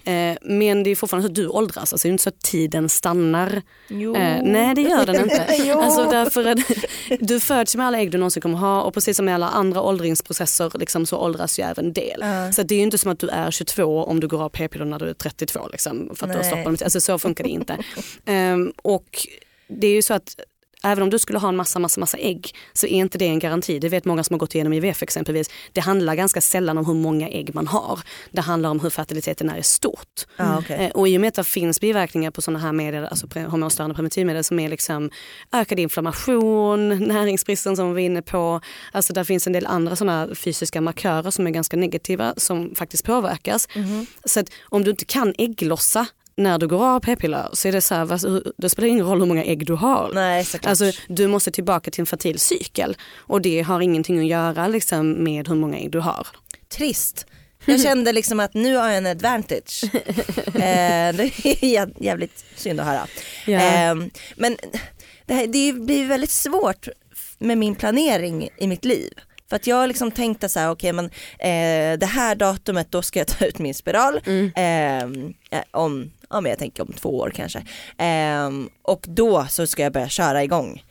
Eh, 0.05 0.37
men 0.43 0.83
det 0.83 0.91
är 0.91 0.97
fortfarande 0.97 1.29
så 1.29 1.33
att 1.33 1.35
du 1.35 1.49
åldras, 1.49 1.93
alltså 1.93 2.09
det 2.09 2.09
är 2.09 2.13
inte 2.13 2.23
så 2.23 2.29
att 2.29 2.41
tiden 2.41 2.89
stannar. 2.89 3.63
Jo. 3.89 4.17
Eh, 4.17 4.43
nej 4.43 4.75
det 4.75 4.83
gör 4.83 5.07
den 5.07 5.23
inte. 5.23 5.47
Alltså 5.77 6.05
därför 6.11 6.45
att 6.45 6.59
du 7.21 7.41
föds 7.41 7.77
med 7.77 7.87
alla 7.87 7.99
ägg 7.99 8.11
du 8.11 8.19
någonsin 8.19 8.43
kommer 8.43 8.59
ha 8.59 8.83
och 8.83 8.95
precis 8.95 9.17
som 9.17 9.25
med 9.27 9.35
alla 9.35 9.46
andra 9.49 9.83
åldringsprocesser 9.83 10.73
liksom, 10.75 11.07
så 11.07 11.19
åldras 11.19 11.59
ju 11.59 11.63
även 11.63 11.93
del. 11.93 12.25
Så 12.55 12.61
att 12.61 12.69
det 12.69 12.75
är 12.75 12.77
ju 12.77 12.83
inte 12.83 12.99
som 12.99 13.11
att 13.11 13.19
du 13.19 13.29
är 13.29 13.51
22 13.51 14.05
om 14.05 14.21
du 14.21 14.29
går 14.29 14.43
av 14.43 14.49
p-piller 14.49 14.85
när 14.85 14.99
du 14.99 15.09
är 15.09 15.15
32 15.15 15.69
liksom, 15.73 16.11
för 16.15 16.27
att 16.27 16.33
du 16.33 16.39
har 16.39 16.45
stoppat. 16.45 16.83
Alltså 16.83 17.01
så 17.01 17.19
funkar 17.19 17.45
det 17.45 17.51
inte. 17.51 17.77
Ehm, 18.25 18.73
och 18.83 19.27
det 19.69 19.87
är 19.87 19.93
ju 19.93 20.03
så 20.03 20.15
att 20.15 20.41
Även 20.87 21.03
om 21.03 21.11
du 21.11 21.19
skulle 21.19 21.39
ha 21.39 21.49
en 21.49 21.57
massa, 21.57 21.79
massa, 21.79 22.01
massa 22.01 22.19
ägg 22.19 22.55
så 22.73 22.87
är 22.87 22.91
inte 22.91 23.19
det 23.19 23.27
en 23.27 23.39
garanti. 23.39 23.79
Det 23.79 23.89
vet 23.89 24.05
många 24.05 24.25
som 24.25 24.35
har 24.35 24.39
gått 24.39 24.55
igenom 24.55 24.73
IVF 24.73 25.03
exempelvis. 25.03 25.51
Det 25.73 25.81
handlar 25.81 26.15
ganska 26.15 26.41
sällan 26.41 26.79
om 26.79 26.87
hur 26.87 26.95
många 26.95 27.29
ägg 27.29 27.55
man 27.55 27.67
har. 27.67 28.01
Det 28.31 28.41
handlar 28.41 28.71
om 28.71 28.81
hur 28.81 28.91
fertiliteten 28.91 29.51
är 29.51 29.57
i 29.59 29.63
stort. 29.63 30.27
Ja, 30.37 30.59
okej. 30.59 30.77
Eh, 30.85 30.91
Och 30.91 31.09
i 31.09 31.17
och 31.17 31.21
med 31.21 31.29
att 31.29 31.35
det 31.35 31.45
finns 31.45 31.81
biverkningar 31.81 32.31
på 32.31 32.43
sådana 32.43 32.59
här 32.59 32.73
medel, 32.73 33.05
alltså 33.05 33.27
hormonstörande 33.35 33.95
preventivmedel 33.95 34.45
som 34.45 34.61
är 34.61 34.69
liksom 34.69 35.11
ökad 35.53 35.79
inflammation, 35.79 36.89
näringsbristen 37.09 37.77
som 37.77 37.89
vi 37.89 37.93
var 37.93 38.01
inne 38.01 38.23
på. 38.23 38.61
Alltså 38.93 39.13
där 39.13 39.25
finns 39.25 39.47
en 39.47 39.53
del 39.53 39.67
andra 39.67 39.97
sådana 39.97 40.35
fysiska 40.35 40.81
markörer 40.81 41.31
som 41.31 41.47
är 41.47 41.51
ganska 41.51 41.77
negativa 41.77 42.35
som 42.37 42.75
faktiskt 42.75 43.05
påverkas. 43.05 43.69
Mhm. 43.77 44.07
Så 44.25 44.41
att 44.41 44.47
om 44.63 44.85
du 44.85 44.91
inte 44.91 45.05
kan 45.05 45.35
ägglossa 45.39 46.07
när 46.37 46.59
du 46.59 46.67
går 46.69 46.85
av 46.87 47.01
p-piller 47.01 47.49
så 47.53 47.69
är 47.69 47.73
det 47.73 47.81
så 47.81 47.95
här, 47.95 48.29
hur- 48.29 48.53
det 48.57 48.69
spelar 48.69 48.89
ingen 48.89 49.07
roll 49.07 49.19
hur 49.21 49.27
många 49.27 49.45
ägg 49.45 49.67
du 49.67 49.73
har. 49.73 50.11
Nej 50.15 50.45
såklart. 50.45 50.71
Alltså, 50.71 50.93
du 51.09 51.27
måste 51.27 51.51
tillbaka 51.51 51.91
till 51.91 52.01
en 52.01 52.07
fertil 52.07 52.39
cykel 52.39 52.97
och 53.17 53.41
det 53.41 53.61
har 53.63 53.81
ingenting 53.81 54.19
att 54.19 54.27
göra 54.27 54.69
liksom, 54.69 55.25
med 55.25 55.49
hur 55.49 55.55
många 55.55 55.79
ägg 55.79 55.91
du 55.91 55.99
har. 56.01 56.27
Trist. 56.69 57.27
Jag 57.65 57.81
kände 57.81 58.13
liksom 58.13 58.41
att 58.41 58.55
nu 58.55 58.77
har 58.77 58.89
jag 58.89 58.97
en 58.99 59.07
advantage. 59.07 59.85
eh, 60.47 60.53
det 60.55 61.23
är 61.45 61.67
jä- 61.67 61.97
jävligt 62.01 62.45
synd 62.57 62.81
att 62.81 62.87
höra. 62.87 63.07
Ja. 63.47 63.61
Eh, 63.61 63.95
men 64.37 64.57
det, 65.27 65.35
här, 65.35 65.47
det 65.47 65.73
blir 65.73 66.07
väldigt 66.07 66.31
svårt 66.31 66.89
med 67.39 67.59
min 67.59 67.75
planering 67.75 68.49
i 68.59 68.67
mitt 68.67 68.85
liv. 68.85 69.13
För 69.49 69.57
att 69.57 69.67
jag 69.67 69.89
liksom 69.89 70.11
tänkt 70.11 70.45
att 70.45 70.51
så 70.51 70.61
här, 70.61 70.71
okej 70.71 70.93
men 70.93 71.05
eh, 71.39 71.99
det 71.99 72.07
här 72.07 72.35
datumet 72.35 72.91
då 72.93 73.03
ska 73.03 73.19
jag 73.19 73.27
ta 73.27 73.45
ut 73.45 73.59
min 73.59 73.75
spiral. 73.75 74.21
Eh, 74.57 74.99
eh, 75.03 75.07
om, 75.71 76.11
ja, 76.31 76.41
men 76.41 76.51
jag 76.51 76.59
tänker 76.59 76.83
om 76.83 76.93
två 76.93 77.19
år 77.19 77.33
kanske. 77.35 77.59
Eh, 77.99 78.51
och 78.83 79.05
då 79.09 79.47
så 79.51 79.67
ska 79.67 79.83
jag 79.83 79.93
börja 79.93 80.09
köra 80.09 80.45
igång. 80.45 80.85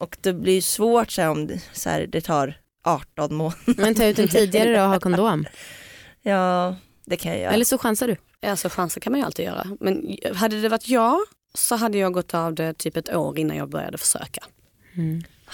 Och 0.00 0.16
det 0.20 0.32
blir 0.32 0.60
svårt 0.60 1.10
så 1.10 1.22
här, 1.22 1.30
om 1.30 1.46
det, 1.46 1.60
så 1.72 1.90
här, 1.90 2.06
det 2.06 2.20
tar 2.20 2.54
18 2.84 3.34
månader. 3.34 3.74
Men 3.76 3.94
ta 3.94 4.04
ut 4.04 4.16
den 4.16 4.28
tidigare 4.28 4.76
då 4.76 4.82
och 4.82 4.88
ha 4.88 5.00
kondom. 5.00 5.46
Ja 6.26 6.76
det 7.04 7.16
kan 7.16 7.32
jag 7.32 7.40
göra. 7.40 7.52
Eller 7.52 7.64
så 7.64 7.78
chansar 7.78 8.08
du. 8.08 8.16
Alltså 8.48 8.68
chanser 8.68 9.00
kan 9.00 9.12
man 9.12 9.20
ju 9.20 9.26
alltid 9.26 9.44
göra. 9.44 9.66
Men 9.80 10.16
hade 10.34 10.60
det 10.60 10.68
varit 10.68 10.88
jag 10.88 11.18
så 11.54 11.76
hade 11.76 11.98
jag 11.98 12.12
gått 12.12 12.34
av 12.34 12.54
det 12.54 12.74
typ 12.74 12.96
ett 12.96 13.14
år 13.14 13.38
innan 13.38 13.56
jag 13.56 13.68
började 13.68 13.98
försöka. 13.98 14.44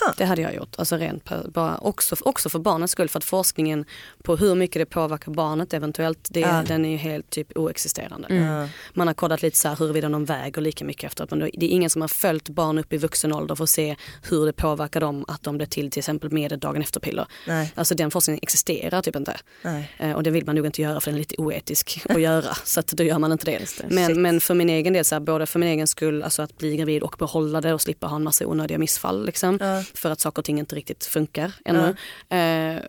Ha. 0.01 0.15
Det 0.17 0.25
hade 0.25 0.43
jag 0.43 0.55
gjort. 0.55 0.75
Alltså 0.79 0.97
rent 0.97 1.25
på- 1.25 1.51
bara 1.55 1.79
också, 1.79 2.17
också 2.21 2.49
för 2.49 2.59
barnets 2.59 2.93
skull. 2.93 3.09
För 3.09 3.19
att 3.19 3.25
forskningen 3.25 3.85
på 4.25 4.37
hur 4.37 4.55
mycket 4.55 4.81
det 4.81 4.87
påverkar 4.87 5.33
barnet 5.33 5.75
eventuellt, 5.75 6.19
det, 6.31 6.41
Ja. 6.41 6.63
den 6.67 6.85
är 6.85 6.91
ju 6.91 6.97
helt 6.97 7.31
typ 7.31 7.57
oexisterande. 7.57 8.35
Ja. 8.35 8.69
Man 8.93 9.07
har 9.07 9.15
kollat 9.15 9.43
lite 9.43 9.57
så 9.57 9.69
här 9.69 9.77
huruvida 9.77 10.09
de 10.09 10.25
väger 10.25 10.61
lika 10.63 10.85
mycket 10.85 11.05
efteråt. 11.05 11.31
Men 11.31 11.39
det 11.39 11.67
är 11.67 11.69
ingen 11.71 11.91
som 11.91 12.01
har 12.01 12.09
följt 12.09 12.49
barn 12.49 12.79
upp 12.79 12.93
i 12.93 12.97
vuxen 12.97 13.33
ålder 13.33 13.55
för 13.55 13.65
att 13.65 13.71
se 13.71 13.97
hur 14.31 14.47
det 14.47 14.53
påverkar 14.53 15.01
dem 15.01 15.25
att 15.29 15.43
de 15.43 15.57
blir 15.57 15.67
till 15.67 15.91
till 15.91 15.99
exempel 16.01 16.31
med 16.31 16.59
dagen 16.59 16.83
efter 16.83 17.01
piller. 17.01 17.27
Nej, 17.47 17.73
Alltså 17.75 17.95
den 17.95 18.11
forskningen 18.11 18.41
existerar 18.43 19.03
typ 19.03 19.17
inte. 19.17 19.37
nej. 19.63 19.93
Eh, 19.99 20.13
Och 20.13 20.23
det 20.23 20.31
vill 20.31 20.47
man 20.47 20.55
nog 20.55 20.67
inte 20.67 20.83
göra 20.83 21.01
för 21.01 21.11
den 21.11 21.15
är 21.15 21.19
lite 21.19 21.35
oetisk 21.39 22.03
att 22.09 22.21
göra. 22.21 22.55
Så 22.65 22.81
att 22.81 22.87
då 22.87 23.03
gör 23.05 23.19
man 23.19 23.33
inte 23.33 23.47
det. 23.47 23.83
Men, 23.91 24.23
men 24.23 24.41
för 24.41 24.55
min 24.55 24.71
egen 24.71 24.93
del, 24.93 25.05
så 25.05 25.15
här, 25.15 25.21
både 25.21 25.47
för 25.47 25.59
min 25.59 25.69
egen 25.69 25.87
skull, 25.87 26.23
alltså 26.23 26.43
att 26.43 26.59
bli 26.59 26.77
gravid 26.77 27.03
och 27.03 27.15
behålla 27.19 27.61
det 27.61 27.75
och 27.75 27.81
slippa 27.81 28.07
ha 28.07 28.17
en 28.17 28.23
massa 28.23 28.47
onödiga 28.47 28.79
missfall. 28.79 29.27
Liksom, 29.27 29.59
Ja. 29.61 29.83
För 29.95 30.11
att 30.11 30.21
saker 30.21 30.41
och 30.41 30.45
ting 30.45 30.59
inte 30.59 30.77
riktigt 30.77 31.05
funkar 31.05 31.53
ännu. 31.65 31.95
Eh, 32.29 32.83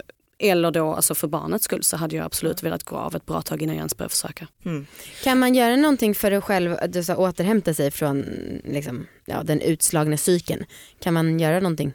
Eller 0.43 0.71
då 0.71 0.93
alltså 0.93 1.15
för 1.15 1.27
barnets 1.27 1.65
skull 1.65 1.83
så 1.83 1.97
hade 1.97 2.15
jag 2.15 2.25
absolut 2.25 2.63
velat 2.63 2.83
gå 2.83 2.95
av 2.95 3.15
ett 3.15 3.25
bra 3.25 3.41
tag 3.41 3.61
innan 3.61 3.75
jag 3.75 3.79
ens 3.81 3.97
började 3.97 4.11
försöka. 4.11 4.47
Mm. 4.65 4.85
Kan 5.23 5.39
man 5.39 5.55
göra 5.55 5.75
någonting 5.75 6.15
för 6.15 6.31
att 6.31 6.43
själv 6.43 6.75
du 6.89 7.03
sa, 7.03 7.15
återhämta 7.15 7.73
sig 7.73 7.91
från 7.91 8.25
liksom, 8.63 9.07
ja, 9.25 9.43
den 9.43 9.61
utslagna 9.61 10.17
cykeln? 10.17 10.65
Kan 10.99 11.13
man 11.13 11.39
göra 11.39 11.59
någonting? 11.59 11.93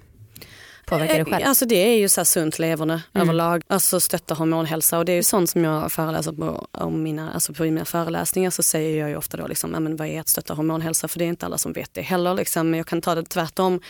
Påverka 0.86 1.18
det 1.18 1.24
själv? 1.24 1.42
Eh, 1.42 1.48
Alltså 1.48 1.66
det 1.66 1.74
är 1.76 1.96
ju 1.98 2.08
så 2.08 2.20
här 2.20 2.24
sunt 2.24 2.58
leverne 2.58 3.02
Mm. 3.14 3.28
överlag. 3.28 3.62
Alltså 3.66 4.00
stötta 4.00 4.34
hormonhälsa 4.34 4.98
och 4.98 5.04
det 5.04 5.12
är 5.12 5.16
ju 5.16 5.22
sånt 5.22 5.50
som 5.50 5.64
jag 5.64 5.92
föreläser 5.92 6.32
på, 6.32 6.66
om 6.72 7.02
mina, 7.02 7.32
alltså 7.32 7.52
på 7.54 7.62
mina 7.62 7.84
föreläsningar 7.84 8.50
så 8.50 8.62
säger 8.62 9.00
jag 9.00 9.08
ju 9.10 9.16
ofta 9.16 9.36
då 9.36 9.46
liksom, 9.46 9.70
men 9.70 9.96
vad 9.96 10.08
är 10.08 10.20
att 10.20 10.28
stötta 10.28 10.54
hormonhälsa? 10.54 11.08
För 11.08 11.18
det 11.18 11.24
är 11.24 11.28
inte 11.28 11.46
alla 11.46 11.58
som 11.58 11.72
vet 11.72 11.94
det 11.94 12.02
heller. 12.02 12.34
Liksom. 12.34 12.70
Men 12.70 12.78
jag 12.78 12.86
kan 12.86 13.00
ta 13.00 13.14
det 13.14 13.22
tvärtom. 13.22 13.80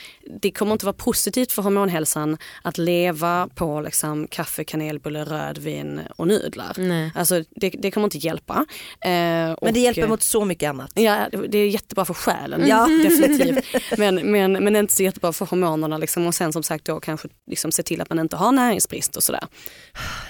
Det 0.40 0.50
kommer 0.50 0.72
inte 0.72 0.86
vara 0.86 0.96
positivt 0.96 1.52
för 1.52 1.62
hormonhälsan 1.62 2.38
att 2.62 2.78
leva 2.78 3.48
på 3.54 3.80
liksom, 3.80 4.26
kaffe, 4.28 4.64
kanelbulle, 4.64 5.24
rödvin 5.24 6.00
och 6.16 6.26
nudlar. 6.28 6.72
Nej. 6.78 7.10
Alltså 7.14 7.42
det, 7.50 7.68
det 7.70 7.90
kommer 7.90 8.04
inte 8.06 8.18
hjälpa. 8.18 8.54
Eh, 9.00 9.10
Men 9.10 9.54
och- 9.54 9.72
det 9.72 9.80
hjälper 9.80 10.08
mot 10.08 10.22
så 10.22 10.44
mycket 10.44 10.68
annat. 10.70 10.90
Ja, 10.94 11.28
det 11.48 11.58
är 11.58 11.68
jättebra 11.68 12.04
för 12.04 12.14
själen, 12.14 12.66
Ja. 12.66 12.86
definitivt. 13.04 13.64
Men, 13.98 14.14
men, 14.32 14.52
men 14.52 14.72
det 14.72 14.78
är 14.78 14.80
inte 14.80 14.94
så 14.94 15.02
jättebra 15.02 15.32
för 15.32 15.46
hormonerna. 15.46 15.98
Liksom. 15.98 16.26
Och 16.26 16.34
sen 16.34 16.52
som 16.52 16.62
sagt 16.62 16.85
då 16.86 17.00
kanske 17.00 17.28
liksom 17.46 17.72
se 17.72 17.82
till 17.82 18.00
att 18.00 18.10
man 18.10 18.18
inte 18.18 18.36
har 18.36 18.52
näringsbrist 18.52 19.16
och 19.16 19.22
sådär. 19.22 19.48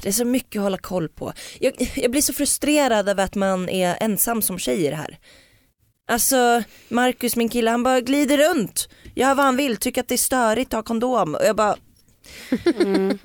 Det 0.02 0.08
är 0.08 0.12
så 0.12 0.24
mycket 0.24 0.58
att 0.58 0.62
hålla 0.62 0.78
koll 0.78 1.08
på. 1.08 1.32
Jag, 1.60 1.90
jag 1.94 2.10
blir 2.10 2.22
så 2.22 2.32
frustrerad 2.32 3.08
över 3.08 3.24
att 3.24 3.34
man 3.34 3.68
är 3.68 3.96
ensam 4.00 4.42
som 4.42 4.58
tjej 4.58 4.86
i 4.86 4.90
det 4.90 4.96
här. 4.96 5.18
Alltså 6.08 6.62
Marcus 6.88 7.36
min 7.36 7.48
kille 7.48 7.70
han 7.70 7.82
bara 7.82 8.00
glider 8.00 8.38
runt, 8.38 8.88
gör 9.14 9.34
vad 9.34 9.44
han 9.44 9.56
vill, 9.56 9.76
tycker 9.76 10.00
att 10.00 10.08
det 10.08 10.14
är 10.14 10.18
störigt 10.18 10.74
att 10.74 10.78
ha 10.78 10.82
kondom 10.82 11.34
och 11.34 11.44
jag 11.44 11.56
bara 11.56 11.76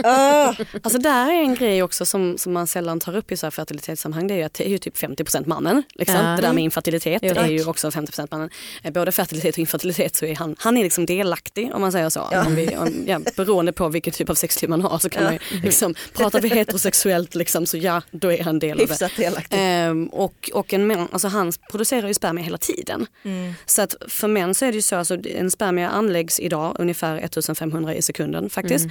Ah. 0.03 0.53
Alltså 0.81 0.99
där 0.99 1.27
är 1.27 1.41
en 1.41 1.55
grej 1.55 1.83
också 1.83 2.05
som, 2.05 2.37
som 2.37 2.53
man 2.53 2.67
sällan 2.67 2.99
tar 2.99 3.15
upp 3.15 3.31
i 3.31 3.37
så 3.37 3.45
här 3.45 3.51
fertilitetssammanhang. 3.51 4.27
Det 4.27 4.33
är 4.33 4.37
ju 4.37 4.43
att 4.43 4.53
det 4.53 4.67
är 4.67 4.69
ju 4.69 4.77
typ 4.77 4.97
50% 4.97 5.47
mannen. 5.47 5.83
Liksom. 5.93 6.15
Ja. 6.15 6.35
Det 6.35 6.41
där 6.41 6.53
med 6.53 6.63
infertilitet 6.63 7.21
Jo, 7.25 7.33
är 7.35 7.47
ju 7.47 7.65
också 7.65 7.89
50% 7.89 8.27
mannen. 8.31 8.49
Eh, 8.83 8.91
Både 8.91 9.11
fertilitet 9.11 9.55
och 9.55 9.59
infertilitet 9.59 10.15
så 10.15 10.25
är 10.25 10.35
han, 10.35 10.55
han 10.59 10.77
är 10.77 10.83
liksom 10.83 11.05
delaktig 11.05 11.71
om 11.73 11.81
man 11.81 11.91
säger 11.91 12.09
så. 12.09 12.27
Ja. 12.31 12.45
Om 12.45 12.55
vi, 12.55 12.77
om, 12.77 13.03
ja, 13.07 13.19
beroende 13.35 13.71
på 13.71 13.89
vilken 13.89 14.13
typ 14.13 14.29
av 14.29 14.35
sexliv 14.35 14.69
man 14.69 14.81
har 14.81 14.99
så 14.99 15.09
kan 15.09 15.23
man 15.23 15.33
ju 15.33 15.39
liksom, 15.63 15.95
pratar 16.13 16.41
vi 16.41 16.49
heterosexuellt 16.49 17.35
liksom, 17.35 17.65
så 17.65 17.77
ja, 17.77 18.01
då 18.11 18.31
är 18.31 18.43
han 18.43 18.59
del 18.59 18.81
av 18.81 18.87
det. 18.87 19.17
delaktig. 19.17 19.57
Ehm, 19.61 20.07
och, 20.07 20.49
och 20.53 20.73
en 20.73 20.87
män, 20.87 21.07
alltså 21.11 21.27
han 21.27 21.51
producerar 21.71 22.07
ju 22.07 22.13
spermier 22.13 22.45
hela 22.45 22.57
tiden. 22.57 23.07
Mm. 23.23 23.53
Så 23.65 23.81
att 23.81 23.95
för 24.07 24.27
män 24.27 24.55
så 24.55 24.65
är 24.65 24.69
det 24.71 24.75
ju 24.75 24.81
så, 24.81 24.95
alltså 24.95 25.17
en 25.27 25.51
spermie 25.51 25.87
anläggs 25.87 26.39
idag 26.39 26.75
ungefär 26.79 27.17
1500 27.17 27.95
i 27.95 28.01
sekunden 28.01 28.49
faktiskt. 28.49 28.85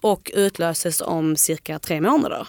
Och 0.00 0.30
utlöses 0.34 1.00
om 1.00 1.36
cirka 1.36 1.78
tre 1.78 2.00
månader. 2.00 2.48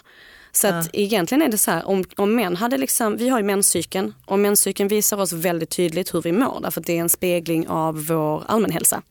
Så 0.52 0.68
att 0.68 0.90
egentligen 0.94 1.42
är 1.42 1.48
det 1.48 1.58
så 1.58 1.72
här, 1.72 1.88
om, 1.88 2.04
om 2.16 2.36
män 2.36 2.56
hade 2.56 2.78
liksom, 2.78 3.18
vi 3.18 3.30
har 3.30 3.40
ju 3.40 3.46
menscykeln 3.46 4.14
och 4.26 4.40
menscykeln 4.40 4.90
visar 4.90 5.18
oss 5.18 5.34
väldigt 5.34 5.70
tydligt 5.70 6.14
hur 6.14 6.22
vi 6.22 6.32
mår 6.32 6.60
därför 6.62 6.82
att 6.82 6.88
det 6.88 6.98
är 6.98 7.02
en 7.02 7.10
spegling 7.10 7.68
av 7.68 8.06
vår 8.06 8.44
allmänhälsa. 8.48 9.02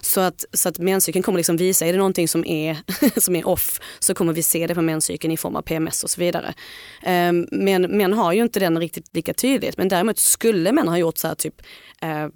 Så 0.00 0.20
att, 0.20 0.44
så 0.52 0.68
att 0.68 0.78
menscykeln 0.78 1.22
kommer 1.22 1.38
liksom 1.38 1.56
visa, 1.56 1.86
är 1.86 1.92
det 1.92 1.98
någonting 1.98 2.28
som 2.28 2.44
är, 2.44 2.78
som 3.20 3.36
är 3.36 3.48
off 3.48 3.80
så 3.98 4.14
kommer 4.14 4.32
vi 4.32 4.42
se 4.42 4.66
det 4.66 4.74
på 4.74 4.82
menscykeln 4.82 5.32
i 5.32 5.36
form 5.36 5.56
av 5.56 5.62
PMS 5.62 6.04
och 6.04 6.10
så 6.10 6.20
vidare. 6.20 6.54
Ehm, 7.02 7.46
men 7.50 7.82
män 7.82 8.12
har 8.12 8.32
ju 8.32 8.42
inte 8.42 8.60
den 8.60 8.78
riktigt 8.78 9.14
lika 9.14 9.34
tydligt 9.34 9.78
men 9.78 9.88
däremot 9.88 10.18
skulle 10.18 10.72
män 10.72 10.88
ha 10.88 10.98
gjort 10.98 11.18
så 11.18 11.28
här 11.28 11.34
typ 11.34 11.62
eh, 12.02 12.26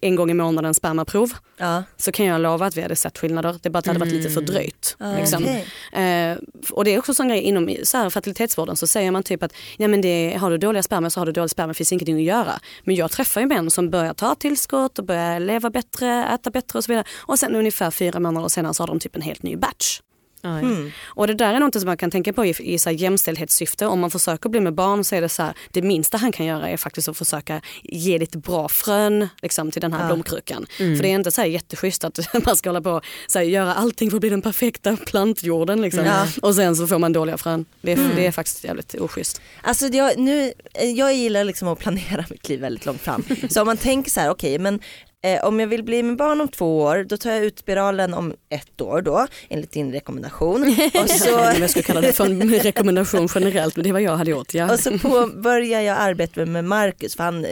en 0.00 0.16
gång 0.16 0.30
i 0.30 0.34
månaden 0.34 0.74
spermaprov 0.74 1.32
Ja. 1.56 1.82
så 1.96 2.12
kan 2.12 2.26
jag 2.26 2.40
lova 2.40 2.66
att 2.66 2.76
vi 2.76 2.82
hade 2.82 2.96
sett 2.96 3.18
skillnader. 3.18 3.56
Det 3.62 3.70
bara 3.70 3.78
att 3.78 3.84
det 3.84 3.90
hade 3.90 4.00
varit 4.00 4.12
lite 4.12 4.30
fördröjt. 4.30 4.96
Ja, 4.98 5.16
liksom. 5.16 5.42
okej. 5.42 5.66
Eh, 5.92 6.38
och 6.70 6.84
det 6.84 6.94
är 6.94 6.98
också 6.98 7.22
en 7.22 7.28
grej 7.28 7.40
inom 7.40 7.76
så 7.82 7.96
här, 7.96 8.10
fertilitetsvården 8.10 8.76
så 8.76 8.86
säger 8.86 9.10
man 9.10 9.22
typ 9.22 9.42
att 9.42 9.52
ja, 9.76 9.88
men 9.88 10.00
det, 10.00 10.36
har 10.40 10.50
du 10.50 10.58
dåliga 10.58 10.82
spermier 10.82 11.10
så 11.10 11.20
har 11.20 11.26
du 11.26 11.32
dålig 11.32 11.50
spermier, 11.50 11.74
finns 11.74 11.92
ingenting 11.92 12.16
att 12.16 12.22
göra. 12.22 12.60
Men 12.84 12.94
jag 12.94 13.10
träffar 13.10 13.40
ju 13.40 13.46
män 13.46 13.70
som 13.70 13.90
börjar 13.90 14.14
ta 14.14 14.34
tillskott 14.34 14.98
och 14.98 15.04
börjar 15.04 15.40
leva 15.40 15.70
bättre, 15.70 16.26
äta 16.34 16.50
bättre 16.50 16.73
och 16.74 16.84
så 16.84 16.92
vidare. 16.92 17.04
Och 17.16 17.38
sen 17.38 17.54
ungefär 17.54 17.90
fyra 17.90 18.20
månader 18.20 18.48
senare 18.48 18.74
så 18.74 18.82
har 18.82 18.88
de 18.88 19.00
typ 19.00 19.16
en 19.16 19.22
helt 19.22 19.42
ny 19.42 19.56
batch. 19.56 20.00
Oj. 20.44 20.62
Mm. 20.62 20.92
Och 21.04 21.26
det 21.26 21.34
där 21.34 21.54
är 21.54 21.60
något 21.60 21.74
som 21.74 21.86
man 21.86 21.96
kan 21.96 22.10
tänka 22.10 22.32
på 22.32 22.44
i, 22.46 22.54
i 22.58 22.78
så 22.78 22.90
här 22.90 22.96
jämställdhetssyfte. 22.96 23.86
Om 23.86 24.00
man 24.00 24.10
försöker 24.10 24.48
bli 24.48 24.60
med 24.60 24.74
barn 24.74 25.04
så 25.04 25.14
är 25.14 25.20
det 25.20 25.28
så 25.28 25.42
här, 25.42 25.54
det 25.70 25.82
minsta 25.82 26.16
han 26.16 26.32
kan 26.32 26.46
göra 26.46 26.68
är 26.68 26.76
faktiskt 26.76 27.08
att 27.08 27.16
försöka 27.16 27.60
ge 27.82 28.18
lite 28.18 28.38
bra 28.38 28.68
frön 28.68 29.28
liksom, 29.42 29.70
till 29.70 29.82
den 29.82 29.92
här 29.92 30.06
blomkrukan. 30.06 30.66
För 30.76 31.02
det 31.02 31.08
är 31.08 31.14
inte 31.14 31.30
så 31.30 31.40
här 31.40 31.48
jätteschysst 31.48 32.04
att 32.04 32.18
man 32.46 32.56
ska 32.56 32.68
hålla 32.68 32.80
på 32.80 32.90
och 32.90 33.04
så 33.26 33.38
här, 33.38 33.46
göra 33.46 33.74
allting 33.74 34.10
för 34.10 34.16
att 34.16 34.20
bli 34.20 34.30
den 34.30 34.42
perfekta 34.42 34.96
plantjorden. 34.96 35.80
Liksom. 35.80 36.04
Ja. 36.04 36.26
Och 36.42 36.54
sen 36.54 36.76
så 36.76 36.86
får 36.86 36.98
man 36.98 37.12
dåliga 37.12 37.38
frön. 37.38 37.64
Det 37.80 37.92
är, 37.92 37.98
det 38.16 38.26
är 38.26 38.32
faktiskt 38.32 38.64
jävligt 38.64 38.94
oschysst. 38.94 39.40
Alltså 39.62 39.86
jag, 39.86 40.18
nu, 40.18 40.52
jag 40.94 41.14
gillar 41.14 41.44
liksom 41.44 41.68
att 41.68 41.78
planera 41.78 42.24
mitt 42.30 42.48
liv 42.48 42.60
väldigt 42.60 42.86
långt 42.86 43.00
fram. 43.00 43.24
Så 43.50 43.60
om 43.60 43.66
man 43.66 43.76
tänker 43.76 44.10
så 44.10 44.20
här, 44.20 44.30
okej 44.30 44.58
men 44.58 44.80
eh, 45.24 45.44
om 45.44 45.60
jag 45.60 45.66
vill 45.66 45.82
bli 45.82 46.02
med 46.02 46.16
barn 46.16 46.40
om 46.40 46.48
två 46.48 46.80
år 46.80 47.04
då 47.08 47.16
tar 47.16 47.30
jag 47.30 47.44
ut 47.44 47.58
spiralen 47.58 48.14
om 48.14 48.34
ett 48.48 48.80
år 48.80 49.02
då 49.02 49.26
enligt 49.48 49.72
din 49.72 49.92
rekommendation. 49.92 50.62
Och 51.02 51.10
så, 51.10 51.28
Jag 51.60 51.70
skulle 51.70 51.82
kalla 51.82 52.00
det 52.00 52.12
för 52.12 52.24
en 52.24 52.50
rekommendation 52.50 53.28
generellt 53.34 53.76
men 53.76 53.84
det 53.84 53.92
vad 53.92 54.02
jag 54.02 54.16
hade 54.16 54.30
gjort. 54.30 54.54
Ja. 54.54 54.72
och 54.72 54.80
så 54.80 54.98
påbörjar 54.98 55.80
jag 55.80 55.98
arbeta 55.98 56.46
med 56.46 56.64
Marcus 56.64 57.16
för 57.16 57.24
han 57.24 57.44
eh, 57.44 57.50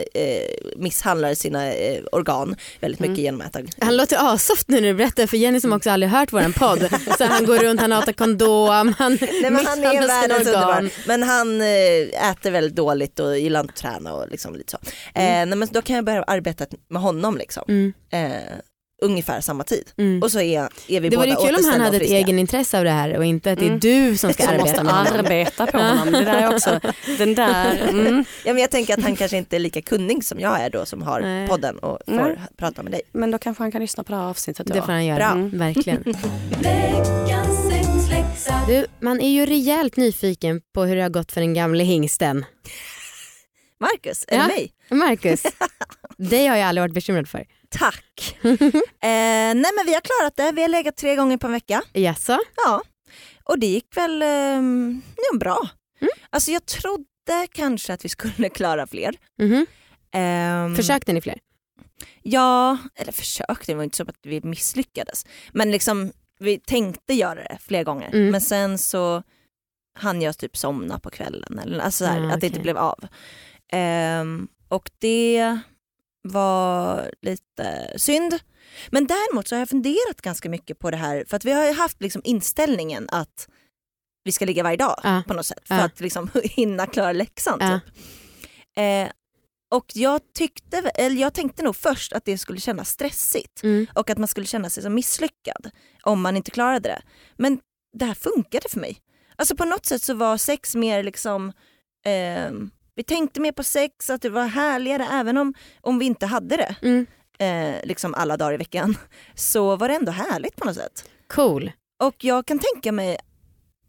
misshandlar 0.77 1.33
sina 1.33 1.73
eh, 1.73 2.03
organ 2.11 2.55
väldigt 2.79 2.99
mycket 2.99 3.17
genom 3.17 3.41
att 3.41 3.55
äta 3.55 3.67
Han 3.79 3.97
låter 3.97 4.33
asoft 4.33 4.67
nu 4.67 4.81
när 4.81 4.87
du 4.87 4.93
berättar 4.93 5.27
för 5.27 5.37
Jenny 5.37 5.61
som 5.61 5.73
också 5.73 5.89
aldrig 5.89 6.11
hört 6.11 6.33
våran 6.33 6.53
podd. 6.53 6.89
Så 7.17 7.25
han 7.25 7.45
går 7.45 7.57
runt, 7.57 7.81
han 7.81 7.91
hatar 7.91 8.13
kondom, 8.13 8.93
han 8.97 9.17
Nej, 9.21 9.51
men 9.51 9.65
han 9.65 9.83
är 9.83 10.07
världens 10.07 10.47
organ. 10.47 10.89
Men 11.07 11.23
han 11.23 11.61
eh, 11.61 12.29
äter 12.31 12.51
väldigt 12.51 12.75
dåligt 12.75 13.19
och 13.19 13.39
gillar 13.39 13.59
inte 13.59 13.71
att 13.71 13.79
träna 13.79 14.13
och 14.13 14.29
liksom 14.29 14.55
lite 14.55 14.71
så. 14.71 14.77
Eh, 15.15 15.23
nej, 15.23 15.45
men 15.45 15.67
då 15.71 15.81
kan 15.81 15.95
jag 15.95 16.05
börja 16.05 16.23
arbeta 16.23 16.65
med 16.87 17.01
honom 17.01 17.37
liksom. 17.37 17.62
Mm. 17.67 17.93
Eh, 18.11 18.31
ungefär 19.01 19.41
samma 19.41 19.63
tid. 19.63 19.91
Mm. 19.97 20.21
Och 20.23 20.31
så 20.31 20.39
är, 20.39 20.59
är 20.87 20.99
vi 21.01 21.09
Det 21.09 21.17
båda 21.17 21.35
vore 21.35 21.47
kul 21.47 21.55
om 21.55 21.65
han 21.71 21.81
hade 21.81 21.97
ett 21.97 22.01
friska. 22.01 22.17
egen 22.17 22.39
intresse 22.39 22.77
av 22.77 22.83
det 22.83 22.89
här 22.91 23.17
och 23.17 23.25
inte 23.25 23.51
att 23.51 23.59
det 23.59 23.65
är 23.65 23.67
Mm. 23.67 23.79
du 23.79 24.17
som 24.17 24.33
ska 24.33 24.47
arbeta 24.47 24.83
med 24.83 24.93
honom. 24.93 25.19
arbeta 25.19 25.67
på 25.67 25.77
honom. 25.77 26.11
Det 26.13 26.23
där 26.23 26.33
är 26.41 26.55
också, 26.55 26.79
den 27.17 27.35
där, 27.35 27.87
mm. 27.89 28.25
Ja, 28.45 28.53
men 28.53 28.61
jag 28.61 28.71
tänker 28.71 28.93
att 28.97 29.03
han 29.03 29.15
kanske 29.15 29.37
inte 29.37 29.55
är 29.55 29.59
lika 29.59 29.81
kunnig 29.81 30.23
som 30.25 30.39
jag 30.39 30.61
är 30.61 30.69
då 30.69 30.85
som 30.85 31.01
har 31.01 31.21
Nej. 31.21 31.47
podden 31.47 31.77
och 31.79 31.97
får 32.07 32.13
Nej. 32.15 32.37
prata 32.57 32.83
med 32.83 32.91
dig. 32.91 33.01
Men 33.11 33.31
då 33.31 33.37
kanske 33.37 33.63
han 33.63 33.71
kan 33.71 33.81
lyssna 33.81 34.03
på 34.03 34.11
det 34.11 34.17
här 34.17 34.25
avsnittet. 34.25 34.67
Det 34.67 34.73
då. 34.73 34.81
får 34.85 34.91
han 34.91 35.05
göra. 35.05 35.25
Mm, 35.27 35.57
verkligen. 35.57 36.03
Du, 38.67 38.85
man 38.99 39.21
är 39.21 39.29
ju 39.29 39.45
rejält 39.45 39.97
nyfiken 39.97 40.61
på 40.73 40.83
hur 40.83 40.95
det 40.95 41.01
har 41.01 41.09
gått 41.09 41.31
för 41.31 41.41
den 41.41 41.53
gamle 41.53 41.83
hingsten. 41.83 42.45
Marcus, 43.79 44.25
det 44.27 44.35
Ja. 44.35 44.47
mig? 44.47 44.71
Marcus, 44.89 45.43
dig 46.17 46.47
har 46.47 46.55
jag 46.55 46.67
aldrig 46.67 46.81
varit 46.83 46.93
bekymrad 46.93 47.29
för. 47.29 47.45
Tack. 47.69 48.37
eh, 48.43 48.49
nej 49.01 49.55
men 49.75 49.85
vi 49.85 49.93
har 49.93 50.01
klarat 50.01 50.35
det, 50.35 50.51
vi 50.51 50.61
har 50.61 50.69
legat 50.69 50.97
tre 50.97 51.15
gånger 51.15 51.37
på 51.37 51.47
en 51.47 51.53
vecka. 51.53 51.81
Jaså? 51.93 52.39
Ja, 52.55 52.81
och 53.43 53.59
det 53.59 53.67
gick 53.67 53.97
väl 53.97 54.21
ja, 55.31 55.37
bra. 55.39 55.69
Mm. 56.01 56.11
Alltså 56.29 56.51
jag 56.51 56.65
trodde 56.65 57.47
kanske 57.51 57.93
att 57.93 58.05
vi 58.05 58.09
skulle 58.09 58.49
klara 58.55 58.87
fler. 58.87 59.15
Mhm. 59.39 59.65
Ehm, 60.13 60.75
Försökte 60.75 61.13
ni 61.13 61.21
fler? 61.21 61.39
Ja, 62.21 62.77
eller 62.95 63.11
försökte, 63.11 63.71
det 63.71 63.75
var 63.75 63.83
inte 63.83 63.97
så 63.97 64.03
att 64.03 64.15
vi 64.23 64.41
misslyckades. 64.43 65.25
Men 65.51 65.71
liksom 65.71 66.11
vi 66.39 66.59
tänkte 66.59 67.13
göra 67.13 67.35
det 67.35 67.57
fler 67.61 67.83
gånger. 67.83 68.07
Mm. 68.13 68.29
Men 68.31 68.41
sen 68.41 68.77
så 68.77 69.23
hann 69.95 70.21
jag 70.21 70.37
typ 70.37 70.57
somna 70.57 70.99
på 70.99 71.09
kvällen. 71.09 71.59
Eller, 71.59 71.79
alltså 71.79 72.05
så 72.05 72.11
här, 72.11 72.21
Ah, 72.21 72.33
att 72.33 72.41
det 72.41 72.47
inte 72.47 72.59
blev 72.59 72.77
av. 72.77 73.07
Ehm, 73.71 74.47
och 74.67 74.89
det 74.99 75.59
var 76.23 77.11
lite 77.21 77.93
synd. 77.97 78.39
Men 78.91 79.07
däremot 79.07 79.47
så 79.47 79.55
har 79.55 79.59
jag 79.59 79.69
funderat 79.69 80.21
ganska 80.21 80.49
mycket 80.49 80.79
på 80.79 80.91
det 80.91 80.97
här 80.97 81.25
för 81.27 81.37
att 81.37 81.45
vi 81.45 81.51
har 81.51 81.65
ju 81.65 81.73
haft 81.73 82.01
liksom 82.01 82.21
inställningen 82.25 83.09
att 83.11 83.47
vi 84.23 84.31
ska 84.31 84.45
ligga 84.45 84.63
varje 84.63 84.77
dag 84.77 84.99
Ja. 85.03 85.23
på 85.27 85.33
något 85.33 85.45
sätt 85.45 85.67
för 85.67 85.75
Ja. 85.75 85.83
att 85.83 85.99
liksom 85.99 86.29
hinna 86.43 86.87
klara 86.87 87.11
läxan. 87.11 87.57
Ja. 87.61 87.79
Typ. 87.85 87.93
Eh, 88.77 89.11
och 89.75 89.85
jag, 89.93 90.21
tyckte, 90.33 90.77
eller 90.77 91.21
jag 91.21 91.33
tänkte 91.33 91.63
nog 91.63 91.75
först 91.75 92.13
att 92.13 92.25
det 92.25 92.37
skulle 92.37 92.59
kännas 92.59 92.89
stressigt 92.89 93.63
Mm. 93.63 93.87
och 93.95 94.09
att 94.09 94.17
man 94.17 94.27
skulle 94.27 94.45
känna 94.45 94.69
sig 94.69 94.83
som 94.83 94.93
misslyckad 94.93 95.69
om 96.03 96.21
man 96.21 96.37
inte 96.37 96.51
klarade 96.51 96.89
det. 96.89 97.01
Men 97.37 97.59
det 97.97 98.05
här 98.05 98.13
funkade 98.13 98.69
för 98.69 98.79
mig. 98.79 98.97
Alltså 99.35 99.55
på 99.55 99.65
något 99.65 99.85
sätt 99.85 100.01
så 100.01 100.13
var 100.13 100.37
sex 100.37 100.75
mer 100.75 101.03
liksom, 101.03 101.51
ehm, 102.05 102.71
vi 102.95 103.03
tänkte 103.03 103.41
mer 103.41 103.51
på 103.51 103.63
sex, 103.63 104.09
att 104.09 104.21
det 104.21 104.29
var 104.29 104.45
härligare 104.45 105.07
även 105.11 105.37
om, 105.37 105.53
om 105.81 105.99
vi 105.99 106.05
inte 106.05 106.25
hade 106.25 106.57
det 106.57 106.75
Mm. 106.81 107.05
eh, 107.39 107.85
liksom 107.85 108.13
alla 108.13 108.37
dagar 108.37 108.53
i 108.53 108.57
veckan. 108.57 108.97
Så 109.35 109.75
var 109.75 109.87
det 109.87 109.95
ändå 109.95 110.11
härligt 110.11 110.55
på 110.55 110.65
något 110.65 110.75
sätt. 110.75 111.09
Cool. 111.27 111.71
Och 112.03 112.15
jag 112.23 112.45
kan 112.45 112.59
tänka 112.59 112.91
mig 112.91 113.17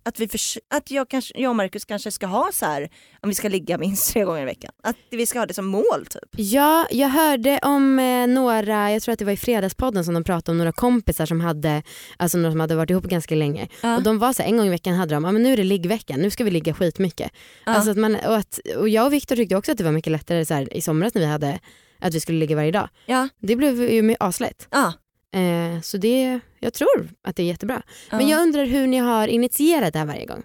att, 0.05 0.21
vi 0.21 0.29
förs- 0.29 0.59
att 0.75 0.91
jag, 0.91 1.09
kanske, 1.11 1.41
jag 1.41 1.51
och 1.51 1.57
Marcus 1.57 1.85
kanske 1.85 2.11
ska 2.11 2.27
ha 2.27 2.51
så 2.53 2.67
här, 2.67 2.89
om 3.23 3.29
vi 3.29 3.35
ska 3.35 3.49
ligga 3.49 3.79
minst 3.79 4.13
tre 4.13 4.25
gånger 4.25 4.43
i 4.43 4.45
veckan. 4.45 4.71
Att 4.83 4.97
vi 5.11 5.27
ska 5.27 5.39
ha 5.39 5.47
det 5.47 5.55
som 5.55 5.67
mål 5.67 6.07
typ. 6.11 6.23
Ja, 6.37 6.87
jag 6.91 7.09
hörde 7.09 7.59
om 7.63 7.99
eh, 7.99 8.27
några, 8.27 8.93
jag 8.93 9.03
tror 9.03 9.13
att 9.13 9.19
det 9.19 9.25
var 9.25 9.33
i 9.33 9.37
Fredagspodden 9.37 10.05
som 10.05 10.15
de 10.15 10.25
pratade 10.25 10.51
om 10.53 10.59
några 10.59 10.73
kompisar 10.73 11.27
som 11.27 11.41
hade, 11.41 11.83
alltså 12.17 12.39
några 12.39 12.51
som 12.53 12.61
hade 12.61 12.77
varit 12.77 12.91
ihop 12.91 13.05
ganska 13.05 13.35
länge. 13.35 13.69
Ja. 13.83 13.97
Och 13.97 14.03
de 14.03 14.19
var 14.19 14.33
så 14.33 14.43
här, 14.43 14.51
en 14.51 14.57
gång 14.57 14.67
i 14.67 14.71
veckan 14.71 14.95
hade 14.95 15.15
de, 15.15 15.25
ja 15.25 15.33
men 15.33 15.43
nu 15.43 15.53
är 15.53 15.57
det 15.57 15.65
liggveckan, 15.65 16.21
nu 16.21 16.31
ska 16.31 16.45
vi 16.45 16.51
ligga 16.51 16.75
skitmycket. 16.75 17.33
Ja. 17.67 17.73
Alltså 17.73 17.91
att 17.91 17.97
man, 17.97 18.15
och, 18.15 18.37
att, 18.37 18.61
och 18.77 18.89
jag 18.89 19.07
och 19.07 19.13
Viktor 19.13 19.37
tyckte 19.37 19.57
också 19.57 19.73
att 19.73 19.79
det 19.79 19.85
var 19.85 19.93
mycket 19.93 20.13
lättare 20.13 20.45
så 20.45 20.55
här, 20.55 20.77
i 20.77 20.81
somras 20.81 21.15
när 21.15 21.21
vi 21.23 21.29
hade 21.29 21.59
att 21.99 22.15
vi 22.15 22.21
skulle 22.21 22.39
ligga 22.39 22.57
varje 22.57 22.71
dag. 22.71 22.89
Ja. 23.07 23.29
Det 23.41 23.57
blev 23.57 23.83
ju 23.93 24.15
aslätt. 24.21 24.69
Ja. 24.71 24.93
Eh, 25.35 25.81
så 25.81 25.97
det, 25.97 26.41
jag 26.61 26.75
tror 26.75 27.09
att 27.23 27.37
det 27.37 27.43
är 27.43 27.47
jättebra. 27.47 27.83
Men 28.11 28.29
Ja. 28.29 28.37
jag 28.37 28.43
undrar 28.43 28.65
hur 28.65 28.87
ni 28.87 28.99
har 28.99 29.29
initierat 29.29 29.93
det 29.93 29.99
här 29.99 30.07
varje 30.07 30.27
gång. 30.27 30.43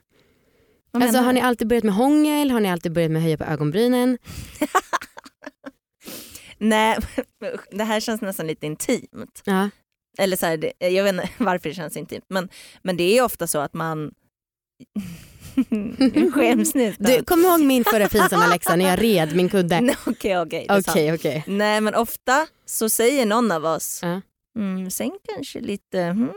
Vad 0.91 1.03
Alltså, 1.03 1.13
menar 1.17 1.25
har 1.25 1.33
ni 1.33 1.41
alltid 1.41 1.67
börjat 1.67 1.83
med 1.83 1.93
hångel? 1.93 2.51
Har 2.51 2.59
ni 2.59 2.69
alltid 2.71 2.91
börjat 2.93 3.11
med 3.11 3.19
att 3.19 3.23
höja 3.23 3.37
på 3.37 3.43
ögonbrynen? 3.43 4.17
Nej, 6.57 6.97
det 7.71 7.83
här 7.83 7.99
känns 7.99 8.21
nästan 8.21 8.47
lite 8.47 8.65
intimt. 8.65 9.41
Ja. 9.45 9.69
Eller 10.17 10.37
så 10.37 10.45
här, 10.45 10.71
jag 10.79 11.03
vet 11.03 11.13
inte 11.13 11.29
varför 11.43 11.69
det 11.69 11.75
känns 11.75 11.97
intimt 11.97 12.25
men, 12.29 12.49
men 12.81 12.97
det 12.97 13.17
är 13.17 13.23
ofta 13.23 13.47
så 13.47 13.59
att 13.59 13.73
man 13.73 14.11
Nu 15.69 16.31
skäms 16.31 16.75
inte. 16.75 17.03
Du, 17.03 17.23
kom 17.23 17.41
ihåg 17.45 17.61
min 17.61 17.83
förra 17.83 18.07
pinsamma 18.09 18.47
läxa 18.47 18.75
när 18.75 18.89
jag 18.89 19.03
red 19.03 19.35
min 19.35 19.49
kudde? 19.49 19.95
Okej 20.05 20.39
okej, 20.39 20.65
är 20.69 20.73
sant. 20.73 20.87
Okej, 20.87 21.13
okej. 21.13 21.43
Nej 21.47 21.81
men 21.81 21.95
ofta 21.95 22.47
så 22.65 22.89
säger 22.89 23.25
någon 23.25 23.51
av 23.51 23.65
oss 23.65 23.99
Ja. 24.03 24.21
Mm, 24.57 24.91
sen 24.91 25.11
kanske 25.33 25.59
lite 25.59 26.01
hmm. 26.01 26.31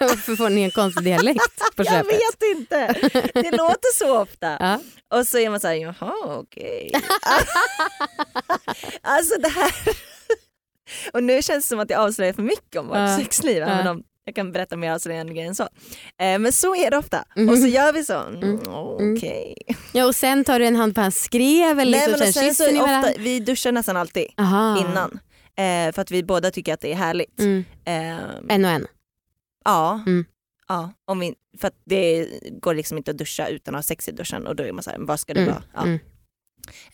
Varför 0.00 0.36
får 0.36 0.50
ni 0.50 0.62
en 0.62 0.70
konstig 0.70 1.04
dialekt 1.04 1.40
på 1.76 1.82
Jag 1.84 1.86
köpet? 1.86 2.06
vet 2.12 2.56
inte, 2.56 2.86
det 3.34 3.50
låter 3.56 3.94
så 3.98 4.18
ofta. 4.20 4.56
Ja. 4.60 4.80
Och 5.18 5.26
så 5.26 5.38
är 5.38 5.50
man 5.50 5.60
såhär, 5.60 5.74
jaha 5.74 6.14
okej. 6.24 6.92
alltså 9.02 9.38
det 9.40 9.48
här, 9.48 9.72
och 11.12 11.22
nu 11.24 11.42
känns 11.42 11.64
det 11.64 11.68
som 11.68 11.80
att 11.80 11.90
jag 11.90 12.00
avslöjar 12.00 12.32
för 12.32 12.42
mycket 12.42 12.76
om 12.80 12.88
vårt 12.88 12.96
Ja. 12.96 13.18
sexliv. 13.18 13.56
Ja. 13.56 13.96
Jag 14.24 14.34
kan 14.34 14.52
berätta 14.52 14.76
mer 14.76 14.92
avslöjande 14.92 15.32
grejer 15.32 15.48
än 15.48 15.54
så. 15.54 15.68
Eh, 16.20 16.38
men 16.38 16.52
så 16.52 16.74
är 16.76 16.90
det 16.90 16.96
ofta. 16.96 17.24
Mhm. 17.36 17.48
Och 17.48 17.58
så 17.58 17.66
gör 17.66 17.92
vi 17.92 18.04
så, 18.04 18.18
mm, 18.18 18.42
Mm. 18.42 18.62
okej. 19.16 19.54
ja 19.92 20.06
och 20.06 20.14
sen 20.14 20.44
tar 20.44 20.58
du 20.58 20.66
en 20.66 20.76
hand 20.76 20.94
på 20.94 21.00
hans 21.00 21.16
skrev 21.24 21.80
eller 21.80 21.98
Nej 21.98 22.08
liksom, 22.08 22.24
men 22.24 22.32
sen 22.32 22.48
och 22.48 22.54
sen 22.56 22.66
så 22.76 22.82
varandra. 22.86 23.08
ofta, 23.08 23.20
vi 23.20 23.40
duschar 23.40 23.72
nästan 23.72 23.96
alltid 23.96 24.26
Aha. 24.36 24.78
innan. 24.80 25.18
Eh, 25.56 25.92
för 25.92 26.02
att 26.02 26.10
vi 26.10 26.22
båda 26.22 26.50
tycker 26.50 26.74
att 26.74 26.80
det 26.80 26.92
är 26.92 26.96
härligt. 26.96 27.40
Mm. 27.40 27.64
Eh, 27.84 28.18
En 28.48 28.64
och 28.64 28.70
en. 28.70 28.86
Ja. 29.64 30.02
Mm. 30.06 30.24
ja 30.68 30.92
om 31.04 31.18
vi, 31.20 31.34
för 31.60 31.68
att 31.68 31.76
det 31.84 32.28
går 32.60 32.74
liksom 32.74 32.96
inte 32.98 33.10
att 33.10 33.18
duscha 33.18 33.48
utan 33.48 33.74
att 33.74 33.78
ha 33.78 33.82
sex 33.82 34.08
i 34.08 34.12
duschen 34.12 34.46
och 34.46 34.56
då 34.56 34.62
är 34.62 34.72
man 34.72 34.82
såhär, 34.82 34.98
vad 34.98 35.20
ska 35.20 35.34
det 35.34 35.40
Mm. 35.40 35.52
vara? 35.54 35.64
Ja. 35.74 35.82
Mm. 35.82 35.94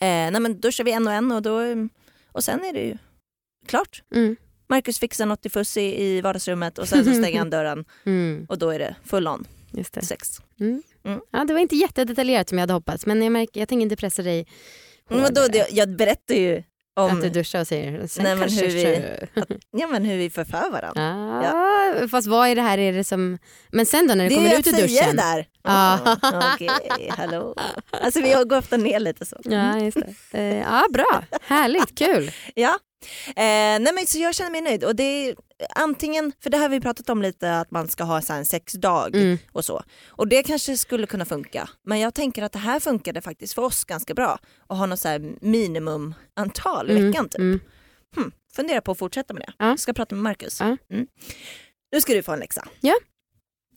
Eh, 0.00 0.32
nej 0.32 0.40
men 0.40 0.60
duschar 0.60 0.84
vi 0.84 0.92
en 0.92 1.06
och 1.06 1.12
en 1.12 1.32
och, 1.32 1.42
då, 1.42 1.60
och 2.32 2.44
sen 2.44 2.64
är 2.64 2.72
det 2.72 2.80
ju 2.80 2.96
klart. 3.66 4.02
Mm. 4.14 4.36
Marcus 4.68 4.98
fixar 4.98 5.26
något 5.26 5.46
i 5.46 5.48
fuss 5.48 5.76
i, 5.76 6.02
i 6.04 6.20
vardagsrummet 6.20 6.78
och 6.78 6.88
sen 6.88 7.04
så 7.04 7.10
stänger 7.14 7.38
han 7.38 7.50
dörren 7.56 7.84
Mm. 8.06 8.46
och 8.48 8.58
då 8.58 8.70
är 8.70 8.78
det 8.78 8.96
full 9.04 9.28
on 9.28 9.46
sex. 10.02 10.40
Ja, 11.30 11.44
det 11.44 11.52
var 11.52 11.60
inte 11.60 11.76
jättedetaljerat 11.76 12.48
som 12.48 12.58
jag 12.58 12.62
hade 12.62 12.72
hoppats 12.72 13.06
men 13.06 13.22
jag, 13.22 13.32
märker, 13.32 13.60
jag 13.60 13.68
tänker 13.68 13.82
inte 13.82 13.96
pressa 13.96 14.22
dig 14.22 14.46
Men 15.08 15.22
vadå, 15.22 15.40
hårdare. 15.40 15.48
det, 15.70 15.76
jag 15.76 15.96
berättar 15.96 16.34
ju 16.34 16.62
Att 17.06 17.12
om 17.12 17.20
du 17.20 17.28
duschar 17.30 17.60
och 17.60 17.66
säger 17.68 18.06
sen 18.06 18.24
Nej, 18.24 18.36
men 18.36 18.48
hur 18.50 18.66
vi- 18.68 19.26
ja, 19.80 19.86
men 19.86 20.04
hur 20.04 20.16
vi 20.16 20.30
förför 20.30 20.70
varandra. 20.70 21.52
Ah, 22.02 22.08
Fast 22.08 22.26
vad 22.28 22.48
är 22.48 22.54
det 22.54 22.62
här 22.62 22.78
är 22.78 22.92
det 22.92 23.04
som... 23.04 23.38
Men 23.72 23.86
sen 23.86 24.06
då 24.08 24.14
när 24.14 24.24
du 24.24 24.28
Det 24.28 24.34
är 24.34 24.36
kommer 24.36 24.58
ut 24.58 24.66
att 24.66 24.72
ur 24.74 24.82
duschen? 24.82 25.16
det 25.16 25.22
där. 25.22 25.46
Ja. 25.64 25.98
Oh, 26.22 26.54
Okej, 26.54 27.10
hallå. 27.16 27.54
Alltså 27.90 28.20
vi 28.20 28.32
går 28.32 28.58
ofta 28.58 28.76
ner 28.76 29.00
lite 29.00 29.26
så. 29.26 29.36
Ja, 29.44 29.78
just 29.80 29.96
det. 30.32 30.38
Eh, 30.38 30.58
ja, 30.58 30.84
bra. 30.92 31.22
Härligt, 31.42 31.98
kul. 31.98 32.30
Ja. 32.54 32.78
Eh, 33.28 33.34
nej 33.80 33.92
men 33.94 34.06
så 34.06 34.18
jag 34.18 34.34
känner 34.34 34.50
mig 34.50 34.60
nöjd 34.60 34.84
och 34.84 34.96
det 34.96 35.02
är 35.02 35.36
antingen, 35.74 36.32
för 36.40 36.50
det 36.50 36.56
här 36.56 36.64
har 36.64 36.68
vi 36.70 36.80
pratat 36.80 37.08
om 37.08 37.22
lite 37.22 37.58
att 37.60 37.70
man 37.70 37.88
ska 37.88 38.04
ha 38.04 38.20
så 38.22 38.32
en 38.32 38.44
sexdag 38.44 39.16
Mm. 39.16 39.38
och 39.52 39.64
så. 39.64 39.82
Och 40.08 40.28
det 40.28 40.42
kanske 40.42 40.76
skulle 40.76 41.06
kunna 41.06 41.24
funka. 41.24 41.68
Men 41.84 41.98
jag 41.98 42.14
tänker 42.14 42.42
att 42.42 42.52
det 42.52 42.58
här 42.58 42.80
funkade 42.80 43.20
faktiskt 43.20 43.54
för 43.54 43.62
oss 43.62 43.84
ganska 43.84 44.14
bra. 44.14 44.38
Att 44.66 44.78
ha 44.78 44.86
något 44.86 45.00
så 45.00 45.34
minimumantal 45.40 46.90
i 46.90 46.92
Mm, 46.96 47.06
veckan 47.10 47.28
typ. 47.28 47.38
mm. 47.40 47.60
Hmm, 48.16 48.32
fundera 48.54 48.80
på 48.80 48.92
att 48.92 48.98
fortsätta 48.98 49.34
med 49.34 49.42
det. 49.42 49.52
Ja. 49.58 49.68
Jag 49.68 49.78
ska 49.80 49.92
prata 49.92 50.14
med 50.14 50.22
Marcus. 50.22 50.60
Ja. 50.60 50.76
Mm. 50.92 51.06
Nu 51.92 52.00
ska 52.00 52.12
du 52.14 52.22
få 52.22 52.32
en 52.32 52.38
läxa. 52.38 52.68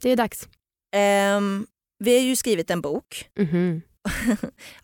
Det 0.01 0.09
är 0.09 0.15
dags. 0.15 0.47
Ehm, 0.95 1.67
vi 1.99 2.13
har 2.17 2.23
ju 2.23 2.35
skrivit 2.35 2.69
en 2.71 2.81
bok. 2.81 3.29
Mhm. 3.39 3.81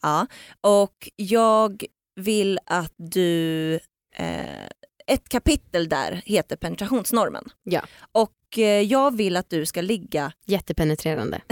ja. 0.02 0.28
Och 0.62 1.10
jag 1.16 1.84
vill 2.16 2.60
att 2.66 2.94
du... 2.98 3.80
Eh, 4.20 4.68
ett 5.08 5.30
kapitel 5.30 5.90
där 5.90 6.22
heter 6.26 6.56
penetrationsnormen. 6.56 7.46
Ja. 7.64 7.82
Och 8.12 8.58
eh, 8.58 8.82
jag 8.82 9.16
vill 9.16 9.38
att 9.38 9.50
du 9.50 9.66
ska 9.66 9.82
ligga... 9.82 10.32
Jättepenetrerande. 10.46 11.42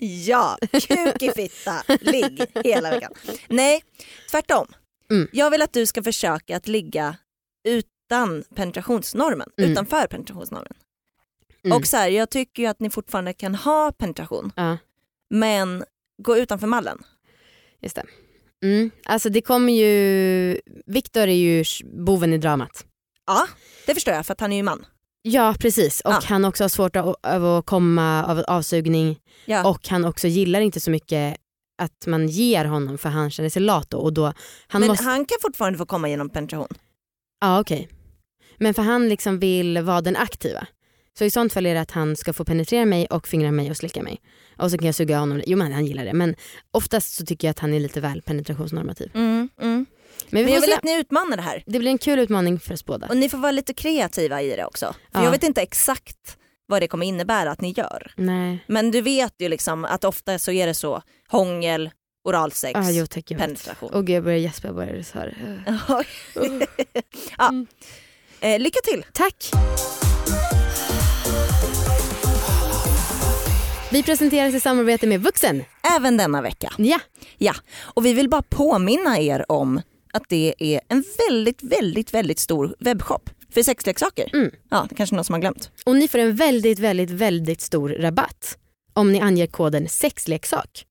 Ja, 0.00 0.58
kuk 0.72 1.22
i 1.22 1.30
fitta, 1.30 1.82
ligg 2.00 2.44
hela 2.64 2.90
veckan. 2.90 3.12
Nej, 3.48 3.82
tvärtom. 4.30 4.66
Mm. 5.10 5.28
Jag 5.32 5.50
vill 5.50 5.62
att 5.62 5.72
du 5.72 5.86
ska 5.86 6.02
försöka 6.02 6.56
att 6.56 6.68
ligga 6.68 7.16
utan 7.64 8.44
penetrationsnormen, 8.54 9.48
Mm. 9.58 9.70
utanför 9.72 10.06
penetrationsnormen. 10.06 10.72
Mm. 11.64 11.76
Och 11.76 11.86
så 11.86 11.96
här, 11.96 12.08
jag 12.08 12.30
tycker 12.30 12.62
ju 12.62 12.68
att 12.68 12.80
ni 12.80 12.90
fortfarande 12.90 13.32
kan 13.32 13.54
ha 13.54 13.92
penetration, 13.92 14.52
Ja, 14.56 14.78
men 15.30 15.84
gå 16.22 16.36
utanför 16.38 16.66
mallen. 16.66 17.02
just 17.80 17.96
det. 17.96 18.04
Mm. 18.64 18.90
Alltså 19.04 19.28
det 19.30 19.40
kommer 19.40 19.72
ju... 19.72 20.60
Viktor 20.86 21.22
är 21.22 21.26
ju 21.34 21.64
boven 22.06 22.32
i 22.32 22.38
dramat. 22.38 22.84
Ja, 23.26 23.46
det 23.86 23.94
förstår 23.94 24.14
jag 24.14 24.26
för 24.26 24.32
att 24.32 24.40
han 24.40 24.52
är 24.52 24.56
ju 24.56 24.62
man. 24.62 24.86
Ja 25.22 25.54
precis 25.60 26.00
och 26.00 26.12
Ja. 26.12 26.20
han 26.24 26.44
också 26.44 26.64
har 26.64 26.68
svårt 26.68 26.96
att 26.96 27.66
komma 27.66 28.24
av 28.24 28.38
avsugning 28.48 29.18
Ja. 29.44 29.68
och 29.68 29.88
han 29.88 30.04
också 30.04 30.26
gillar 30.26 30.60
inte 30.60 30.80
så 30.80 30.90
mycket 30.90 31.36
att 31.82 32.06
man 32.06 32.28
ger 32.28 32.64
honom 32.64 32.98
för 32.98 33.08
han 33.08 33.30
känner 33.30 33.48
sig 33.50 33.62
lat 33.62 33.90
då. 33.90 33.98
Och 33.98 34.12
då 34.12 34.32
han 34.68 34.80
men 34.80 34.88
måste... 34.88 35.04
han 35.04 35.24
kan 35.24 35.38
fortfarande 35.42 35.78
få 35.78 35.86
komma 35.86 36.08
genom 36.08 36.30
penetration. 36.30 36.68
Ja 37.40 37.60
okej. 37.60 37.88
Men 38.58 38.74
för 38.74 38.82
han 38.82 39.08
liksom 39.08 39.38
vill 39.38 39.78
vara 39.82 40.00
den 40.00 40.16
aktiva. 40.16 40.66
Så 41.18 41.24
i 41.24 41.30
sånt 41.30 41.52
fall 41.52 41.66
är 41.66 41.74
det 41.74 41.80
att 41.80 41.90
han 41.90 42.16
ska 42.16 42.32
få 42.32 42.44
penetrera 42.44 42.84
mig 42.86 43.06
och 43.06 43.28
fingra 43.28 43.50
mig 43.50 43.70
och 43.70 43.76
slicka 43.76 44.02
mig. 44.02 44.20
Och 44.58 44.70
så 44.70 44.78
kan 44.78 44.86
jag 44.86 44.94
suga 44.94 45.18
honom. 45.18 45.42
Jo 45.46 45.58
men 45.58 45.72
han 45.72 45.86
gillar 45.86 46.04
det. 46.04 46.12
Men 46.12 46.34
oftast 46.70 47.14
så 47.14 47.26
tycker 47.26 47.48
jag 47.48 47.50
att 47.50 47.58
han 47.58 47.74
är 47.74 47.80
lite 47.80 48.00
väl 48.00 48.22
penetrationsnormativ. 48.22 49.10
Mm, 49.14 49.48
mm. 49.62 49.86
Men 50.30 50.44
vi 50.44 50.44
Men 50.44 50.44
får 50.44 50.54
jag 50.54 50.60
vill 50.60 50.70
se. 50.70 50.76
att 50.76 50.84
ni 50.84 50.98
utmanar 51.00 51.36
det 51.36 51.42
här. 51.42 51.62
Det 51.66 51.78
blir 51.78 51.90
en 51.90 51.98
kul 51.98 52.18
utmaning 52.18 52.60
för 52.60 52.74
oss 52.74 52.84
båda. 52.84 53.06
Och 53.06 53.16
ni 53.16 53.28
får 53.28 53.38
vara 53.38 53.52
lite 53.52 53.74
kreativa 53.74 54.42
i 54.42 54.56
det 54.56 54.64
också. 54.64 54.94
För 55.12 55.18
Ja. 55.18 55.24
jag 55.24 55.30
vet 55.30 55.42
inte 55.42 55.62
exakt 55.62 56.36
vad 56.66 56.82
det 56.82 56.88
kommer 56.88 57.06
innebära 57.06 57.50
att 57.50 57.60
ni 57.60 57.70
gör. 57.76 58.12
Nej. 58.16 58.64
Men 58.66 58.90
du 58.90 59.00
vet 59.00 59.34
ju 59.38 59.48
liksom 59.48 59.84
att 59.84 60.04
ofta 60.04 60.38
så 60.38 60.52
är 60.52 60.66
det 60.66 60.74
så 60.74 61.02
hångel, 61.28 61.90
oralsex, 62.24 62.74
Ah, 62.78 62.90
jo 62.90 63.06
tack 63.06 63.26
penetration. 63.28 63.90
Och 63.92 64.08
jag 64.08 64.24
börjar 64.24 64.38
gäspa 64.38 64.68
jag 64.68 64.74
börjar 64.74 65.02
så 65.02 65.18
här. 65.18 65.36
ja. 67.38 67.48
Mm. 67.48 67.66
eh, 68.40 68.58
lycka 68.60 68.78
till! 68.84 69.04
Tack! 69.12 69.50
Vi 73.92 74.02
presenteras 74.02 74.54
i 74.54 74.60
samarbete 74.60 75.06
med 75.06 75.22
Vuxen. 75.22 75.64
Även 75.96 76.16
denna 76.16 76.42
vecka. 76.42 76.72
Ja, 76.78 77.00
Ja, 77.38 77.54
och 77.80 78.06
vi 78.06 78.12
vill 78.12 78.28
bara 78.28 78.42
påminna 78.42 79.18
er 79.18 79.52
om 79.52 79.80
att 80.12 80.22
det 80.28 80.54
är 80.58 80.80
en 80.88 81.04
väldigt, 81.28 81.62
väldigt, 81.62 82.14
väldigt 82.14 82.38
stor 82.38 82.76
webbshop 82.78 83.30
för 83.54 83.62
sexleksaker. 83.62 84.30
Mm. 84.32 84.50
Ja, 84.70 84.86
det 84.88 84.94
kanske 84.94 85.14
är 85.14 85.16
någon 85.16 85.24
som 85.24 85.32
har 85.32 85.40
glömt. 85.40 85.70
och 85.84 85.96
ni 85.96 86.08
får 86.08 86.18
en 86.18 86.36
väldigt, 86.36 86.78
väldigt, 86.78 87.10
väldigt 87.10 87.60
stor 87.60 87.88
rabatt 87.88 88.58
om 88.92 89.12
ni 89.12 89.20
anger 89.20 89.46
koden 89.46 89.88
sexleksak. 89.88 90.84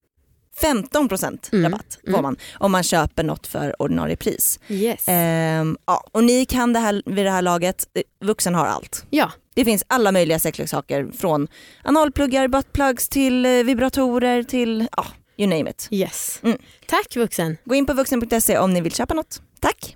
15% 0.62 1.50
Mm. 1.54 1.64
rabatt 1.72 1.98
får 2.04 2.10
Mm. 2.10 2.22
man 2.24 2.38
om 2.54 2.72
man 2.72 2.84
köper 2.84 3.24
något 3.24 3.48
för 3.48 3.82
ordinarie 3.82 4.16
pris. 4.16 4.60
Yes. 4.68 5.04
Ehm, 5.08 5.78
ja, 5.86 6.04
och 6.12 6.24
ni 6.24 6.46
kan 6.46 6.74
det 6.74 6.80
här 6.80 7.02
vid 7.06 7.26
det 7.26 7.32
här 7.32 7.42
laget, 7.42 7.88
Eh, 7.94 8.02
vuxen 8.28 8.56
har 8.56 8.66
allt. 8.66 9.06
Ja, 9.10 9.32
Det 9.56 9.66
finns 9.66 9.84
alla 9.88 10.12
möjliga 10.12 10.40
sexleksaker 10.40 11.08
från 11.18 11.48
analpluggar, 11.84 12.48
buttplugs 12.48 13.10
till 13.10 13.46
eh, 13.46 13.52
vibratorer 13.52 14.44
till, 14.44 14.88
ja, 14.98 15.06
you 15.38 15.50
name 15.50 15.70
it. 15.70 15.88
yes. 15.92 16.40
Mm. 16.44 16.58
Tack 16.88 17.16
Vuxen. 17.16 17.58
Gå 17.66 17.76
in 17.76 17.86
på 17.86 17.94
vuxen.se 17.94 18.58
om 18.58 18.74
ni 18.74 18.82
vill 18.82 18.92
köpa 18.96 19.14
något. 19.14 19.42
Tack! 19.60 19.96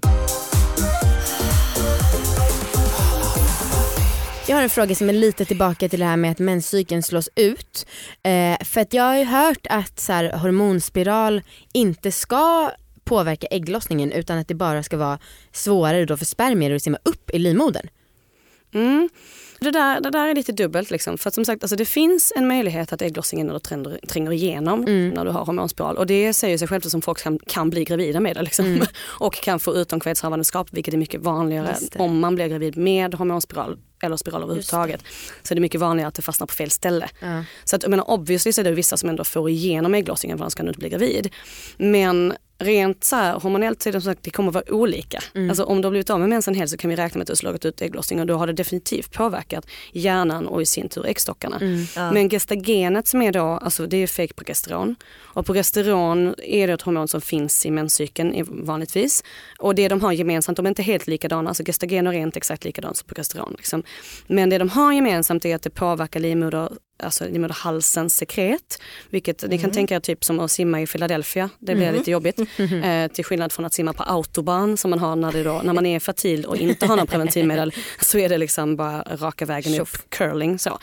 Jag 4.47 4.55
har 4.55 4.63
en 4.63 4.69
fråga 4.69 4.95
som 4.95 5.09
är 5.09 5.13
lite 5.13 5.45
tillbaka 5.45 5.89
till 5.89 5.99
det 5.99 6.05
här 6.05 6.17
med 6.17 6.31
att 6.31 6.39
menscykeln 6.39 7.03
slås 7.03 7.29
ut. 7.35 7.85
Eh, 8.23 8.65
för 8.65 8.81
att 8.81 8.93
jag 8.93 9.03
har 9.03 9.17
ju 9.17 9.23
hört 9.23 9.67
att 9.69 9.99
så 9.99 10.13
här, 10.13 10.31
hormonspiral 10.37 11.41
inte 11.73 12.11
ska 12.11 12.71
påverka 13.03 13.47
ägglossningen 13.47 14.11
utan 14.11 14.37
att 14.37 14.47
det 14.47 14.55
bara 14.55 14.83
ska 14.83 14.97
vara 14.97 15.19
svårare 15.51 16.05
då 16.05 16.17
för 16.17 16.25
spermier 16.25 16.75
att 16.75 16.83
simma 16.83 16.97
upp 17.03 17.29
i 17.29 17.39
livmodern. 17.39 17.87
Mm. 18.73 19.09
Det 19.63 19.71
där, 19.71 20.01
det 20.01 20.09
där 20.09 20.27
är 20.27 20.35
lite 20.35 20.51
dubbelt. 20.51 20.91
Liksom. 20.91 21.17
För 21.17 21.29
som 21.29 21.45
sagt, 21.45 21.63
alltså 21.63 21.75
det 21.75 21.85
finns 21.85 22.33
en 22.35 22.47
möjlighet 22.47 22.93
att 22.93 23.01
ägglossningen 23.01 23.59
tränger, 23.59 23.99
tränger 24.07 24.31
igenom 24.31 24.81
Mm. 24.83 25.09
när 25.09 25.25
du 25.25 25.31
har 25.31 25.45
hormonspiral. 25.45 25.97
Och 25.97 26.05
det 26.05 26.33
säger 26.33 26.57
sig 26.57 26.67
självt 26.67 26.89
som 26.91 27.01
folk 27.01 27.23
kan, 27.23 27.39
kan 27.47 27.69
bli 27.69 27.83
gravida 27.83 28.19
med 28.19 28.35
det. 28.35 28.41
Liksom. 28.41 28.65
Mm. 28.65 28.85
Och 29.19 29.33
kan 29.33 29.59
få 29.59 29.75
utomkvedshavandeskap 29.75 30.67
vilket 30.71 30.93
är 30.93 30.97
mycket 30.97 31.21
vanligare 31.21 31.75
om 31.95 32.19
man 32.19 32.35
blir 32.35 32.47
gravid 32.47 32.77
med 32.77 33.13
hormonspiral 33.13 33.77
eller 34.03 34.17
spiral 34.17 34.43
överhuvudtaget. 34.43 35.01
Så 35.43 35.53
det 35.53 35.59
är 35.59 35.61
mycket 35.61 35.81
vanligare 35.81 36.07
att 36.07 36.15
det 36.15 36.21
fastnar 36.21 36.47
på 36.47 36.53
fel 36.53 36.69
ställe. 36.69 37.09
Ja. 37.19 37.43
Så 37.63 37.75
att, 37.75 37.83
jag 37.83 37.89
menar, 37.89 38.11
obviously 38.11 38.53
så 38.53 38.61
är 38.61 38.65
det 38.65 38.71
vissa 38.71 38.97
som 38.97 39.09
ändå 39.09 39.23
får 39.23 39.49
igenom 39.49 39.93
ägglossningen 39.93 40.37
för 40.37 40.43
annars 40.43 40.55
kan 40.55 40.65
du 40.65 40.69
inte 40.69 40.79
bli 40.79 40.89
gravid. 40.89 41.29
Men 41.77 42.33
rent 42.63 43.03
så 43.03 43.15
här, 43.15 43.39
hormonellt 43.39 43.81
så 43.81 43.89
är 43.89 43.93
det 43.93 44.01
som 44.01 44.11
sagt 44.11 44.23
det 44.23 44.31
kommer 44.31 44.51
vara 44.51 44.63
olika. 44.71 45.19
Mm. 45.35 45.49
Alltså 45.49 45.63
om 45.63 45.81
du 45.81 45.85
har 45.85 45.91
blivit 45.91 46.09
av 46.09 46.19
med 46.19 46.29
mensen 46.29 46.55
helt 46.55 46.71
så 46.71 46.77
kan 46.77 46.89
vi 46.89 46.95
räkna 46.95 47.17
med 47.17 47.21
att 47.21 47.27
du 47.27 47.31
har 47.31 47.35
slagit 47.35 47.65
ut 47.65 47.81
ägglossning 47.81 48.19
och 48.19 48.25
då 48.25 48.37
har 48.37 48.47
det 48.47 48.53
definitivt 48.53 49.13
påverkat 49.13 49.67
hjärnan 49.91 50.47
och 50.47 50.61
i 50.61 50.65
sin 50.65 50.89
tur 50.89 51.05
äggstockarna. 51.05 51.55
Mm. 51.55 51.85
Ja. 51.95 52.11
Men 52.11 52.29
gestagenet 52.29 53.07
som 53.07 53.21
är 53.21 53.31
då, 53.31 53.45
alltså 53.45 53.87
det 53.87 53.97
är 53.97 54.07
fake 54.07 54.33
progesteron. 54.33 54.95
Och 55.19 55.45
progesteron 55.45 56.35
är 56.37 56.67
det 56.67 56.73
ett 56.73 56.81
hormon 56.81 57.07
som 57.07 57.21
finns 57.21 57.65
i 57.65 57.71
menscykeln 57.71 58.45
vanligtvis. 58.49 59.23
Och 59.59 59.75
det 59.75 59.87
de 59.87 60.01
har 60.01 60.11
gemensamt, 60.11 60.55
de 60.55 60.65
är 60.65 60.69
inte 60.69 60.83
helt 60.83 61.07
likadana, 61.07 61.49
alltså 61.49 61.63
gestagen 61.63 62.07
är 62.07 62.13
inte 62.13 62.37
exakt 62.37 62.65
likadant 62.65 62.97
som 62.97 63.07
progesteron. 63.07 63.53
Liksom. 63.57 63.83
Men 64.27 64.49
det 64.49 64.57
de 64.57 64.69
har 64.69 64.93
gemensamt 64.93 65.45
är 65.45 65.55
att 65.55 65.61
det 65.61 65.69
påverkar 65.69 66.19
livmoder, 66.19 66.69
alltså 66.97 67.25
livmoderhalsens 67.25 68.15
sekret. 68.15 68.81
Vilket 69.09 69.43
ni 69.49 69.57
kan 69.57 69.71
tänka 69.71 69.95
er 69.95 69.99
typ 69.99 70.23
som 70.23 70.39
att 70.39 70.51
simma 70.51 70.81
i 70.81 70.87
Philadelphia, 70.87 71.49
det 71.59 71.75
blir 71.75 71.91
lite 71.91 72.11
jobbigt. 72.11 72.39
Eh, 72.83 73.07
till 73.07 73.25
skillnad 73.25 73.51
från 73.51 73.65
att 73.65 73.73
simma 73.73 73.93
på 73.93 74.03
autobahn 74.03 74.77
som 74.77 74.89
man 74.89 74.99
har 74.99 75.15
när, 75.15 75.43
då, 75.43 75.61
när 75.63 75.73
man 75.73 75.85
är 75.85 75.99
fertil 75.99 76.45
och 76.45 76.57
inte 76.57 76.85
har 76.85 76.95
någon 76.95 77.07
preventivmedel 77.07 77.73
så 78.01 78.17
är 78.17 78.29
det 78.29 78.37
liksom 78.37 78.75
bara 78.75 79.01
raka 79.01 79.45
vägen 79.45 79.81
upp, 79.81 80.09
curling 80.09 80.59
så. 80.59 80.79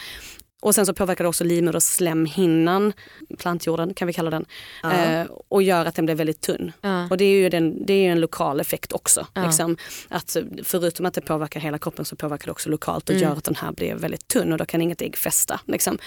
Och 0.60 0.74
sen 0.74 0.86
så 0.86 0.94
påverkar 0.94 1.24
det 1.24 1.28
också 1.28 1.44
livmoderslemhinnan, 1.44 2.92
plantjorden 3.38 3.94
kan 3.94 4.06
vi 4.06 4.12
kalla 4.12 4.30
den, 4.30 4.46
eh, 4.84 5.26
och 5.48 5.62
gör 5.62 5.86
att 5.86 5.94
den 5.94 6.06
blir 6.06 6.14
väldigt 6.14 6.40
tunn. 6.40 6.72
Ja. 6.80 7.08
Och 7.10 7.16
det 7.16 7.24
är 7.24 7.34
ju, 7.40 7.48
den, 7.48 7.86
det 7.86 7.92
är 8.06 8.12
en 8.12 8.20
lokal 8.20 8.60
effekt 8.60 8.92
också. 8.92 9.26
Ja. 9.34 9.44
Liksom, 9.46 9.76
att 10.08 10.36
förutom 10.64 11.06
att 11.06 11.14
det 11.14 11.20
påverkar 11.20 11.60
hela 11.60 11.78
kroppen 11.78 12.04
så 12.04 12.16
påverkar 12.16 12.44
det 12.46 12.52
också 12.52 12.68
lokalt 12.68 13.08
och 13.08 13.14
Mm. 13.16 13.28
gör 13.28 13.36
att 13.36 13.44
den 13.44 13.54
här 13.54 13.72
blir 13.72 13.94
väldigt 13.94 14.28
tunn 14.28 14.52
och 14.52 14.58
då 14.58 14.64
kan 14.64 14.80
inget 14.82 15.02
ägg 15.02 15.16
fästa. 15.16 15.60
Liksom. 15.66 15.98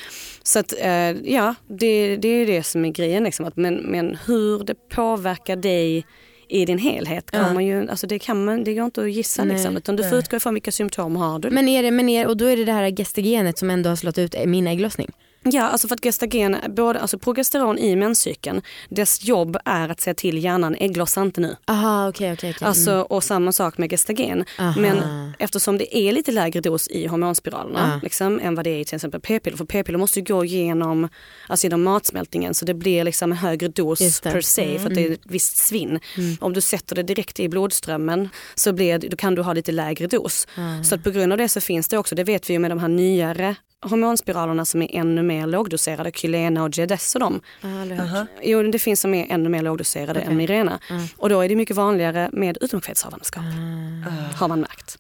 Så 0.44 0.60
att, 0.60 0.74
eh, 0.80 1.12
ja, 1.12 1.56
det, 1.68 2.18
det 2.18 2.28
är 2.28 2.36
ju 2.40 2.46
det 2.46 2.64
som 2.64 2.86
är 2.86 2.90
grejen. 2.90 3.24
Liksom, 3.24 3.46
att, 3.46 3.56
men, 3.58 3.76
men 3.76 4.18
hur 4.26 4.64
det 4.64 4.90
påverkar 4.90 5.56
dig 5.56 6.06
i 6.54 6.66
din 6.66 6.78
helhet 6.78 7.32
kan 7.32 7.42
Ja. 7.48 7.54
man 7.54 7.66
ju, 7.66 7.90
alltså 7.90 8.08
det, 8.08 8.20
kan 8.20 8.46
man, 8.46 8.64
det 8.64 8.74
går 8.74 8.86
inte 8.86 9.02
att 9.02 9.12
gissa. 9.12 9.44
Nej. 9.44 9.54
Liksom, 9.56 9.78
utan 9.78 9.96
du 9.96 10.10
får 10.10 10.18
utgå 10.18 10.38
ifrån 10.38 10.54
vilka 10.54 10.72
symptom 10.72 11.16
har 11.16 11.40
du. 11.40 11.50
Men 11.50 11.68
är 11.68 11.84
det, 11.84 11.92
men 11.92 12.10
är, 12.10 12.28
och 12.28 12.38
då 12.38 12.46
är 12.46 12.58
det 12.58 12.64
det 12.66 12.72
här 12.72 12.90
gestagenet 12.92 13.58
som 13.58 13.70
ändå 13.70 13.90
har 13.90 13.96
slått 13.96 14.18
ut 14.18 14.36
min 14.46 14.68
ägglossning? 14.68 15.12
Ja, 15.44 15.64
alltså 15.64 15.88
för 15.88 15.96
att 15.96 16.02
gestagen, 16.04 16.58
både, 16.70 17.00
alltså 17.00 17.20
progesteron 17.20 17.78
i 17.78 17.96
menscykeln, 17.96 18.62
dess 18.90 19.24
jobb 19.24 19.58
är 19.66 19.90
att 19.90 20.02
säga 20.02 20.14
till 20.14 20.44
hjärnan 20.44 20.76
ägglossa 20.80 21.22
inte 21.22 21.42
nu. 21.42 21.56
Aha 21.68 22.10
okej 22.10 22.34
okej 22.34 22.54
okej. 22.56 22.68
Alltså, 22.68 22.94
och 22.94 23.24
samma 23.24 23.52
sak 23.52 23.78
med 23.78 23.90
gestagen. 23.90 24.46
Aha. 24.60 24.82
Men 24.82 24.98
eftersom 25.40 25.78
det 25.78 25.98
är 25.98 26.12
lite 26.12 26.32
lägre 26.32 26.62
dos 26.62 26.88
i 26.88 27.08
hormonspiralerna 27.08 27.92
Ja. 27.94 28.00
liksom, 28.04 28.40
än 28.40 28.56
vad 28.56 28.66
det 28.66 28.70
är 28.70 28.80
i 28.80 28.86
till 28.86 28.96
exempel 28.96 29.22
p-piller. 29.22 29.58
För 29.58 29.66
p-piller 29.66 30.00
måste 30.00 30.20
ju 30.20 30.26
gå 30.26 30.46
igenom, 30.46 31.10
alltså 31.48 31.66
genom 31.66 31.84
matsmältningen 31.84 32.54
så 32.54 32.66
det 32.66 32.74
blir 32.74 33.04
liksom 33.04 33.32
en 33.32 33.38
högre 33.38 33.68
dos. 33.68 34.02
Mm. 34.02 34.34
per 34.34 34.42
se 34.42 34.80
för 34.80 34.88
att 34.88 34.96
det 34.96 35.08
är 35.08 35.12
ett 35.12 35.20
visst 35.24 35.58
svinn. 35.58 36.00
Om 36.40 36.54
du 36.54 36.62
sätter 36.62 36.96
det 36.96 37.04
direkt 37.04 37.40
i 37.40 37.50
blodströmmen 37.50 38.30
så 38.56 38.74
blir, 38.74 39.00
då 39.00 39.18
kan 39.18 39.36
du 39.36 39.42
ha 39.42 39.54
lite 39.54 39.72
lägre 39.72 40.08
dos. 40.08 40.48
Så 40.84 40.96
att 40.96 41.04
på 41.04 41.12
grund 41.12 41.32
av 41.32 41.38
det 41.38 41.50
så 41.50 41.62
finns 41.62 41.88
det 41.88 41.98
också, 41.98 42.16
det 42.16 42.24
vet 42.24 42.50
vi 42.50 42.54
ju 42.54 42.60
med 42.60 42.72
de 42.72 42.80
här 42.80 42.88
nyare 42.88 43.56
hormonspiralerna 43.84 44.66
som 44.66 44.82
är 44.82 44.96
ännu 44.96 45.24
mer 45.24 45.48
lågdoserade, 45.48 46.12
Kylena 46.12 46.64
och 46.64 46.78
Gedes 46.78 47.16
och 47.16 47.20
dem. 47.22 47.42
Ah. 47.62 48.02
Aha. 48.04 48.26
Jo, 48.44 48.64
det 48.64 48.80
finns 48.80 49.02
som 49.02 49.14
är 49.14 49.28
ännu 49.30 49.50
mer 49.50 49.62
lågdoserade 49.62 50.22
än 50.22 50.38
Mirena. 50.38 50.80
Och 51.18 51.30
då 51.30 51.42
är 51.42 51.50
det 51.50 51.56
mycket 51.56 51.76
vanligare 51.76 52.30
med 52.34 52.58
utomkvedshavandeskap. 52.62 53.44
Har 54.36 54.48
man 54.48 54.60
märkt. 54.60 54.98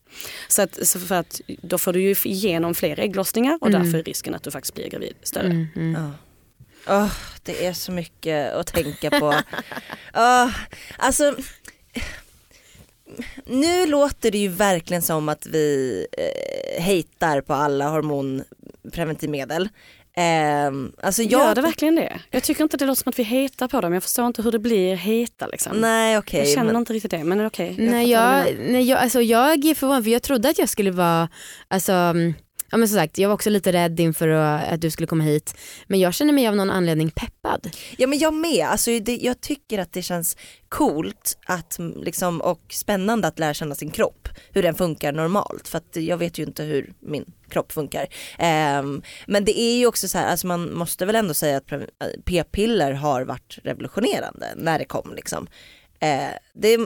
Så, 0.48 0.62
att, 0.62 0.88
så 0.88 1.00
för 1.00 1.16
att 1.16 1.42
då 1.62 1.78
får 1.78 1.94
du 1.94 2.02
ju 2.02 2.16
igenom 2.24 2.74
fler 2.74 3.00
ägglossningar 3.00 3.58
och 3.62 3.72
därför 3.72 3.98
är 3.98 4.04
risken 4.04 4.36
att 4.36 4.44
du 4.44 4.52
faktiskt 4.52 4.74
blir 4.74 4.90
gravid 4.90 5.14
större. 5.24 5.46
Mm, 5.46 5.68
mm. 5.76 6.02
Ja. 6.02 6.12
Åh, 6.88 7.12
det 7.44 7.66
är 7.66 7.74
så 7.74 7.92
mycket 7.92 8.54
att 8.54 8.68
tänka 8.68 9.10
på. 9.10 9.36
Åh, 10.14 10.50
alltså, 10.98 11.36
nu 13.46 13.86
låter 13.86 14.32
det 14.32 14.38
ju 14.38 14.48
verkligen 14.48 15.02
som 15.02 15.30
att 15.30 15.46
vi 15.46 16.08
eh, 16.12 16.84
hejtar 16.84 17.42
på 17.42 17.54
alla 17.54 17.90
hormonpreventivmedel. 18.84 19.70
Eh, 20.18 20.72
alltså 21.04 21.22
jag, 21.24 21.32
Gör 21.32 21.56
det 21.56 21.62
verkligen 21.62 21.96
det? 21.96 22.20
Jag 22.32 22.44
tycker 22.44 22.64
inte 22.64 22.78
det 22.78 22.86
låter 22.86 23.04
som 23.04 23.10
att 23.10 23.20
vi 23.20 23.24
hetar 23.24 23.68
på 23.68 23.82
dem. 23.82 23.94
Jag 23.94 24.04
förstår 24.04 24.28
inte 24.28 24.42
hur 24.42 24.52
det 24.52 24.60
blir 24.60 24.96
heta 24.96 25.48
liksom. 25.48 25.78
Nej 25.78 26.18
okej. 26.18 26.40
jag 26.40 26.50
känner 26.50 26.66
men- 26.74 26.76
inte 26.76 26.94
riktigt 26.94 27.12
det 27.12 27.24
men 27.24 27.46
okej. 27.46 27.76
Nej, 27.78 27.92
vad 27.92 28.04
jag, 28.04 28.46
du 28.48 28.58
menar. 28.58 28.72
nej, 28.72 28.84
jag, 28.90 29.00
alltså, 29.00 29.22
jag 29.22 29.66
är 29.66 29.76
förvånad 29.76 30.04
för 30.04 30.12
jag 30.12 30.22
trodde 30.22 30.50
att 30.50 30.60
jag 30.60 30.70
skulle 30.70 30.92
vara, 30.92 31.30
alltså, 31.68 31.92
mm, 31.92 32.34
ja, 32.74 32.78
men 32.78 32.88
som 32.88 32.98
sagt, 32.98 33.18
jag 33.18 33.30
var 33.30 33.36
också 33.36 33.50
lite 33.50 33.72
rädd 33.72 34.00
inför 34.00 34.28
att, 34.28 34.82
du 34.82 34.92
skulle 34.92 35.08
komma 35.08 35.24
hit. 35.24 35.56
Men 35.88 36.00
jag 36.00 36.14
känner 36.14 36.34
mig 36.34 36.48
av 36.48 36.56
någon 36.56 36.70
anledning 36.70 37.12
peppad. 37.12 37.70
Ja 37.98 38.08
men 38.08 38.20
jag 38.20 38.34
med, 38.34 38.66
alltså, 38.66 39.00
det, 39.00 39.18
jag 39.18 39.42
tycker 39.42 39.80
att 39.80 39.94
det 39.94 40.02
känns 40.02 40.38
coolt 40.70 41.38
att, 41.46 41.80
liksom, 41.96 42.42
och 42.42 42.62
spännande 42.70 43.28
att 43.28 43.40
lära 43.40 43.54
känna 43.54 43.76
sin 43.76 43.92
kropp, 43.92 44.30
hur 44.52 44.64
den 44.64 44.76
funkar 44.76 45.12
normalt 45.12 45.68
för 45.68 45.78
att 45.78 45.96
jag 45.96 46.18
vet 46.18 46.38
ju 46.38 46.44
inte 46.44 46.64
hur 46.64 46.94
min 47.00 47.26
kropp 47.50 47.72
funkar. 47.72 48.08
Um, 48.80 49.02
men 49.28 49.46
det 49.46 49.60
är 49.60 49.78
ju 49.78 49.88
också 49.88 50.08
så 50.08 50.18
här, 50.18 50.28
alltså 50.28 50.48
man 50.48 50.74
måste 50.74 51.06
väl 51.06 51.16
ändå 51.16 51.34
säga 51.34 51.58
att 51.58 51.72
p-piller 52.26 52.92
har 52.92 53.22
varit 53.22 53.60
revolutionerande 53.64 54.48
när 54.56 54.80
det 54.80 54.86
kom 54.86 55.14
liksom. 55.16 55.48
Uh, 56.04 56.53
det, 56.56 56.78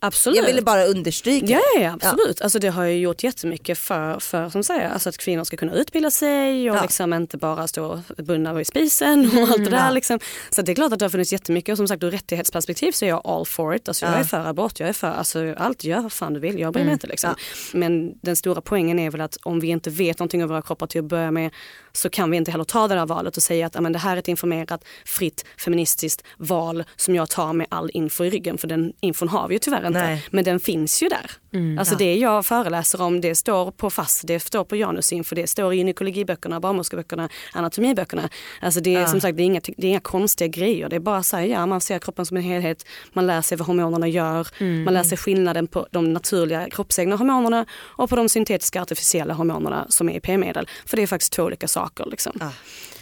Absolut. 0.00 0.36
jag 0.38 0.46
ville 0.46 0.62
bara 0.62 0.84
understryka 0.84 1.46
Ja, 1.46 1.60
ja, 1.74 1.80
ja 1.80 1.92
absolut. 2.02 2.40
Alltså, 2.42 2.58
det 2.58 2.68
har 2.68 2.84
ju 2.84 2.98
gjort 2.98 3.22
jättemycket 3.24 3.78
för, 3.78 4.18
för 4.20 4.48
som 4.48 4.62
säger, 4.64 4.88
alltså 4.88 5.08
att 5.08 5.16
kvinnor 5.18 5.44
ska 5.44 5.56
kunna 5.56 5.72
utbilda 5.74 6.10
sig 6.10 6.70
och 6.70 6.76
Ja. 6.76 6.82
liksom 6.82 7.12
inte 7.14 7.36
bara 7.36 7.66
stå 7.66 8.02
bundna 8.18 8.52
vid 8.54 8.66
spisen 8.66 9.30
och 9.36 9.48
allt 9.48 9.64
det 9.64 9.70
där. 9.70 9.84
Ja. 9.86 9.90
Liksom. 9.90 10.18
Så 10.50 10.62
det 10.62 10.72
är 10.72 10.74
klart 10.74 10.92
att 10.92 10.98
det 10.98 11.04
har 11.04 11.10
funnits 11.10 11.32
jättemycket 11.32 11.72
och 11.72 11.76
som 11.76 11.88
sagt 11.88 12.02
ur 12.02 12.10
rättighetsperspektiv 12.10 12.92
så 12.92 13.04
är 13.04 13.08
jag 13.08 13.20
all 13.26 13.46
for 13.46 13.74
it. 13.74 13.88
Alltså, 13.88 14.06
jag 14.06 14.14
Ja. 14.14 14.18
är 14.18 14.24
för 14.24 14.44
abort, 14.46 14.80
jag 14.80 14.88
är 14.88 14.92
för 14.92 15.06
alltså, 15.06 15.54
allt, 15.56 15.84
gör 15.84 16.00
vad 16.00 16.12
fan 16.12 16.34
du 16.34 16.40
vill, 16.40 16.58
jag 16.58 16.72
bryr 16.72 16.80
mig 16.82 16.86
Mm. 16.86 16.92
inte. 16.92 17.06
Liksom. 17.06 17.34
Men 17.72 18.18
den 18.20 18.36
stora 18.36 18.60
poängen 18.60 18.98
är 18.98 19.10
väl 19.10 19.20
att 19.20 19.36
om 19.42 19.60
vi 19.60 19.66
inte 19.68 19.90
vet 19.90 20.18
någonting 20.18 20.42
om 20.42 20.48
våra 20.48 20.62
kroppar 20.62 20.86
till 20.86 20.98
att 21.00 21.04
börja 21.08 21.30
med 21.30 21.50
så 21.92 22.10
kan 22.10 22.30
vi 22.30 22.36
inte 22.36 22.50
heller 22.50 22.64
ta 22.64 22.88
det 22.88 22.94
där 22.94 23.06
valet 23.06 23.36
och 23.36 23.42
säga 23.42 23.66
att 23.66 23.74
ja, 23.74 23.80
det 23.80 23.98
här 23.98 24.12
är 24.12 24.16
ett 24.16 24.28
informerat, 24.28 24.84
fritt, 25.04 25.44
feministiskt 25.64 26.22
val 26.38 26.84
som 26.96 27.14
jag 27.14 27.30
tar 27.30 27.52
med 27.52 27.66
all 27.70 27.90
info 27.94 28.24
i 28.24 28.30
ryggen. 28.30 28.58
För 28.58 28.68
den 28.68 28.92
infon 29.00 29.28
har 29.28 29.48
vi 29.48 29.54
ju 29.54 29.58
tyvärr 29.58 29.86
inte. 29.86 29.98
Nej. 30.02 30.24
Men 30.30 30.44
den 30.44 30.60
finns 30.60 31.02
ju 31.02 31.08
där. 31.08 31.30
Alltså 31.78 31.94
Ja. 31.94 31.98
det 31.98 32.14
jag 32.16 32.46
föreläser 32.46 33.00
om 33.00 33.20
det 33.20 33.34
står 33.34 33.70
på 33.70 33.90
FASS, 33.90 34.20
det 34.24 34.40
står 34.40 34.64
på 34.64 34.76
janusinfo, 34.76 35.34
det 35.34 35.46
står 35.46 35.74
i 35.74 35.76
gynekologiböckerna, 35.76 36.60
barnmorskeböckerna, 36.60 37.28
anatomiböckerna. 37.52 38.28
Alltså 38.60 38.80
det 38.80 38.94
är 38.94 39.00
Ja. 39.00 39.06
som 39.06 39.20
sagt 39.20 39.36
det 39.36 39.42
är, 39.42 39.44
inga, 39.44 39.60
det 39.76 39.86
är 39.86 39.90
inga 39.90 40.00
konstiga 40.00 40.48
grejer. 40.48 40.88
Det 40.88 40.96
är 40.96 41.00
bara 41.00 41.22
så 41.22 41.36
här, 41.36 41.44
ja 41.44 41.66
man 41.66 41.80
ser 41.80 41.98
kroppen 41.98 42.26
som 42.26 42.36
en 42.36 42.42
helhet, 42.42 42.86
man 43.12 43.26
lär 43.26 43.42
sig 43.42 43.58
vad 43.58 43.66
hormonerna 43.66 44.08
gör, 44.08 44.48
man 44.84 44.94
lär 44.94 45.02
sig 45.02 45.18
skillnaden 45.18 45.66
på 45.66 45.86
de 45.90 46.12
naturliga 46.12 46.70
kroppsegna 46.70 47.16
hormonerna 47.16 47.66
och 47.72 48.08
på 48.10 48.16
de 48.16 48.28
syntetiska 48.28 48.82
artificiella 48.82 49.34
hormonerna 49.34 49.86
som 49.88 50.08
är 50.08 50.16
i 50.16 50.20
p-medel. 50.20 50.68
För 50.86 50.96
det 50.96 51.02
är 51.02 51.06
faktiskt 51.06 51.32
två 51.32 51.42
olika 51.42 51.68
saker. 51.68 52.06
Liksom. 52.10 52.32
Ja. 52.40 52.50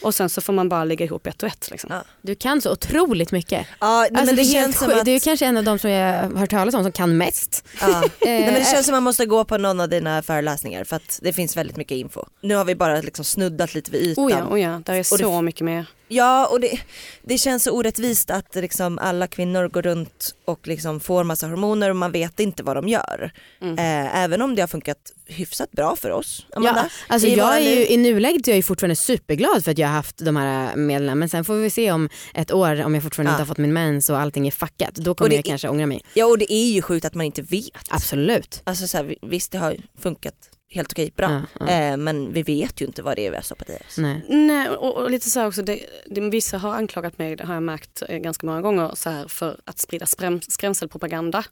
Och 0.05 0.15
sen 0.15 0.29
så 0.29 0.41
får 0.41 0.53
man 0.53 0.69
bara 0.69 0.85
lägga 0.85 1.05
ihop 1.05 1.27
ett 1.27 1.43
och 1.43 1.49
ett. 1.49 1.69
Liksom. 1.71 1.91
Ja. 1.93 2.05
Du 2.23 2.35
kan 2.35 2.61
så 2.61 2.73
otroligt 2.73 3.33
mycket. 3.33 3.67
Ja, 3.81 4.01
nej, 4.01 4.21
Alltså, 4.21 4.25
men 4.27 4.27
det, 4.37 4.43
det, 4.43 4.45
känns 4.53 4.79
som 4.79 4.91
att, 4.91 5.05
du 5.05 5.11
är 5.15 5.19
kanske 5.19 5.47
en 5.47 5.57
av 5.57 5.65
de 5.65 5.79
som 5.79 5.91
jag 5.91 6.23
har 6.23 6.37
hört 6.37 6.51
talas 6.51 6.75
om 6.75 6.83
som 6.83 6.93
kan 6.93 7.17
mest. 7.17 7.65
ja. 7.81 7.87
nej, 8.25 8.45
men 8.45 8.55
det 8.55 8.61
Eh, 8.61 8.73
känns 8.73 8.87
som 8.87 8.95
att 8.95 8.97
man 8.97 9.03
måste 9.03 9.27
gå 9.27 9.45
på 9.45 9.59
någon 9.59 9.81
av 9.81 9.89
dina 9.89 10.23
föreläsningar 10.23 10.85
för 10.85 10.97
att 10.97 11.19
det 11.23 11.33
finns 11.33 11.57
väldigt 11.57 11.77
mycket 11.77 11.95
info. 11.97 12.25
Nu 12.41 12.55
har 12.55 12.65
vi 12.65 12.75
bara 12.75 13.01
liksom 13.01 13.25
snuddat 13.25 13.75
lite 13.75 13.91
vid 13.91 14.03
ytan. 14.03 14.25
Oh 14.25 14.31
ja, 14.33 14.47
oh 14.51 14.61
ja, 14.61 14.81
där 14.85 14.95
är 14.95 14.99
Och 15.13 15.19
det- 15.19 15.25
så 15.25 15.43
mycket 15.43 15.61
mer. 15.65 15.87
Ja 16.09 16.47
och 16.47 16.61
det, 16.61 16.81
det 17.23 17.39
känns 17.39 17.63
så 17.65 17.71
orättvist 17.71 18.31
att 18.31 18.55
liksom 18.55 18.99
alla 18.99 19.27
kvinnor 19.27 19.69
går 19.69 19.83
runt 19.83 20.35
och 20.45 20.67
liksom 20.67 21.01
får 21.01 21.25
massa 21.25 21.47
hormoner 21.47 21.91
och 21.91 21.97
man 21.97 22.13
vet 22.13 22.41
inte 22.41 22.63
vad 22.63 22.77
de 22.77 22.89
gör. 22.89 23.33
Mm. 23.63 23.79
Eh, 23.79 24.17
även 24.23 24.43
om 24.43 24.55
det 24.55 24.63
har 24.63 24.67
funkat 24.69 24.97
hyfsat 25.27 25.71
bra 25.71 25.97
för 25.97 26.11
oss. 26.11 26.47
Amanda, 26.57 26.81
Ja, 27.09 27.15
alltså 27.15 27.29
jag 27.29 27.57
är 27.57 27.61
ju. 27.61 27.87
I 27.87 27.97
nuläget 27.97 28.49
är 28.49 28.53
jag 28.53 28.57
ju 28.57 28.63
fortfarande 28.63 28.97
superglad 28.97 29.65
för 29.65 29.71
att 29.71 29.79
jag 29.79 29.89
har 29.89 29.95
haft 29.95 30.17
de 30.19 30.37
här 30.37 30.77
medlen 30.77 31.19
men 31.19 31.29
sen 31.29 31.45
får 31.45 31.55
vi 31.55 31.71
se 31.71 31.93
om 31.93 32.09
ett 32.35 32.53
år 32.53 32.85
om 32.85 32.95
jag 32.95 33.03
fortfarande 33.03 33.31
Ja. 33.31 33.35
inte 33.35 33.43
har 33.43 33.47
fått 33.47 33.59
min 33.59 33.73
mens 33.73 34.11
och 34.11 34.19
allting 34.19 34.47
är 34.47 34.51
fuckat. 34.51 34.95
Då 34.95 35.15
kommer 35.15 35.31
det 35.31 35.37
jag 35.37 35.45
kanske 35.45 35.69
ångra 35.69 35.87
mig. 35.87 36.01
Ja 36.15 36.27
och 36.27 36.39
det 36.39 36.53
är 36.53 36.73
ju 36.73 36.83
sjukt 36.83 37.05
att 37.07 37.15
man 37.15 37.27
inte 37.27 37.43
vet. 37.43 37.73
Absolut. 37.89 38.61
Alltså 38.65 38.87
så 38.87 38.97
här, 38.97 39.05
vi- 39.05 39.19
visst 39.23 39.53
det 39.53 39.59
har 39.59 39.77
funkat 39.99 40.35
helt 40.75 40.93
okej 40.93 41.13
bra 41.17 41.43
Ja, 41.59 41.67
ja. 41.67 41.73
Eh, 41.73 41.97
men 41.97 42.33
vi 42.33 42.43
vet 42.43 42.81
ju 42.81 42.87
inte 42.87 43.03
vad 43.03 43.17
det 43.17 43.27
är 43.27 43.31
vi 43.31 43.37
har 43.37 43.43
stoppat 43.43 43.71
i 43.71 43.77
oss. 43.89 43.99
Nej. 43.99 44.25
Nej, 44.29 44.69
och, 44.69 44.97
och 44.97 45.11
lite 45.11 45.31
så 45.31 45.41
här 45.41 45.47
också, 45.47 45.63
det, 45.63 45.81
det, 46.07 46.21
vissa 46.21 46.59
har 46.59 46.75
anklagat 46.75 47.19
mig, 47.19 47.37
det 47.37 47.45
har 47.45 47.55
jag 47.55 47.63
märkt 47.63 48.03
eh, 48.09 48.19
ganska 48.19 48.47
många 48.47 48.61
gånger, 48.61 48.93
så 48.95 49.11
här, 49.11 49.29
för 49.29 49.61
att 49.65 49.79
sprida 49.79 50.07
skräm, 50.07 50.41
skrämselpropaganda 50.41 51.45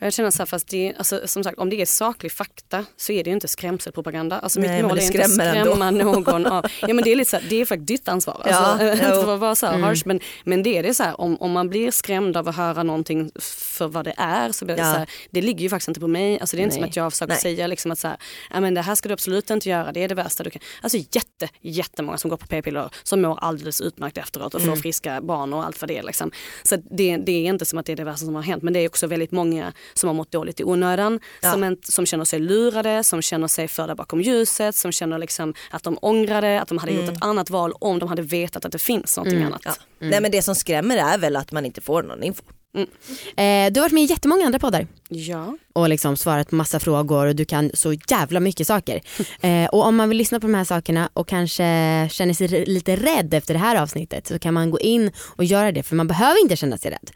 Och 0.00 0.06
jag 0.06 0.12
känner 0.12 0.30
så 0.30 0.38
här, 0.38 0.46
fast 0.46 0.68
det, 0.68 0.94
alltså, 0.98 1.20
som 1.28 1.44
sagt 1.44 1.58
om 1.58 1.70
det 1.70 1.80
är 1.80 1.86
saklig 1.86 2.32
fakta 2.32 2.84
så 2.96 3.12
är 3.12 3.24
det 3.24 3.30
ju 3.30 3.34
inte 3.34 3.48
skrämselpropaganda. 3.48 4.38
Alltså 4.38 4.60
Nej, 4.60 4.76
mitt 4.82 4.82
mål 4.88 4.98
är 4.98 5.02
inte 5.02 5.24
att 5.24 5.30
skrämmer 5.30 5.54
ändå. 5.56 5.70
skrämma 5.74 5.90
någon 5.90 6.46
av, 6.46 6.66
ja 6.80 6.94
men 6.94 7.04
det 7.04 7.12
är 7.12 7.16
lite 7.16 7.30
så 7.30 7.36
här, 7.36 7.44
det 7.50 7.56
är 7.60 7.64
faktiskt 7.64 7.86
ditt 7.88 8.08
ansvar. 8.08 8.42
Ja, 8.46 8.56
Alltså, 8.56 8.86
jo. 8.86 9.22
för 9.22 9.34
att 9.34 9.40
vara 9.40 9.54
så 9.54 9.66
här 9.66 9.78
harsh, 9.78 10.02
men, 10.06 10.20
men 10.44 10.62
det 10.62 10.78
är 10.78 10.82
det 10.82 10.94
så 10.94 11.02
här, 11.02 11.20
om, 11.20 11.36
om 11.36 11.52
man 11.52 11.68
blir 11.68 11.90
skrämd 11.90 12.36
av 12.36 12.48
att 12.48 12.56
höra 12.56 12.82
någonting 12.82 13.30
för 13.40 13.88
vad 13.88 14.04
det 14.04 14.14
är 14.16 14.52
så 14.52 14.64
blir 14.64 14.76
det 14.76 14.82
Ja. 14.82 14.92
så 14.92 14.98
här, 14.98 15.10
det 15.30 15.42
ligger 15.42 15.60
ju 15.60 15.68
faktiskt 15.68 15.88
inte 15.88 16.00
på 16.00 16.08
mig. 16.08 16.40
Alltså 16.40 16.56
det 16.56 16.62
är 16.62 16.64
inte 16.64 16.74
Nej. 16.76 16.82
som 16.82 16.88
att 16.90 16.96
jag 16.96 17.12
försöker 17.12 17.32
Nej. 17.32 17.40
säga 17.40 17.66
liksom 17.66 17.90
att 17.90 17.98
så 17.98 18.08
här, 18.08 18.16
ja, 18.50 18.60
men 18.60 18.74
det 18.74 18.80
här 18.82 18.94
ska 18.94 19.08
du 19.08 19.12
absolut 19.12 19.50
inte 19.50 19.68
göra, 19.68 19.92
det 19.92 20.02
är 20.02 20.08
det 20.08 20.14
värsta 20.14 20.44
du 20.44 20.50
kan. 20.50 20.62
Alltså 20.82 20.98
jätte, 20.98 21.48
jättemånga 21.60 22.18
som 22.18 22.30
går 22.30 22.36
på 22.36 22.46
p-piller 22.46 22.90
som 23.02 23.20
mår 23.22 23.38
alldeles 23.44 23.80
utmärkt 23.80 24.18
efteråt 24.18 24.54
och 24.54 24.60
får 24.60 24.68
Mm. 24.68 24.78
friska 24.82 25.20
barn 25.20 25.52
och 25.52 25.64
allt 25.64 25.80
vad 25.80 25.88
det 25.90 25.98
är. 25.98 26.02
Liksom. 26.02 26.30
Så 26.62 26.76
det, 26.76 27.16
det 27.16 27.32
är 27.32 27.48
inte 27.48 27.64
som 27.64 27.78
att 27.78 27.86
det 27.86 27.92
är 27.92 27.96
det 27.96 28.04
värsta 28.04 28.24
som 28.26 28.34
har 28.34 28.42
hänt 28.42 28.62
men 28.62 28.72
det 28.72 28.80
är 28.80 28.88
också 28.88 29.06
väldigt 29.06 29.32
många 29.32 29.72
som 29.94 30.06
har 30.06 30.14
mått 30.14 30.32
dåligt 30.32 30.60
i 30.60 30.64
onödan, 30.64 31.20
Ja. 31.42 31.52
som, 31.52 31.64
inte, 31.64 31.92
som 31.92 32.06
känner 32.06 32.24
sig 32.24 32.38
lurade, 32.40 33.04
som 33.04 33.22
känner 33.22 33.46
sig 33.48 33.68
förda 33.68 33.94
bakom 33.94 34.20
ljuset, 34.20 34.74
som 34.74 34.92
känner 34.92 35.18
liksom 35.18 35.54
att 35.70 35.82
de 35.82 35.98
ångrade, 36.02 36.60
att 36.60 36.68
de 36.68 36.78
hade 36.78 36.92
gjort 36.92 37.08
ett 37.10 37.22
annat 37.24 37.50
val 37.50 37.72
om 37.80 37.98
de 37.98 38.08
hade 38.08 38.22
vetat 38.22 38.64
att 38.64 38.72
det 38.72 38.78
finns 38.78 39.16
någonting 39.16 39.42
annat. 39.42 39.64
Mm. 39.66 39.76
Ja. 39.98 40.06
Nej 40.10 40.20
men 40.20 40.30
det 40.30 40.42
som 40.42 40.54
skrämmer 40.54 40.96
är 40.96 41.18
väl 41.18 41.36
att 41.36 41.52
man 41.52 41.66
inte 41.66 41.80
får 41.80 42.02
någon 42.02 42.22
info. 42.22 42.42
Eh, 42.76 43.72
du 43.72 43.80
har 43.80 43.80
varit 43.80 43.92
med 43.92 44.02
i 44.02 44.06
jättemånga 44.06 44.46
andra 44.46 44.58
poddar 44.58 44.86
Ja. 45.08 45.56
Och 45.76 45.88
liksom 45.88 46.16
svarat 46.16 46.50
på 46.50 46.54
massa 46.54 46.80
frågor 46.80 47.26
och 47.26 47.36
du 47.36 47.44
kan 47.44 47.70
så 47.74 47.92
jävla 47.92 48.40
mycket 48.40 48.66
saker. 48.66 49.00
Eh, 49.40 49.66
och 49.66 49.86
om 49.86 49.96
man 49.96 50.08
vill 50.08 50.18
lyssna 50.18 50.40
på 50.40 50.46
de 50.46 50.54
här 50.54 50.64
sakerna 50.64 51.08
och 51.12 51.28
kanske 51.28 51.62
känner 52.10 52.34
sig 52.34 52.64
lite 52.66 52.96
rädd 52.96 53.34
efter 53.34 53.54
det 53.54 53.60
här 53.60 53.82
avsnittet 53.82 54.26
så 54.26 54.38
kan 54.38 54.54
man 54.54 54.70
gå 54.70 54.80
in 54.80 55.10
och 55.36 55.44
göra 55.44 55.72
det 55.72 55.82
för 55.82 55.96
man 55.96 56.06
behöver 56.06 56.42
inte 56.42 56.56
känna 56.56 56.78
sig 56.78 56.90
rädd. 56.90 57.10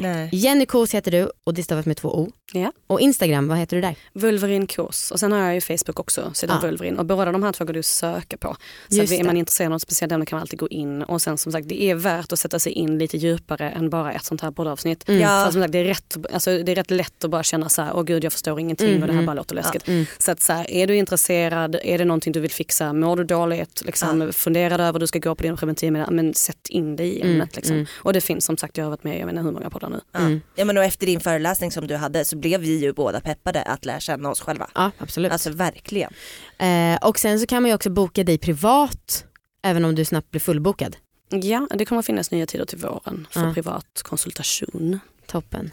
Nej. 0.00 0.28
Jenny 0.32 0.66
Kos 0.66 0.94
heter 0.94 1.10
du 1.10 1.30
och 1.44 1.54
det 1.54 1.62
stavas 1.62 1.86
med 1.86 1.96
två 1.96 2.08
O. 2.08 2.30
Ja. 2.52 2.72
Och 2.86 3.00
Instagram, 3.00 3.48
vad 3.48 3.58
heter 3.58 3.76
du 3.76 3.80
där? 3.80 3.96
Vulverin 4.12 4.66
kurs 4.66 5.10
och 5.10 5.20
sen 5.20 5.32
har 5.32 5.38
jag 5.38 5.54
ju 5.54 5.60
Facebook 5.60 6.00
också, 6.00 6.30
sidan 6.34 6.58
Ja. 6.62 6.68
Vulverin 6.68 6.98
och 6.98 7.06
båda 7.06 7.32
de 7.32 7.42
här 7.42 7.52
två 7.52 7.64
går 7.64 7.72
du 7.72 7.78
att 7.78 7.86
söka 7.86 8.36
på. 8.36 8.56
Så 8.88 9.02
att 9.02 9.12
är 9.12 9.24
man 9.24 9.36
intresserad 9.36 9.66
av 9.66 9.70
något 9.72 9.82
speciellt 9.82 10.12
ämne 10.12 10.26
kan 10.26 10.36
man 10.36 10.42
alltid 10.42 10.58
gå 10.58 10.68
in 10.68 11.02
och 11.02 11.22
sen 11.22 11.38
som 11.38 11.52
sagt 11.52 11.68
det 11.68 11.82
är 11.82 11.94
värt 11.94 12.32
att 12.32 12.38
sätta 12.38 12.58
sig 12.58 12.72
in 12.72 12.98
lite 12.98 13.16
djupare 13.16 13.70
än 13.70 13.90
bara 13.90 14.12
ett 14.12 14.24
sånt 14.24 14.40
här 14.40 14.50
poddavsnitt. 14.50 15.04
Ja. 15.06 15.44
För 15.44 15.52
som 15.52 15.62
sagt, 15.62 15.72
det, 15.72 15.78
är 15.78 15.84
rätt, 15.84 16.16
alltså, 16.32 16.58
det 16.58 16.72
är 16.72 16.76
rätt 16.76 16.90
lätt 16.90 17.24
att 17.24 17.30
bara 17.30 17.42
känna 17.42 17.68
så 17.68 17.82
här, 17.82 17.96
gud 18.06 18.24
jag 18.24 18.32
förstår 18.32 18.60
ingenting 18.60 19.02
och 19.02 19.08
det 19.08 19.14
här 19.14 19.22
bara 19.22 19.34
låter 19.34 19.54
läskigt. 19.54 19.88
Så 20.18 20.30
att 20.30 20.42
så 20.42 20.52
här, 20.52 20.70
är 20.70 20.86
du 20.86 20.96
intresserad, 20.96 21.76
är 21.82 21.98
det 21.98 22.04
någonting 22.04 22.32
du 22.32 22.40
vill 22.40 22.50
fixa, 22.50 22.92
mår 22.92 23.16
du 23.16 23.24
dåligt, 23.24 23.82
liksom, 23.84 24.32
funderar 24.32 24.78
över 24.78 24.98
du 24.98 25.06
ska 25.06 25.18
gå 25.18 25.34
på 25.34 25.42
din 25.42 25.56
preventivmedel, 25.56 26.10
men 26.14 26.34
sätt 26.34 26.68
in 26.68 26.96
dig 26.96 27.08
i 27.08 27.22
ämnet. 27.22 27.56
Liksom. 27.56 27.86
Och 27.94 28.12
det 28.12 28.20
finns 28.20 28.44
som 28.44 28.56
sagt, 28.56 28.76
jag 28.76 28.84
har 28.84 28.90
varit 28.90 29.04
med 29.04 29.16
i 29.16 29.20
jag 29.20 29.26
vet 29.26 29.32
inte 29.32 29.42
hur 29.44 29.52
många 29.52 29.70
poddar 29.70 29.88
nu. 29.88 30.00
Ja. 30.12 30.20
ja 30.54 30.64
men 30.64 30.78
och 30.78 30.84
efter 30.84 31.06
din 31.06 31.20
föreläsning 31.20 31.72
som 31.72 31.86
du 31.86 31.96
hade 31.96 32.24
så 32.24 32.36
blev 32.36 32.60
vi 32.60 32.80
ju 32.80 32.92
båda 32.92 33.20
peppade 33.20 33.62
att 33.62 33.84
lära 33.84 34.00
känna 34.00 34.30
oss 34.30 34.40
själva. 34.40 34.70
Ja 34.74 34.90
absolut. 34.98 35.32
Alltså 35.32 35.50
verkligen. 35.50 36.12
Eh, 36.58 36.96
och 37.02 37.18
sen 37.18 37.40
så 37.40 37.46
kan 37.46 37.62
man 37.62 37.68
ju 37.68 37.74
också 37.74 37.90
boka 37.90 38.24
dig 38.24 38.38
privat 38.38 39.24
även 39.62 39.84
om 39.84 39.94
du 39.94 40.04
snabbt 40.04 40.30
blir 40.30 40.40
fullbokad. 40.40 40.96
Ja, 41.28 41.68
det 41.74 41.84
kommer 41.84 42.02
finnas 42.02 42.30
nya 42.30 42.46
tider 42.46 42.64
till 42.64 42.78
våren 42.78 43.26
för 43.30 43.46
Ja. 43.46 43.54
privat 43.54 44.02
konsultation. 44.02 45.00
Toppen. 45.26 45.70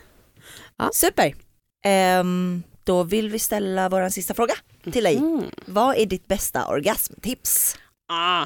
Super. 0.94 1.34
Ehm, 1.84 2.64
då 2.84 3.04
vill 3.04 3.30
vi 3.30 3.40
ställa 3.40 3.90
vår 3.90 4.10
sista 4.10 4.34
fråga 4.34 4.54
till 4.92 5.04
dig. 5.04 5.18
Mm. 5.18 5.44
Vad 5.66 5.98
är 5.98 6.06
ditt 6.06 6.28
bästa 6.28 6.68
orgasmtips? 6.68 7.78
Ah, 8.08 8.46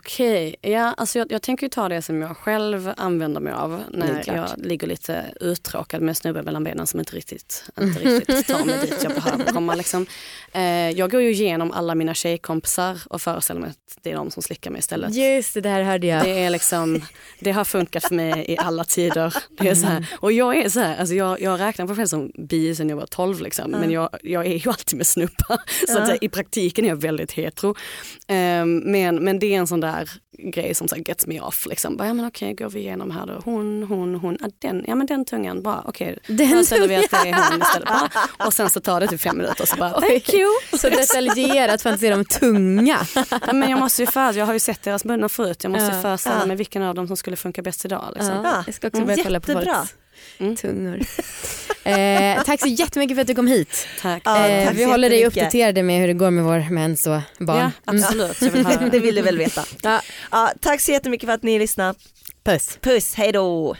Okej, 0.00 0.56
ja, 0.60 0.94
alltså 0.96 1.18
jag, 1.18 1.32
jag 1.32 1.42
tänker 1.42 1.66
ju 1.66 1.70
ta 1.70 1.88
det 1.88 2.02
som 2.02 2.22
jag 2.22 2.36
själv 2.36 2.92
använder 2.96 3.40
mig 3.40 3.52
av 3.52 3.82
när 3.90 4.22
jag 4.26 4.48
ligger 4.56 4.86
lite 4.86 5.24
uttråkad 5.40 6.02
med 6.02 6.16
snubben 6.16 6.44
mellan 6.44 6.64
benen 6.64 6.86
som 6.86 7.00
inte 7.00 7.16
riktigt, 7.16 7.64
inte 7.80 8.00
riktigt 8.00 8.46
tar 8.46 8.64
mig 8.64 8.78
dit 8.80 9.02
jag 9.02 9.14
behöver 9.14 9.44
komma. 9.44 9.74
Liksom. 9.74 10.06
Eh, 10.52 10.90
jag 10.90 11.10
går 11.10 11.20
ju 11.20 11.30
igenom 11.30 11.72
alla 11.72 11.94
mina 11.94 12.14
tjejkompisar 12.14 12.98
och 13.10 13.22
föreställer 13.22 13.60
mig 13.60 13.70
att 13.70 13.98
det 14.02 14.10
är 14.10 14.14
de 14.16 14.30
som 14.30 14.42
slickar 14.42 14.70
mig 14.70 14.78
istället. 14.78 15.14
Just 15.14 15.54
det, 15.54 15.60
det 15.60 15.68
här 15.68 15.82
hörde 15.82 16.06
jag. 16.06 16.24
Det, 16.24 16.44
är 16.44 16.50
liksom, 16.50 17.02
det 17.40 17.52
har 17.52 17.64
funkat 17.64 18.04
för 18.04 18.14
mig 18.14 18.44
i 18.48 18.58
alla 18.58 18.84
tider. 18.84 19.34
Det 19.58 19.68
är 19.68 19.74
så 19.74 19.86
här, 19.86 20.06
och 20.20 20.32
jag 20.32 20.56
är 20.56 20.68
så 20.68 20.80
här, 20.80 20.96
alltså 20.96 21.14
jag, 21.14 21.40
jag 21.40 21.60
räknar 21.60 21.86
på 21.86 21.88
mig 21.88 21.96
själv 21.96 22.06
som 22.06 22.32
bi 22.34 22.74
sen 22.74 22.88
jag 22.88 22.96
var 22.96 23.06
12 23.06 23.40
liksom, 23.40 23.70
men 23.70 23.90
jag, 23.90 24.08
jag 24.22 24.46
är 24.46 24.56
ju 24.56 24.70
alltid 24.70 24.96
med 24.96 25.06
snubbar. 25.06 25.86
Så 25.86 25.98
att 25.98 26.22
i 26.22 26.28
praktiken 26.28 26.84
är 26.84 26.88
jag 26.88 26.96
väldigt 26.96 27.32
hetero. 27.32 27.74
Ehm, 28.26 28.78
men, 28.78 29.24
men 29.24 29.38
det 29.38 29.54
är 29.54 29.58
en 29.58 29.66
sån 29.66 29.80
där 29.80 29.89
grej 30.38 30.74
som 30.74 30.88
så 30.88 30.94
här 30.94 31.02
gets 31.08 31.26
me 31.26 31.40
off. 31.40 31.66
Liksom. 31.66 31.96
Bara, 31.96 32.08
ja, 32.08 32.14
men 32.14 32.26
okej, 32.26 32.54
går 32.54 32.68
vi 32.70 32.80
igenom 32.80 33.10
här 33.10 33.26
då. 33.26 33.40
Hon, 33.44 33.82
hon, 33.82 34.14
hon. 34.14 34.36
Ja, 34.40 34.48
den, 34.58 34.84
ja 34.88 34.94
men 34.94 35.06
den 35.06 35.24
tungan, 35.24 35.62
bara 35.62 35.82
okej. 35.86 36.18
Den 36.26 36.48
Föreställer 36.48 36.88
vi 36.88 36.96
att 36.96 37.10
det 37.10 37.16
är 37.16 37.50
hon 37.50 37.62
istället. 37.62 37.88
Bara, 37.88 38.10
och 38.46 38.52
sen 38.54 38.70
så 38.70 38.80
tar 38.80 39.00
det 39.00 39.06
typ 39.06 39.20
fem 39.20 39.36
minuter 39.36 39.62
och 39.62 39.68
så 39.68 39.76
bara, 39.76 40.00
thank 40.00 40.34
you. 40.34 40.48
Så 40.78 40.88
detaljerat 40.88 41.82
fantiserar 41.82 42.14
om 42.14 42.24
tunga. 42.24 42.98
Ja, 43.46 43.52
men 43.52 43.70
jag 43.70 43.78
måste 43.80 44.02
ju 44.02 44.06
för, 44.06 44.32
jag 44.38 44.46
har 44.46 44.52
ju 44.52 44.58
sett 44.58 44.82
deras 44.82 45.04
munnar 45.04 45.28
förut. 45.28 45.58
Jag 45.64 45.72
måste 45.72 45.96
ju 45.96 46.02
föreställa 46.02 46.36
Ja. 46.40 46.46
mig 46.46 46.56
vilken 46.56 46.82
av 46.82 46.94
dem 46.94 47.06
som 47.06 47.16
skulle 47.16 47.36
funka 47.36 47.62
bäst 47.62 47.84
idag. 47.84 48.12
Liksom. 48.14 48.34
Ja, 48.44 48.62
jag 48.66 48.74
ska 48.74 48.86
också 48.86 49.04
börja 49.04 49.22
kolla 49.24 49.40
på 49.40 49.52
Jättebra. 49.52 49.74
folks 49.74 49.94
Mm. 50.38 50.56
tungor. 50.56 51.00
Eh, 51.84 52.42
tack 52.42 52.60
så 52.60 52.68
jättemycket 52.68 53.16
för 53.16 53.20
att 53.20 53.26
du 53.26 53.34
kom 53.34 53.46
hit. 53.46 53.86
Tack. 54.02 54.22
Ja, 54.24 54.48
eh, 54.48 54.66
tack 54.66 54.76
vi 54.76 54.84
håller 54.84 55.10
dig 55.10 55.26
uppdaterade 55.26 55.82
med 55.82 56.00
hur 56.00 56.06
det 56.06 56.12
går 56.14 56.30
med 56.30 56.44
vår 56.44 56.70
mens 56.70 57.06
och 57.06 57.20
barn. 57.38 57.58
Ja, 57.58 57.70
absolut. 57.84 58.42
Jag 58.42 58.50
vill 58.50 58.66
höra. 58.66 58.88
det 58.92 58.98
vill 58.98 59.14
du 59.14 59.22
väl 59.22 59.38
veta. 59.38 59.64
Ja, 59.82 60.00
Ja, 60.30 60.52
tack 60.60 60.80
så 60.80 60.92
jättemycket 60.92 61.26
för 61.26 61.34
att 61.34 61.42
ni 61.42 61.58
lyssnade. 61.58 61.94
puss. 62.44 62.78
Puss, 62.80 63.14
hej 63.14 63.32
då. 63.32 63.76